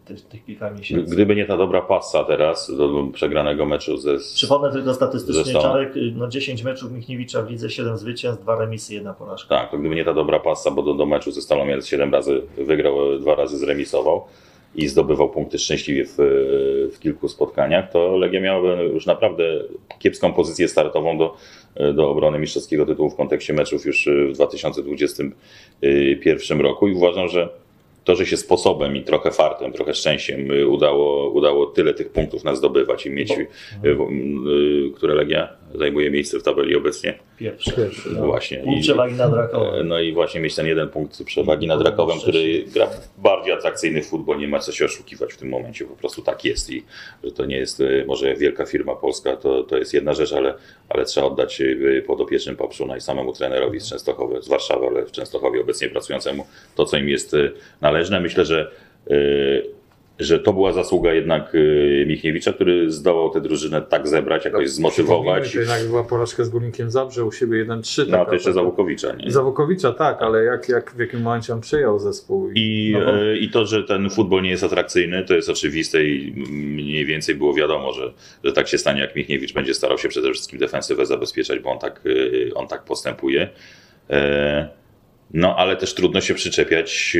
tych, 0.06 0.22
tych, 0.22 0.46
kilka 0.46 0.72
miesięcy? 0.72 1.15
Gdyby 1.15 1.36
nie 1.36 1.46
ta 1.46 1.58
dobra 1.58 1.82
pasa 1.82 2.24
teraz 2.24 2.72
do 2.78 3.08
przegranego 3.13 3.65
meczu 3.65 3.98
ze 3.98 4.17
Przypomnę 4.17 4.72
tylko 4.72 4.93
statystycznie, 4.93 5.54
Czarek, 5.54 5.98
y, 5.98 6.13
no 6.15 6.28
10 6.28 6.63
meczów 6.63 6.91
Michniewicza 6.91 7.41
w 7.41 7.50
lidze, 7.50 7.69
7 7.69 7.98
zwycięstw, 7.98 8.43
2 8.43 8.60
remisy, 8.60 8.93
1 8.93 9.13
porażka. 9.13 9.60
Tak, 9.60 9.72
to 9.72 9.78
gdyby 9.78 9.96
nie 9.96 10.06
ta 10.06 10.13
dobra 10.13 10.39
pasa, 10.39 10.72
bo 10.72 10.82
do, 10.82 10.93
do 10.93 11.06
meczu 11.06 11.32
ze 11.32 11.41
Stalą 11.41 11.65
Mielec 11.65 11.88
7 11.88 12.12
razy 12.12 12.41
wygrał, 12.58 13.19
dwa 13.19 13.36
razy 13.36 13.58
zremisował 13.58 14.24
i 14.76 14.88
zdobywał 14.88 15.30
punkty 15.30 15.60
szczęśliwie 15.60 16.06
w, 16.06 16.15
w 16.93 17.00
kilku 17.00 17.28
spotkaniach, 17.28 17.91
to 17.91 18.17
Legia 18.17 18.41
miałaby 18.41 18.89
już 18.93 19.06
naprawdę 19.06 19.43
kiepską 20.00 20.34
pozycję 20.34 20.67
startową 20.67 21.17
do, 21.17 21.36
do 21.93 22.10
obrony 22.10 22.39
mistrzowskiego 22.39 22.86
tytułu 22.86 23.10
w 23.10 23.15
kontekście 23.15 23.54
meczów 23.54 23.86
już 23.86 24.10
w 24.32 24.34
2021 24.34 26.62
roku 26.62 26.88
i 26.88 26.93
uważam, 26.93 27.28
że 27.28 27.62
to, 28.04 28.16
że 28.16 28.26
się 28.26 28.38
sposobem 28.38 28.96
i 28.96 29.02
trochę 29.04 29.32
fartem, 29.32 29.72
trochę 29.74 29.94
szczęściem 29.94 30.52
y, 30.52 30.68
udało, 30.68 31.30
udało 31.30 31.66
tyle 31.66 31.94
tych 31.94 32.10
punktów 32.10 32.44
nas 32.44 32.58
zdobywać 32.58 33.06
i 33.06 33.10
mieć, 33.10 33.32
y, 33.32 33.48
w- 33.96 34.08
y, 34.50 34.92
które 34.96 35.13
Legia 35.16 35.48
zajmuje 35.76 36.12
miejsce 36.12 36.39
w 36.39 36.44
tabeli 36.44 36.76
obecnie. 36.76 37.13
Pierwszy. 37.38 37.72
Pierwszy, 37.72 38.10
No. 38.13 38.26
Właśnie. 38.26 38.58
Punkt 38.58 38.80
I- 38.80 38.82
przewagi 38.82 39.13
nad 39.15 39.34
Rakowem. 39.34 39.88
no 39.88 40.00
i 40.00 40.13
właśnie 40.13 40.41
mieć 40.41 40.56
ten 40.56 40.67
jeden 40.67 40.89
punkt 40.89 41.24
przewagi 41.24 41.67
nad 41.67 41.82
Rakowem, 41.82 42.19
który 42.19 42.63
gra 42.74 42.88
w 42.88 43.22
bardziej 43.22 43.54
atrakcyjny 43.54 44.04
futbol, 44.04 44.38
nie 44.38 44.48
ma 44.48 44.60
co 44.60 44.72
się 44.72 44.86
oszukiwać 44.86 45.34
w 45.34 45.38
tym 45.38 45.50
momencie, 45.50 45.86
po 45.86 45.96
prostu 45.96 46.22
tak 46.22 46.46
jest 46.46 46.69
i 46.69 46.84
że 47.24 47.32
to 47.32 47.46
nie 47.46 47.58
jest 47.58 47.80
y, 47.80 48.04
może 48.08 48.36
wielka 48.36 48.65
firma 48.65 48.96
polska, 48.96 49.36
to, 49.36 49.63
to 49.63 49.78
jest 49.78 49.93
jedna 49.93 50.13
rzecz, 50.13 50.34
ale, 50.34 50.54
ale 50.89 51.06
trzeba 51.06 51.28
oddać 51.28 51.62
y, 51.62 52.04
podopiecznym 52.08 52.56
Papszuna 52.56 52.98
i 52.98 53.02
samemu 53.02 53.34
trenerowi 53.34 53.80
z 53.80 53.89
Częstochowy, 53.89 54.41
z 54.41 54.48
Warszawy, 54.48 54.86
ale 54.88 55.06
w 55.06 55.12
Częstochowie 55.12 55.62
obecnie 55.62 55.89
pracującemu 55.89 56.46
to, 56.76 56.86
co 56.86 56.98
im 56.98 57.10
jest 57.10 57.36
należne. 57.82 58.19
Myślę, 58.19 58.46
że 58.46 58.72
y, 59.12 59.65
że 60.24 60.40
to 60.40 60.54
była 60.54 60.74
zasługa 60.74 61.14
jednak 61.14 61.56
y, 61.56 62.06
Michniewicza, 62.08 62.54
który 62.54 62.92
zdołał 62.92 63.30
tę 63.30 63.42
drużynę 63.42 63.82
tak 63.82 64.08
zebrać, 64.08 64.46
jakoś 64.46 64.70
zmotywować. 64.70 65.44
Przypomnijmy, 65.44 65.66
To 65.66 65.74
jednak 65.74 65.90
była 65.90 66.04
porażka 66.04 66.44
z 66.44 66.50
Górnikiem 66.50 66.92
Zabrze 66.92 67.26
u 67.26 67.32
siebie 67.32 67.66
1-3. 67.66 68.06
No, 68.06 68.12
taka- 68.12 68.26
to 68.26 68.34
jeszcze 68.34 68.50
taka- 68.50 68.54
Zawłukowicza, 68.54 69.16
nie? 69.16 69.32
Zawokowicza, 69.32 69.92
tak, 69.92 70.22
ale 70.22 70.44
jak, 70.44 70.70
jak 70.70 70.92
w 70.96 71.00
jakim 71.00 71.22
momencie 71.22 71.54
on 71.54 71.62
przyjął 71.62 72.00
zespół. 72.00 72.50
I, 72.56 72.92
no 72.94 73.06
bo- 73.06 73.18
e, 73.18 73.38
I 73.38 73.50
to, 73.50 73.66
że 73.66 73.84
ten 73.84 74.10
futbol 74.10 74.42
nie 74.42 74.50
jest 74.50 74.64
atrakcyjny, 74.64 75.24
to 75.26 75.34
jest 75.34 75.50
oczywiste 75.50 76.04
i 76.06 76.34
mniej 76.52 77.06
więcej 77.06 77.36
było 77.36 77.54
wiadomo, 77.54 77.94
że, 77.94 78.14
że 78.44 78.52
tak 78.54 78.68
się 78.68 78.78
stanie, 78.78 79.02
jak 79.02 79.16
Michniewicz 79.16 79.54
będzie 79.54 79.74
starał 79.74 79.98
się 79.98 80.10
przede 80.10 80.32
wszystkim 80.32 80.60
defensywę 80.60 81.06
zabezpieczać, 81.06 81.60
bo 81.60 81.72
on 81.72 81.80
tak, 81.80 82.02
e, 82.50 82.54
on 82.54 82.68
tak 82.68 82.84
postępuje. 82.84 83.50
E, 84.10 84.83
No, 85.34 85.56
ale 85.56 85.78
też 85.78 85.93
trudno 85.93 86.22
się 86.22 86.34
przyczepiać 86.34 87.17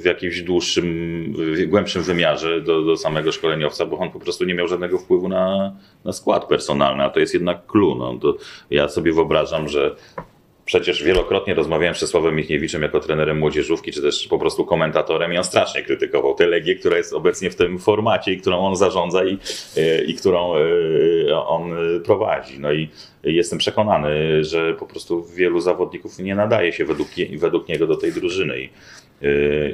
w, 0.00 0.04
jakimś 0.04 0.42
dłuższym, 0.42 0.86
w 1.36 1.66
głębszym 1.66 2.02
wymiarze 2.02 2.60
do, 2.60 2.82
do 2.82 2.96
samego 2.96 3.32
szkoleniowca, 3.32 3.86
bo 3.86 3.98
on 3.98 4.10
po 4.10 4.20
prostu 4.20 4.44
nie 4.44 4.54
miał 4.54 4.68
żadnego 4.68 4.98
wpływu 4.98 5.28
na, 5.28 5.76
na 6.04 6.12
skład 6.12 6.46
personalny, 6.46 7.04
a 7.04 7.10
to 7.10 7.20
jest 7.20 7.34
jednak 7.34 7.66
clue. 7.66 7.96
No, 7.98 8.18
to 8.18 8.36
ja 8.70 8.88
sobie 8.88 9.12
wyobrażam, 9.12 9.68
że 9.68 9.96
Przecież 10.70 11.02
wielokrotnie 11.02 11.54
rozmawiałem 11.54 11.94
z 11.94 11.98
Czesławem 11.98 12.36
Michniewiczem 12.36 12.82
jako 12.82 13.00
trenerem 13.00 13.38
młodzieżówki, 13.38 13.92
czy 13.92 14.02
też 14.02 14.28
po 14.28 14.38
prostu 14.38 14.64
komentatorem 14.64 15.32
i 15.32 15.38
on 15.38 15.44
strasznie 15.44 15.82
krytykował 15.82 16.34
tę 16.34 16.46
Legię, 16.46 16.74
która 16.74 16.96
jest 16.96 17.12
obecnie 17.12 17.50
w 17.50 17.56
tym 17.56 17.78
formacie 17.78 18.32
i 18.32 18.40
którą 18.40 18.58
on 18.58 18.76
zarządza 18.76 19.24
i, 19.24 19.38
e, 19.76 20.04
i 20.04 20.14
którą 20.14 20.54
e, 20.56 21.38
on 21.46 21.72
e, 21.72 22.00
prowadzi. 22.00 22.58
No 22.58 22.72
i 22.72 22.88
jestem 23.24 23.58
przekonany, 23.58 24.44
że 24.44 24.74
po 24.74 24.86
prostu 24.86 25.24
wielu 25.24 25.60
zawodników 25.60 26.18
nie 26.18 26.34
nadaje 26.34 26.72
się 26.72 26.84
według, 26.84 27.08
według 27.38 27.68
niego 27.68 27.86
do 27.86 27.96
tej 27.96 28.12
drużyny. 28.12 28.60
I, 28.60 28.70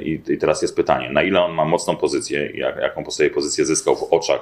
i, 0.03 0.33
I 0.33 0.37
teraz 0.37 0.61
jest 0.61 0.75
pytanie, 0.75 1.09
na 1.09 1.23
ile 1.23 1.41
on 1.41 1.53
ma 1.53 1.65
mocną 1.65 1.95
pozycję, 1.95 2.51
jak, 2.55 2.77
jaką 2.77 3.11
sobie 3.11 3.29
pozycję 3.29 3.65
zyskał 3.65 3.95
w 3.95 4.03
oczach 4.03 4.41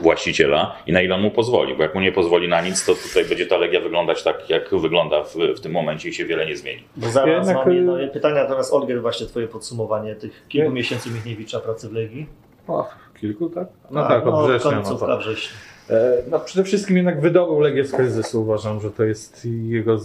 właściciela 0.00 0.76
i 0.86 0.92
na 0.92 1.02
ile 1.02 1.14
on 1.14 1.20
mu 1.20 1.30
pozwoli, 1.30 1.74
bo 1.76 1.82
jak 1.82 1.94
mu 1.94 2.00
nie 2.00 2.12
pozwoli 2.12 2.48
na 2.48 2.60
nic, 2.60 2.84
to 2.86 2.94
tutaj 2.94 3.24
będzie 3.24 3.46
ta 3.46 3.56
Legia 3.56 3.80
wyglądać 3.80 4.22
tak, 4.22 4.50
jak 4.50 4.74
wygląda 4.74 5.22
w, 5.24 5.34
w 5.56 5.60
tym 5.60 5.72
momencie 5.72 6.08
i 6.08 6.14
się 6.14 6.24
wiele 6.24 6.46
nie 6.46 6.56
zmieni. 6.56 6.82
Bo 6.96 7.08
zaraz 7.08 7.46
Jednak, 7.46 7.66
mam 7.66 7.74
jedno 7.76 7.96
pytania, 8.12 8.42
natomiast 8.42 8.72
Olgier, 8.72 9.02
właśnie 9.02 9.26
twoje 9.26 9.48
podsumowanie 9.48 10.14
tych 10.14 10.44
kilku 10.48 10.68
Nie. 10.68 10.74
miesięcy 10.74 11.10
Michniewicza 11.10 11.60
pracy 11.60 11.88
w 11.88 11.92
Legii. 11.92 12.26
O, 12.68 12.88
kilku, 13.20 13.50
tak? 13.50 13.68
No 13.90 14.04
A, 14.04 14.08
tak, 14.08 14.26
od 14.26 14.46
września. 14.46 14.70
No 14.70 14.76
końcówka 14.76 15.06
to. 15.06 15.18
września. 15.18 15.56
E, 15.90 16.12
No 16.30 16.40
przede 16.40 16.64
wszystkim 16.64 16.96
jednak 16.96 17.20
wydobył 17.20 17.60
Legię 17.60 17.84
z 17.84 17.92
kryzysu. 17.92 18.42
Uważam, 18.42 18.80
że 18.80 18.90
to 18.90 19.04
jest 19.04 19.48
jego 19.62 19.98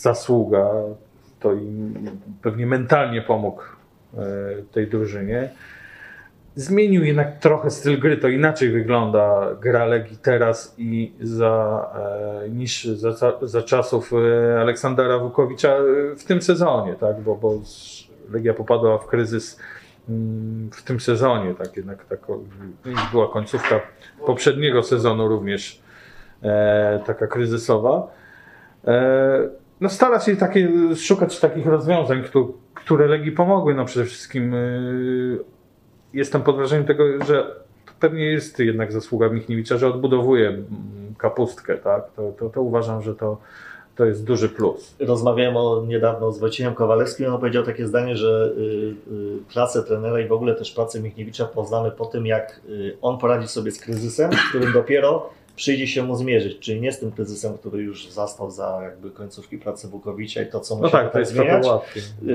zasługa. 0.00 0.70
To 1.40 1.52
im 1.52 1.94
pewnie 2.42 2.66
mentalnie 2.66 3.22
pomógł 3.22 3.62
e, 3.62 4.18
tej 4.72 4.86
drużynie. 4.86 5.48
Zmienił 6.62 7.04
jednak 7.04 7.38
trochę 7.38 7.70
styl 7.70 8.00
gry, 8.00 8.16
to 8.16 8.28
inaczej 8.28 8.70
wygląda 8.70 9.48
gra 9.60 9.84
Legii 9.84 10.16
teraz 10.22 10.74
i 10.78 11.12
za, 11.20 11.86
e, 12.44 12.48
niż 12.48 12.84
za, 12.84 13.12
za- 13.12 13.38
za 13.42 13.62
czasów 13.62 14.12
e, 14.12 14.60
Aleksandra 14.60 15.18
Wukowicza 15.18 15.68
e, 15.68 16.16
w 16.16 16.24
tym 16.24 16.42
sezonie, 16.42 16.94
tak? 16.94 17.20
bo, 17.20 17.34
bo 17.36 17.54
Legia 18.32 18.54
popadła 18.54 18.98
w 18.98 19.06
kryzys 19.06 19.58
mm, 20.08 20.70
w 20.72 20.82
tym 20.82 21.00
sezonie, 21.00 21.54
tak 21.54 21.76
jednak 21.76 22.04
tak, 22.04 22.18
była 23.12 23.28
końcówka 23.28 23.80
poprzedniego 24.26 24.82
sezonu 24.82 25.28
również 25.28 25.82
e, 26.42 27.00
taka 27.06 27.26
kryzysowa. 27.26 28.06
E, 28.86 29.48
no 29.80 29.88
stara 29.88 30.20
się 30.20 30.36
takie, 30.36 30.68
szukać 30.96 31.40
takich 31.40 31.66
rozwiązań, 31.66 32.22
któ- 32.22 32.54
które 32.74 33.06
Legii 33.06 33.32
pomogły. 33.32 33.74
No 33.74 33.84
przede 33.84 34.06
wszystkim 34.06 34.54
e, 34.54 34.58
jestem 36.18 36.42
pod 36.42 36.56
wrażeniem 36.56 36.84
tego, 36.86 37.24
że 37.24 37.54
pewnie 38.00 38.24
jest 38.24 38.58
jednak 38.58 38.92
zasługa 38.92 39.28
Michniewicza, 39.28 39.78
że 39.78 39.88
odbudowuje 39.88 40.58
kapustkę. 41.18 41.78
Tak? 41.78 42.12
To, 42.16 42.32
to, 42.38 42.50
to 42.50 42.62
uważam, 42.62 43.02
że 43.02 43.14
to, 43.14 43.38
to 43.96 44.04
jest 44.04 44.24
duży 44.24 44.48
plus. 44.48 44.94
Rozmawiałem 45.00 45.56
o, 45.56 45.84
niedawno 45.86 46.32
z 46.32 46.38
Wojciechem 46.38 46.74
Kowalewskim, 46.74 47.34
on 47.34 47.40
powiedział 47.40 47.64
takie 47.64 47.86
zdanie, 47.86 48.16
że 48.16 48.52
y, 48.58 48.60
y, 49.12 49.52
pracę 49.52 49.82
trenera 49.82 50.20
i 50.20 50.28
w 50.28 50.32
ogóle 50.32 50.54
też 50.54 50.70
pracę 50.70 51.00
Michniewicza 51.00 51.44
poznamy 51.44 51.90
po 51.90 52.06
tym, 52.06 52.26
jak 52.26 52.60
y, 52.68 52.96
on 53.02 53.18
poradzi 53.18 53.48
sobie 53.48 53.70
z 53.70 53.80
kryzysem, 53.80 54.32
z 54.32 54.48
którym 54.48 54.72
dopiero 54.72 55.30
przyjdzie 55.58 55.86
się 55.86 56.02
mu 56.02 56.16
zmierzyć, 56.16 56.58
czyli 56.58 56.80
nie 56.80 56.92
z 56.92 56.98
tym 57.00 57.12
kryzysem, 57.12 57.58
który 57.58 57.82
już 57.82 58.06
zastał 58.08 58.50
za 58.50 58.80
jakby 58.82 59.10
końcówki 59.10 59.58
pracy 59.58 59.88
Wukowicza 59.88 60.42
i 60.42 60.46
to, 60.46 60.60
co 60.60 60.74
No 60.74 60.80
musi 60.80 60.92
tak, 60.92 61.12
to 61.12 61.18
jest 61.18 61.32
zmieniać. 61.32 61.66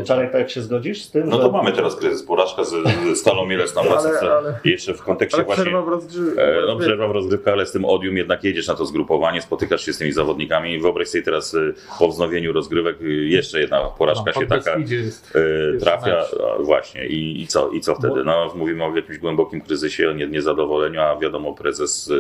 Czarek, 0.06 0.32
tak 0.32 0.50
się 0.50 0.62
zgodzisz 0.62 1.04
z 1.04 1.12
tym? 1.12 1.30
No 1.30 1.38
że- 1.38 1.44
to 1.44 1.52
mamy 1.52 1.72
teraz 1.72 1.96
kryzys, 1.96 2.24
porażka 2.24 2.64
z, 2.64 2.70
z 3.14 3.20
Stalą 3.20 3.46
Mielec 3.46 3.76
na 3.76 3.82
Ale- 3.82 4.20
ale- 4.20 4.60
I 4.64 4.70
jeszcze 4.70 4.94
w 4.94 5.02
kontekście 5.02 5.38
Ale 5.38 5.46
właśnie... 5.46 5.64
przerwa 5.64 5.82
w. 5.82 6.40
E, 6.40 6.66
No, 6.68 6.78
przerwa 6.80 7.08
w 7.08 7.12
rozgrywkę, 7.12 7.52
ale 7.52 7.66
z 7.66 7.72
tym 7.72 7.86
odium 7.86 8.18
jednak 8.18 8.44
jedziesz 8.44 8.68
na 8.68 8.76
to 8.76 8.86
zgrupowanie, 8.86 9.42
spotykasz 9.42 9.86
się 9.86 9.94
z 9.94 9.98
tymi 9.98 10.12
zawodnikami. 10.12 10.80
Wyobraź 10.80 11.08
sobie 11.08 11.24
teraz 11.24 11.56
e, 11.56 11.60
po 12.00 12.08
wznowieniu 12.08 12.54
rozgrywek 12.54 12.98
e, 13.02 13.06
jeszcze 13.06 13.60
jedna 13.60 13.82
porażka 13.82 14.34
się 14.34 14.48
taka 14.48 14.76
e, 14.76 15.78
trafia. 15.80 16.26
Właśnie 16.60 17.08
I, 17.08 17.42
i 17.42 17.48
co? 17.48 17.70
I 17.70 17.82
co 17.82 17.96
wtedy? 17.96 18.24
No, 18.24 18.52
mówimy 18.56 18.84
o 18.84 18.96
jakimś 18.96 19.18
głębokim 19.18 19.62
kryzysie, 19.62 20.14
niezadowoleniu, 20.30 21.02
a 21.02 21.18
wiadomo, 21.20 21.54
prezes 21.54 22.12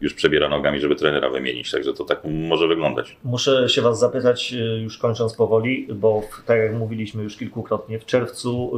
już 0.00 0.14
przebiera 0.14 0.45
nogami, 0.48 0.80
żeby 0.80 0.96
trenera 0.96 1.30
wymienić. 1.30 1.70
Także 1.70 1.92
to 1.92 2.04
tak 2.04 2.20
może 2.24 2.68
wyglądać. 2.68 3.16
Muszę 3.24 3.68
się 3.68 3.82
Was 3.82 3.98
zapytać, 3.98 4.52
y, 4.52 4.56
już 4.56 4.98
kończąc 4.98 5.34
powoli, 5.34 5.88
bo 5.94 6.22
tak 6.46 6.58
jak 6.58 6.74
mówiliśmy 6.74 7.22
już 7.22 7.36
kilkukrotnie, 7.36 7.98
w 7.98 8.06
czerwcu 8.06 8.72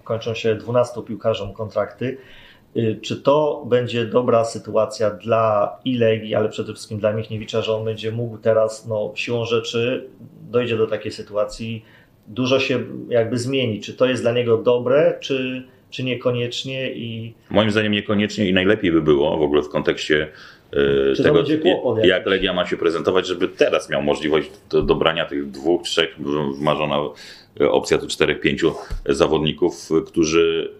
y, 0.00 0.04
kończą 0.04 0.34
się 0.34 0.54
12 0.54 1.02
piłkarzom 1.02 1.52
kontrakty. 1.52 2.16
Y, 2.76 2.98
Czy 3.02 3.16
to 3.16 3.64
będzie 3.68 4.06
dobra 4.06 4.44
sytuacja 4.44 5.10
dla 5.10 5.76
i 5.84 5.96
Legii, 5.98 6.34
ale 6.34 6.48
przede 6.48 6.72
wszystkim 6.72 6.98
dla 6.98 7.12
Michniewicza, 7.12 7.62
że 7.62 7.72
on 7.74 7.84
będzie 7.84 8.12
mógł 8.12 8.38
teraz, 8.38 8.86
no, 8.86 9.12
siłą 9.14 9.44
rzeczy, 9.44 10.08
dojdzie 10.50 10.76
do 10.76 10.86
takiej 10.86 11.12
sytuacji, 11.12 11.84
dużo 12.26 12.60
się 12.60 12.80
jakby 13.08 13.38
zmieni. 13.38 13.80
Czy 13.80 13.94
to 13.94 14.06
jest 14.06 14.22
dla 14.22 14.32
niego 14.32 14.56
dobre, 14.58 15.18
czy, 15.20 15.64
czy 15.90 16.04
niekoniecznie 16.04 16.92
i 16.92 17.34
Moim 17.50 17.70
zdaniem 17.70 17.92
niekoniecznie 17.92 18.48
i 18.48 18.52
najlepiej 18.52 18.92
by 18.92 19.02
było 19.02 19.38
w 19.38 19.42
ogóle 19.42 19.62
w 19.62 19.68
kontekście 19.68 20.22
e, 20.24 20.28
Czy 20.74 21.16
to 21.16 21.22
tego, 21.22 21.34
będzie 21.34 21.58
kłopot 21.58 21.98
jak 21.98 22.08
jakiś? 22.08 22.26
Legia 22.26 22.52
ma 22.52 22.66
się 22.66 22.76
prezentować, 22.76 23.26
żeby 23.26 23.48
teraz 23.48 23.90
miał 23.90 24.02
możliwość 24.02 24.50
do 24.70 24.82
dobrania 24.82 25.26
tych 25.26 25.50
dwóch, 25.50 25.82
trzech, 25.82 26.16
wymarzona 26.58 26.96
e, 27.60 27.70
opcja 27.70 27.98
tu 27.98 28.06
czterech, 28.06 28.40
pięciu 28.40 28.74
zawodników, 29.06 29.88
którzy, 30.06 30.72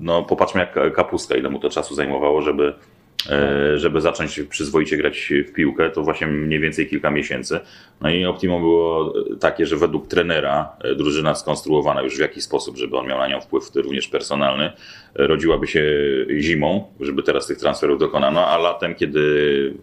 no 0.00 0.22
popatrzmy 0.22 0.60
jak 0.60 0.94
Kapuska, 0.94 1.36
ile 1.36 1.50
mu 1.50 1.58
to 1.58 1.70
czasu 1.70 1.94
zajmowało, 1.94 2.42
żeby, 2.42 2.72
e, 3.30 3.78
żeby 3.78 4.00
zacząć 4.00 4.40
przyzwoicie 4.50 4.96
grać 4.96 5.32
w 5.48 5.52
piłkę, 5.52 5.90
to 5.90 6.02
właśnie 6.02 6.26
mniej 6.26 6.60
więcej 6.60 6.86
kilka 6.86 7.10
miesięcy. 7.10 7.60
No 8.00 8.10
i 8.10 8.24
optimum 8.24 8.62
było 8.62 9.14
takie, 9.40 9.66
że 9.66 9.76
według 9.76 10.08
trenera 10.08 10.76
e, 10.84 10.94
drużyna 10.94 11.34
skonstruowana 11.34 12.02
już 12.02 12.16
w 12.16 12.20
jakiś 12.20 12.44
sposób, 12.44 12.76
żeby 12.76 12.96
on 12.96 13.06
miał 13.06 13.18
na 13.18 13.28
nią 13.28 13.40
wpływ 13.40 13.70
również 13.74 14.08
personalny, 14.08 14.64
e, 14.64 14.72
rodziłaby 15.18 15.66
się 15.66 15.84
zimą, 16.38 16.84
żeby 17.00 17.22
teraz 17.22 17.46
tych 17.46 17.58
transferów 17.58 17.98
dokonano, 17.98 18.46
a 18.46 18.58
latem, 18.58 18.94
kiedy 18.94 19.74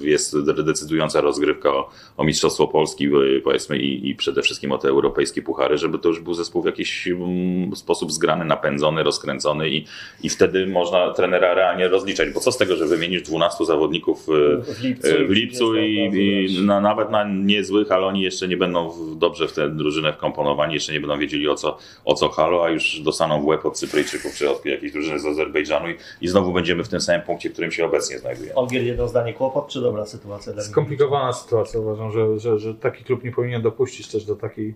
jest 0.00 0.44
decydująca 0.44 1.20
rozgrywka 1.20 1.70
o, 1.74 1.90
o 2.16 2.24
Mistrzostwo 2.24 2.68
Polski, 2.68 3.06
e, 3.06 3.40
powiedzmy, 3.44 3.78
i, 3.78 4.08
i 4.08 4.14
przede 4.14 4.42
wszystkim 4.42 4.72
o 4.72 4.78
te 4.78 4.88
europejskie 4.88 5.42
puchary, 5.42 5.78
żeby 5.78 5.98
to 5.98 6.08
już 6.08 6.20
był 6.20 6.34
zespół 6.34 6.62
w 6.62 6.66
jakiś 6.66 7.08
mm, 7.08 7.76
sposób 7.76 8.12
zgrany, 8.12 8.44
napędzony, 8.44 9.02
rozkręcony 9.02 9.70
i, 9.70 9.84
i 10.22 10.28
wtedy 10.28 10.66
można 10.66 11.12
trenera 11.12 11.54
realnie 11.54 11.88
rozliczać. 11.88 12.30
Bo 12.30 12.40
co 12.40 12.52
z 12.52 12.58
tego, 12.58 12.76
że 12.76 12.86
wymienisz 12.86 13.22
12 13.22 13.64
zawodników 13.64 14.26
e, 14.28 14.62
w 14.74 14.82
lipcu, 14.82 15.08
w 15.28 15.30
lipcu 15.30 15.76
i, 15.76 16.10
i 16.14 16.62
na, 16.62 16.80
nawet 16.80 17.10
na 17.10 17.24
niezłych, 17.24 17.92
ale 17.92 18.06
oni 18.06 18.22
jeszcze 18.22 18.48
nie 18.48 18.56
będą 18.56 18.92
dobrze 19.16 19.48
w 19.48 19.52
tę 19.52 19.70
drużynę 19.70 20.12
wkomponowani, 20.12 20.74
jeszcze 20.74 20.92
nie 20.92 21.00
będą 21.00 21.18
wiedzieli 21.18 21.48
o 21.48 21.54
co, 21.54 21.78
o 22.04 22.14
co 22.14 22.28
halo, 22.28 22.64
a 22.64 22.70
już 22.70 23.00
dostaną 23.00 23.42
w 23.42 23.44
łeb 23.44 23.66
od 23.66 23.78
Cypryjczyków 23.78 24.34
czy 24.34 24.50
od 24.50 24.62
jakiejś 24.74 24.92
drużyny 24.92 25.18
z 25.18 25.26
Azerbejdżanu 25.26 25.88
i, 25.88 25.96
i 26.20 26.28
znowu 26.28 26.52
będziemy 26.52 26.84
w 26.84 26.88
tym 26.88 27.00
samym 27.00 27.22
punkcie, 27.22 27.50
w 27.50 27.52
którym 27.52 27.70
się 27.70 27.84
obecnie 27.84 28.18
znajdujemy. 28.18 28.54
Ogier 28.54 28.82
jedno 28.82 29.08
zdanie 29.08 29.34
kłopot, 29.34 29.68
czy 29.68 29.80
dobra 29.80 30.06
sytuacja 30.06 30.52
dla 30.52 30.62
Skomplikowana 30.62 31.32
sytuacja. 31.32 31.80
Uważam, 31.80 32.12
że, 32.12 32.38
że, 32.38 32.58
że 32.58 32.74
taki 32.74 33.04
klub 33.04 33.24
nie 33.24 33.32
powinien 33.32 33.62
dopuścić 33.62 34.08
też 34.08 34.24
do 34.24 34.36
takiej. 34.36 34.74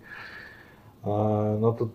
No 1.60 1.72
to 1.72 1.88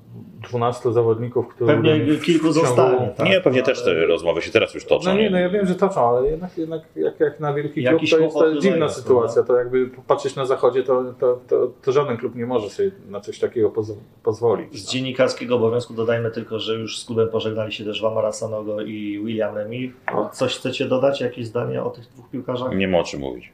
12 0.50 0.94
zawodników, 0.94 1.48
którzy. 1.48 1.74
Pewnie 1.74 2.18
kilku 2.18 2.52
zostanie. 2.52 3.14
Tak? 3.18 3.28
nie, 3.28 3.42
pewnie 3.42 3.60
Ale- 3.60 3.66
też 3.66 3.84
te 3.84 4.06
rozmowy 4.06 4.42
się 4.42 4.52
teraz 4.52 4.74
już 4.74 4.86
toczą. 4.86 5.10
No 5.10 5.18
nie, 5.20 5.30
no 5.30 5.40
ja 5.40 5.50
wiem, 5.50 5.66
że 5.66 5.76
toczą, 5.76 6.10
ale 6.10 6.30
jednak, 6.30 6.58
jednak 6.58 6.82
jak, 6.96 7.20
jak 7.20 7.40
na 7.40 7.54
wielki 7.54 7.84
klub 7.84 8.02
to 8.10 8.18
jest 8.18 8.36
to 8.36 8.60
dziwna 8.60 8.86
jest, 8.86 8.96
sytuacja. 8.96 9.44
To 9.44 9.58
jakby 9.58 9.88
popatrzeć 9.88 10.36
na 10.36 10.46
zachodzie, 10.46 10.84
to, 10.84 11.04
to, 11.20 11.40
to, 11.48 11.72
to 11.82 11.92
żaden 11.92 12.18
klub 12.18 12.36
nie 12.36 12.46
może 12.46 12.70
sobie 12.70 12.92
na 13.10 13.20
coś 13.20 13.40
takiego 13.40 13.70
poz, 13.70 13.94
pozwolić. 14.24 14.80
Z 14.80 14.92
dziennikarskiego 14.92 15.56
obowiązku 15.56 15.94
dodajmy 15.94 16.32
tylko, 16.32 16.60
że 16.60 16.74
już 16.74 17.00
z 17.00 17.06
klubem 17.06 17.30
pożegnali 17.30 17.72
się 17.72 17.86
też 17.86 18.02
Wamara 18.02 18.32
Sanogo 18.32 18.82
i 18.82 19.22
William 19.26 19.56
Lemmy. 19.56 19.92
Coś 20.32 20.56
chcecie 20.58 20.86
dodać? 20.86 21.22
Jakieś 21.22 21.48
zdanie 21.48 21.84
o 21.84 21.90
tych 21.90 22.06
dwóch 22.08 22.30
piłkarzach? 22.30 22.76
Nie 22.76 22.88
ma 22.88 22.98
o 22.98 23.04
czym 23.04 23.20
mówić. 23.20 23.52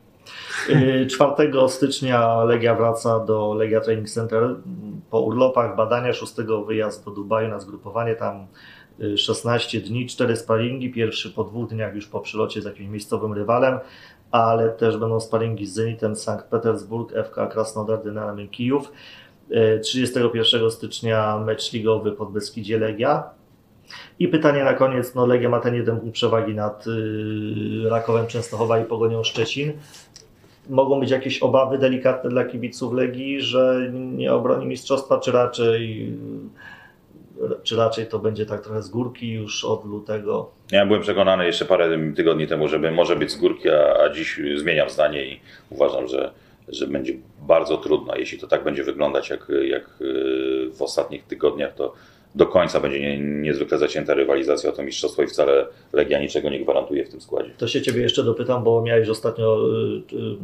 Y, 0.70 1.08
4 1.08 1.70
stycznia 1.70 2.44
Legia 2.44 2.76
wraca 2.76 3.20
do 3.20 3.54
Legia 3.54 3.82
Training 3.82 4.10
Center 4.10 4.56
po 5.10 5.22
urlopach, 5.22 5.76
badania, 5.76 6.14
6 6.14 6.34
wyjazd 6.68 7.06
do 7.06 7.12
Dubaju 7.12 7.50
na 7.50 7.60
zgrupowanie, 7.60 8.16
tam 8.16 8.48
y, 9.00 9.18
16 9.18 9.82
dni, 9.82 10.08
4 10.08 10.36
sparingi, 10.36 10.92
pierwszy 10.92 11.32
po 11.32 11.44
dwóch 11.44 11.70
dniach 11.70 11.96
już 11.96 12.08
po 12.08 12.20
przylocie 12.20 12.62
z 12.62 12.66
jakimś 12.66 12.90
miejscowym 12.90 13.34
rywalem, 13.34 13.80
ale 14.32 14.70
też 14.70 14.98
będą 14.98 15.20
sparingi 15.20 15.66
z 15.66 15.74
Zenitem 15.74 16.16
Sankt 16.16 16.46
Petersburg, 16.46 17.14
FK 17.14 17.48
Krasnodar, 17.48 18.04
Dynamem 18.04 18.50
Kijów. 18.50 18.92
Y, 19.52 19.80
31 19.80 20.72
stycznia 20.72 21.38
mecz 21.38 21.74
ligowy 21.74 22.12
pod 22.12 22.32
Beskidzie 22.32 22.80
Legia. 22.80 23.40
I 24.20 24.28
pytanie 24.28 24.64
na 24.64 24.74
koniec, 24.74 25.16
no 25.16 25.26
Legia 25.26 25.50
ma 25.50 25.60
ten 25.60 25.76
jeden 25.76 26.00
punkt 26.00 26.14
przewagi 26.14 26.56
nad 26.56 26.88
y, 26.88 27.90
Rakowem 27.90 28.28
Częstochowa 28.28 28.80
i 28.80 28.86
Pogonią 28.86 29.24
Szczecin 29.24 29.74
mogą 30.70 31.00
być 31.00 31.12
jakieś 31.12 31.40
obawy 31.40 31.78
delikatne 31.78 32.30
dla 32.30 32.46
kibiców 32.46 32.94
Legii, 32.94 33.42
że 33.42 33.90
nie 33.94 34.34
obroni 34.34 34.66
mistrzostwa, 34.66 35.20
czy 35.20 35.32
raczej, 35.32 36.14
czy 37.64 37.76
raczej 37.76 38.08
to 38.08 38.20
będzie 38.20 38.46
tak 38.46 38.62
trochę 38.62 38.82
z 38.82 38.90
górki 38.90 39.32
już 39.32 39.66
od 39.66 39.86
lutego? 39.86 40.50
Ja 40.72 40.86
byłem 40.86 41.02
przekonany 41.02 41.46
jeszcze 41.46 41.66
parę 41.66 42.14
tygodni 42.16 42.48
temu, 42.48 42.68
żeby 42.68 42.92
może 42.92 43.16
być 43.16 43.32
z 43.32 43.36
górki, 43.36 43.70
a, 43.70 44.04
a 44.04 44.10
dziś 44.10 44.42
zmieniam 44.56 44.90
zdanie 44.90 45.26
i 45.26 45.40
uważam, 45.70 46.08
że, 46.08 46.32
że 46.68 46.88
będzie 46.88 47.14
bardzo 47.42 47.78
trudno. 47.78 48.16
Jeśli 48.16 48.40
to 48.40 48.48
tak 48.48 48.64
będzie 48.64 48.84
wyglądać 48.84 49.30
jak, 49.30 49.52
jak 49.64 49.90
yy, 50.00 50.72
w 50.74 50.82
ostatnich 50.82 51.24
tygodniach, 51.24 51.74
to 51.74 51.94
do 52.36 52.46
końca 52.46 52.80
będzie 52.80 53.00
nie, 53.00 53.20
niezwykle 53.20 53.78
zacięta 53.78 54.14
rywalizacja 54.14 54.70
o 54.70 54.74
to 54.74 54.84
mistrzostwo 54.84 55.24
i 55.24 55.28
wcale 55.28 55.68
Legia 55.94 56.20
niczego 56.20 56.50
nie 56.50 56.60
gwarantuje 56.60 57.06
w 57.06 57.10
tym 57.10 57.22
składzie. 57.22 57.52
To 57.58 57.68
się 57.68 57.82
Ciebie 57.82 58.02
jeszcze 58.02 58.24
dopytam, 58.24 58.64
bo 58.64 58.82
miałeś 58.82 59.10
ostatnio 59.10 59.70
y, 59.70 60.16
y, 60.16 60.38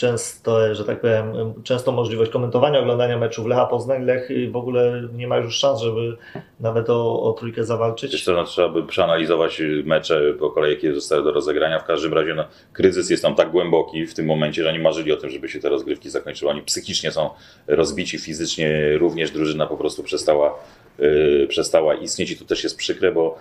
często, 0.00 0.74
że 0.74 0.84
tak 0.84 1.00
powiem, 1.00 1.54
często 1.64 1.92
możliwość 1.92 2.30
komentowania, 2.30 2.80
oglądania 2.80 3.18
meczów 3.18 3.46
Lecha 3.46 3.66
Poznań. 3.66 4.04
Lech 4.04 4.28
w 4.50 4.56
ogóle 4.56 5.08
nie 5.12 5.28
ma 5.28 5.36
już 5.36 5.56
szans, 5.56 5.80
żeby 5.80 6.16
nawet 6.60 6.90
o, 6.90 7.22
o 7.22 7.32
trójkę 7.32 7.64
zawalczyć. 7.64 8.24
Co, 8.24 8.32
no, 8.32 8.44
trzeba 8.44 8.68
by 8.68 8.86
przeanalizować 8.86 9.62
mecze 9.84 10.34
po 10.38 10.50
kolei, 10.50 10.74
jakie 10.74 10.94
zostały 10.94 11.24
do 11.24 11.32
rozegrania. 11.32 11.78
W 11.78 11.84
każdym 11.84 12.14
razie 12.14 12.34
no, 12.34 12.44
kryzys 12.72 13.10
jest 13.10 13.22
tam 13.22 13.34
tak 13.34 13.50
głęboki 13.50 14.06
w 14.06 14.14
tym 14.14 14.26
momencie, 14.26 14.62
że 14.62 14.68
oni 14.68 14.78
marzyli 14.78 15.12
o 15.12 15.16
tym, 15.16 15.30
żeby 15.30 15.48
się 15.48 15.60
te 15.60 15.68
rozgrywki 15.68 16.10
zakończyły. 16.10 16.50
Oni 16.50 16.62
psychicznie 16.62 17.12
są 17.12 17.30
rozbici, 17.66 18.18
fizycznie 18.18 18.98
również 18.98 19.30
drużyna 19.30 19.66
po 19.66 19.76
prostu 19.76 20.02
przestała, 20.02 20.54
yy, 20.98 21.46
przestała 21.48 21.94
istnieć 21.94 22.30
i 22.30 22.36
to 22.36 22.44
też 22.44 22.64
jest 22.64 22.76
przykre, 22.76 23.12
bo, 23.12 23.38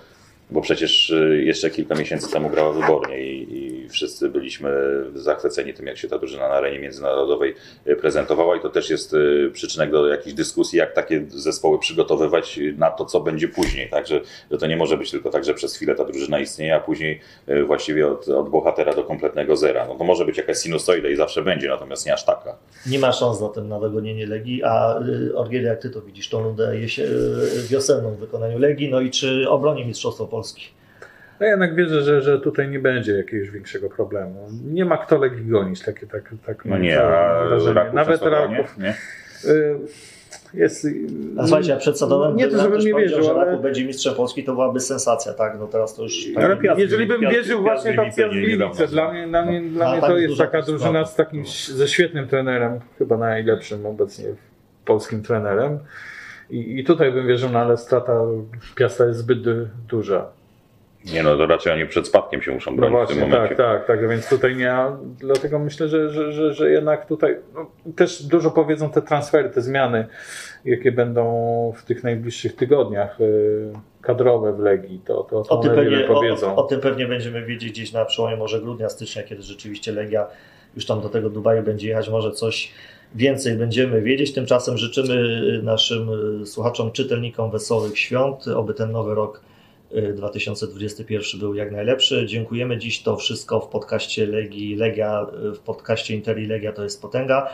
bo 0.49 0.61
przecież 0.61 1.09
yy, 1.09 1.43
jeszcze 1.43 1.69
kilka 1.69 1.95
miesięcy 1.95 2.31
temu 2.31 2.49
grała 2.49 2.73
wybornie 2.73 3.21
i, 3.21 3.57
i 3.57 3.89
wszyscy 3.89 4.29
byliśmy 4.29 4.71
zachwyceni 5.15 5.73
tym, 5.73 5.87
jak 5.87 5.97
się 5.97 6.07
ta 6.07 6.17
drużyna 6.17 6.47
na 6.47 6.53
arenie 6.53 6.79
międzynarodowej 6.79 7.55
yy, 7.85 7.95
prezentowała 7.95 8.55
i 8.55 8.59
to 8.59 8.69
też 8.69 8.89
jest 8.89 9.13
yy, 9.13 9.51
przyczynek 9.53 9.91
do 9.91 10.07
jakichś 10.07 10.35
dyskusji, 10.35 10.79
jak 10.79 10.93
takie 10.93 11.25
zespoły 11.27 11.79
przygotowywać 11.79 12.59
na 12.77 12.91
to, 12.91 13.05
co 13.05 13.19
będzie 13.19 13.47
później. 13.47 13.89
Także 13.89 14.21
że 14.51 14.57
to 14.57 14.67
nie 14.67 14.77
może 14.77 14.97
być 14.97 15.11
tylko 15.11 15.29
tak, 15.29 15.45
że 15.45 15.53
przez 15.53 15.75
chwilę 15.75 15.95
ta 15.95 16.05
drużyna 16.05 16.39
istnieje, 16.39 16.75
a 16.75 16.79
później 16.79 17.19
właściwie 17.67 18.07
od, 18.07 18.29
od 18.29 18.49
bohatera 18.49 18.93
do 18.93 19.03
kompletnego 19.03 19.55
zera. 19.55 19.87
No 19.87 19.95
to 19.95 20.03
może 20.03 20.25
być 20.25 20.37
jakaś 20.37 20.57
sinusoida 20.57 21.09
i 21.09 21.15
zawsze 21.15 21.41
będzie, 21.41 21.67
natomiast 21.67 22.05
nie 22.05 22.13
aż 22.13 22.25
taka. 22.25 22.55
Nie 22.87 22.99
ma 22.99 23.11
szans 23.11 23.39
zatem 23.39 23.67
na 23.67 23.79
dogonienie 23.79 24.27
Legii, 24.27 24.63
a 24.63 24.99
y, 24.99 25.35
Orgiel, 25.35 25.63
jak 25.63 25.81
Ty 25.81 25.89
to 25.89 26.01
widzisz, 26.01 26.29
tą 26.29 26.43
nudę 26.43 26.79
jesie, 26.79 27.03
y, 27.03 27.67
wiosenną 27.69 28.11
w 28.11 28.17
wykonaniu 28.17 28.59
Legii, 28.59 28.89
no 28.89 29.01
i 29.01 29.11
czy 29.11 29.49
obroni 29.49 29.85
Mistrzostwo 29.85 30.27
Polski? 30.39 30.65
Ja 31.39 31.47
jednak 31.47 31.75
wierzę, 31.75 32.01
że, 32.01 32.21
że 32.21 32.39
tutaj 32.39 32.69
nie 32.69 32.79
będzie 32.79 33.11
jakiegoś 33.13 33.49
większego 33.49 33.89
problemu. 33.89 34.47
Nie 34.65 34.85
ma 34.85 34.97
kto 34.97 35.17
Legii 35.17 35.45
gonić, 35.45 35.81
takie 35.81 36.07
tak, 36.07 36.33
tak 36.45 36.65
No 36.65 36.77
nie. 36.77 36.95
Raków 37.73 37.93
Nawet 37.93 38.21
Raków 38.21 38.77
nie? 38.77 38.93
y, 39.51 39.75
jest... 40.53 40.87
A 41.37 41.47
słuchajcie, 41.47 41.73
a 41.73 41.77
przed 41.77 41.99
sezonem 41.99 42.35
Nie 42.37 42.47
to, 42.47 42.61
żebym 42.61 42.79
nie 42.79 42.93
wierzył, 42.93 43.23
że 43.23 43.31
ale... 43.31 43.45
Raków 43.45 43.61
będzie 43.61 43.85
mistrzem 43.85 44.15
Polski, 44.15 44.43
to 44.43 44.53
byłaby 44.53 44.79
sensacja, 44.79 45.33
tak? 45.33 45.59
No 45.59 45.67
teraz 45.67 45.95
to 45.95 46.03
już... 46.03 46.33
Tak, 46.35 46.43
Ale 46.43 46.57
Piast- 46.57 46.79
Jeżeli 46.79 47.05
bym 47.07 47.21
Piast- 47.21 47.33
wierzył 47.33 47.61
właśnie 47.61 47.93
Piast 47.93 48.17
tak 48.17 48.29
Gliwice 48.29 48.55
nie- 48.55 48.57
Piast. 48.59 48.77
Gliwice, 48.77 48.87
dla 48.87 49.11
mnie, 49.11 49.27
dla 49.27 49.45
mnie, 49.45 49.61
dla 49.61 49.85
A, 49.87 49.91
mnie 49.91 50.01
tam 50.01 50.09
to 50.09 50.17
jest 50.17 50.37
taka 50.37 50.61
drużyna 50.61 51.05
z 51.05 51.15
takim, 51.15 51.43
ze 51.67 51.87
świetnym 51.87 52.27
trenerem, 52.27 52.79
chyba 52.97 53.17
najlepszym 53.17 53.85
obecnie 53.85 54.25
polskim 54.85 55.23
trenerem. 55.23 55.79
I, 56.49 56.79
I 56.79 56.83
tutaj 56.83 57.11
bym 57.11 57.27
wierzył, 57.27 57.49
no 57.49 57.59
ale 57.59 57.77
strata 57.77 58.13
Piasta 58.75 59.05
jest 59.05 59.19
zbyt 59.19 59.41
du- 59.41 59.67
duża. 59.87 60.25
Nie 61.13 61.23
no, 61.23 61.37
to 61.37 61.45
raczej 61.47 61.73
oni 61.73 61.85
przed 61.85 62.07
spadkiem 62.07 62.41
się 62.41 62.51
muszą 62.51 62.71
No 62.71 62.77
bronić 62.77 62.93
w 62.95 62.97
właśnie, 62.97 63.15
tym 63.21 63.29
momencie. 63.31 63.55
tak, 63.55 63.67
tak, 63.87 63.87
tak, 63.99 64.09
więc 64.09 64.29
tutaj 64.29 64.55
nie, 64.55 64.75
dlatego 65.19 65.59
myślę, 65.59 65.87
że, 65.87 66.09
że, 66.09 66.31
że, 66.31 66.53
że 66.53 66.71
jednak 66.71 67.05
tutaj 67.05 67.37
no, 67.53 67.65
też 67.95 68.23
dużo 68.23 68.51
powiedzą 68.51 68.89
te 68.89 69.01
transfery, 69.01 69.49
te 69.49 69.61
zmiany, 69.61 70.07
jakie 70.65 70.91
będą 70.91 71.23
w 71.77 71.83
tych 71.85 72.03
najbliższych 72.03 72.55
tygodniach 72.55 73.21
y, 73.21 73.71
kadrowe 74.01 74.53
w 74.53 74.59
Legii, 74.59 75.01
to, 75.05 75.23
to, 75.23 75.43
to 75.43 75.49
O 75.49 75.57
tym, 75.57 75.75
pewnie, 75.75 75.99
powiedzą. 75.99 76.55
o, 76.55 76.65
o 76.65 76.67
tym 76.67 76.79
pewnie 76.79 77.07
będziemy 77.07 77.45
wiedzieć 77.45 77.71
gdzieś 77.71 77.91
na 77.93 78.05
przełomie 78.05 78.35
może 78.37 78.61
grudnia, 78.61 78.89
stycznia, 78.89 79.23
kiedy 79.23 79.41
rzeczywiście 79.41 79.91
Legia 79.91 80.27
już 80.75 80.85
tam 80.85 81.01
do 81.01 81.09
tego 81.09 81.29
Dubaju 81.29 81.63
będzie 81.63 81.87
jechać, 81.89 82.09
może 82.09 82.31
coś 82.31 82.71
więcej 83.15 83.55
będziemy 83.55 84.01
wiedzieć. 84.01 84.33
Tymczasem 84.33 84.77
życzymy 84.77 85.39
naszym 85.63 86.09
y, 86.41 86.45
słuchaczom, 86.45 86.91
czytelnikom 86.91 87.51
wesołych 87.51 87.99
świąt, 87.99 88.47
oby 88.47 88.73
ten 88.73 88.91
nowy 88.91 89.15
rok 89.15 89.41
y, 89.91 90.13
2021 90.13 91.39
był 91.39 91.55
jak 91.55 91.71
najlepszy. 91.71 92.25
Dziękujemy 92.25 92.77
dziś 92.77 93.03
to 93.03 93.15
wszystko 93.15 93.59
w 93.59 93.67
podcaście 93.67 94.27
Legii 94.27 94.75
Legia, 94.75 95.27
y, 95.51 95.55
w 95.55 95.59
podcaście 95.59 96.15
Interi 96.15 96.45
Legia 96.45 96.73
to 96.73 96.83
jest 96.83 97.01
potęga. 97.01 97.49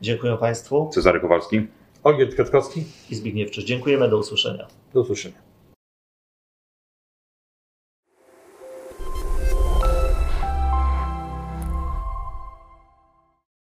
Dziękuję 0.00 0.36
Państwu 0.36 0.90
Cezary 0.92 1.20
Kowalski. 1.20 1.66
Ogier 2.02 2.30
Kwiatkowski, 2.30 2.84
i 3.10 3.14
Zbigniew 3.14 3.50
Czyż. 3.50 3.64
Dziękujemy, 3.64 4.08
do 4.08 4.18
usłyszenia. 4.18 4.66
do 4.94 5.00
usłyszenia. 5.00 5.47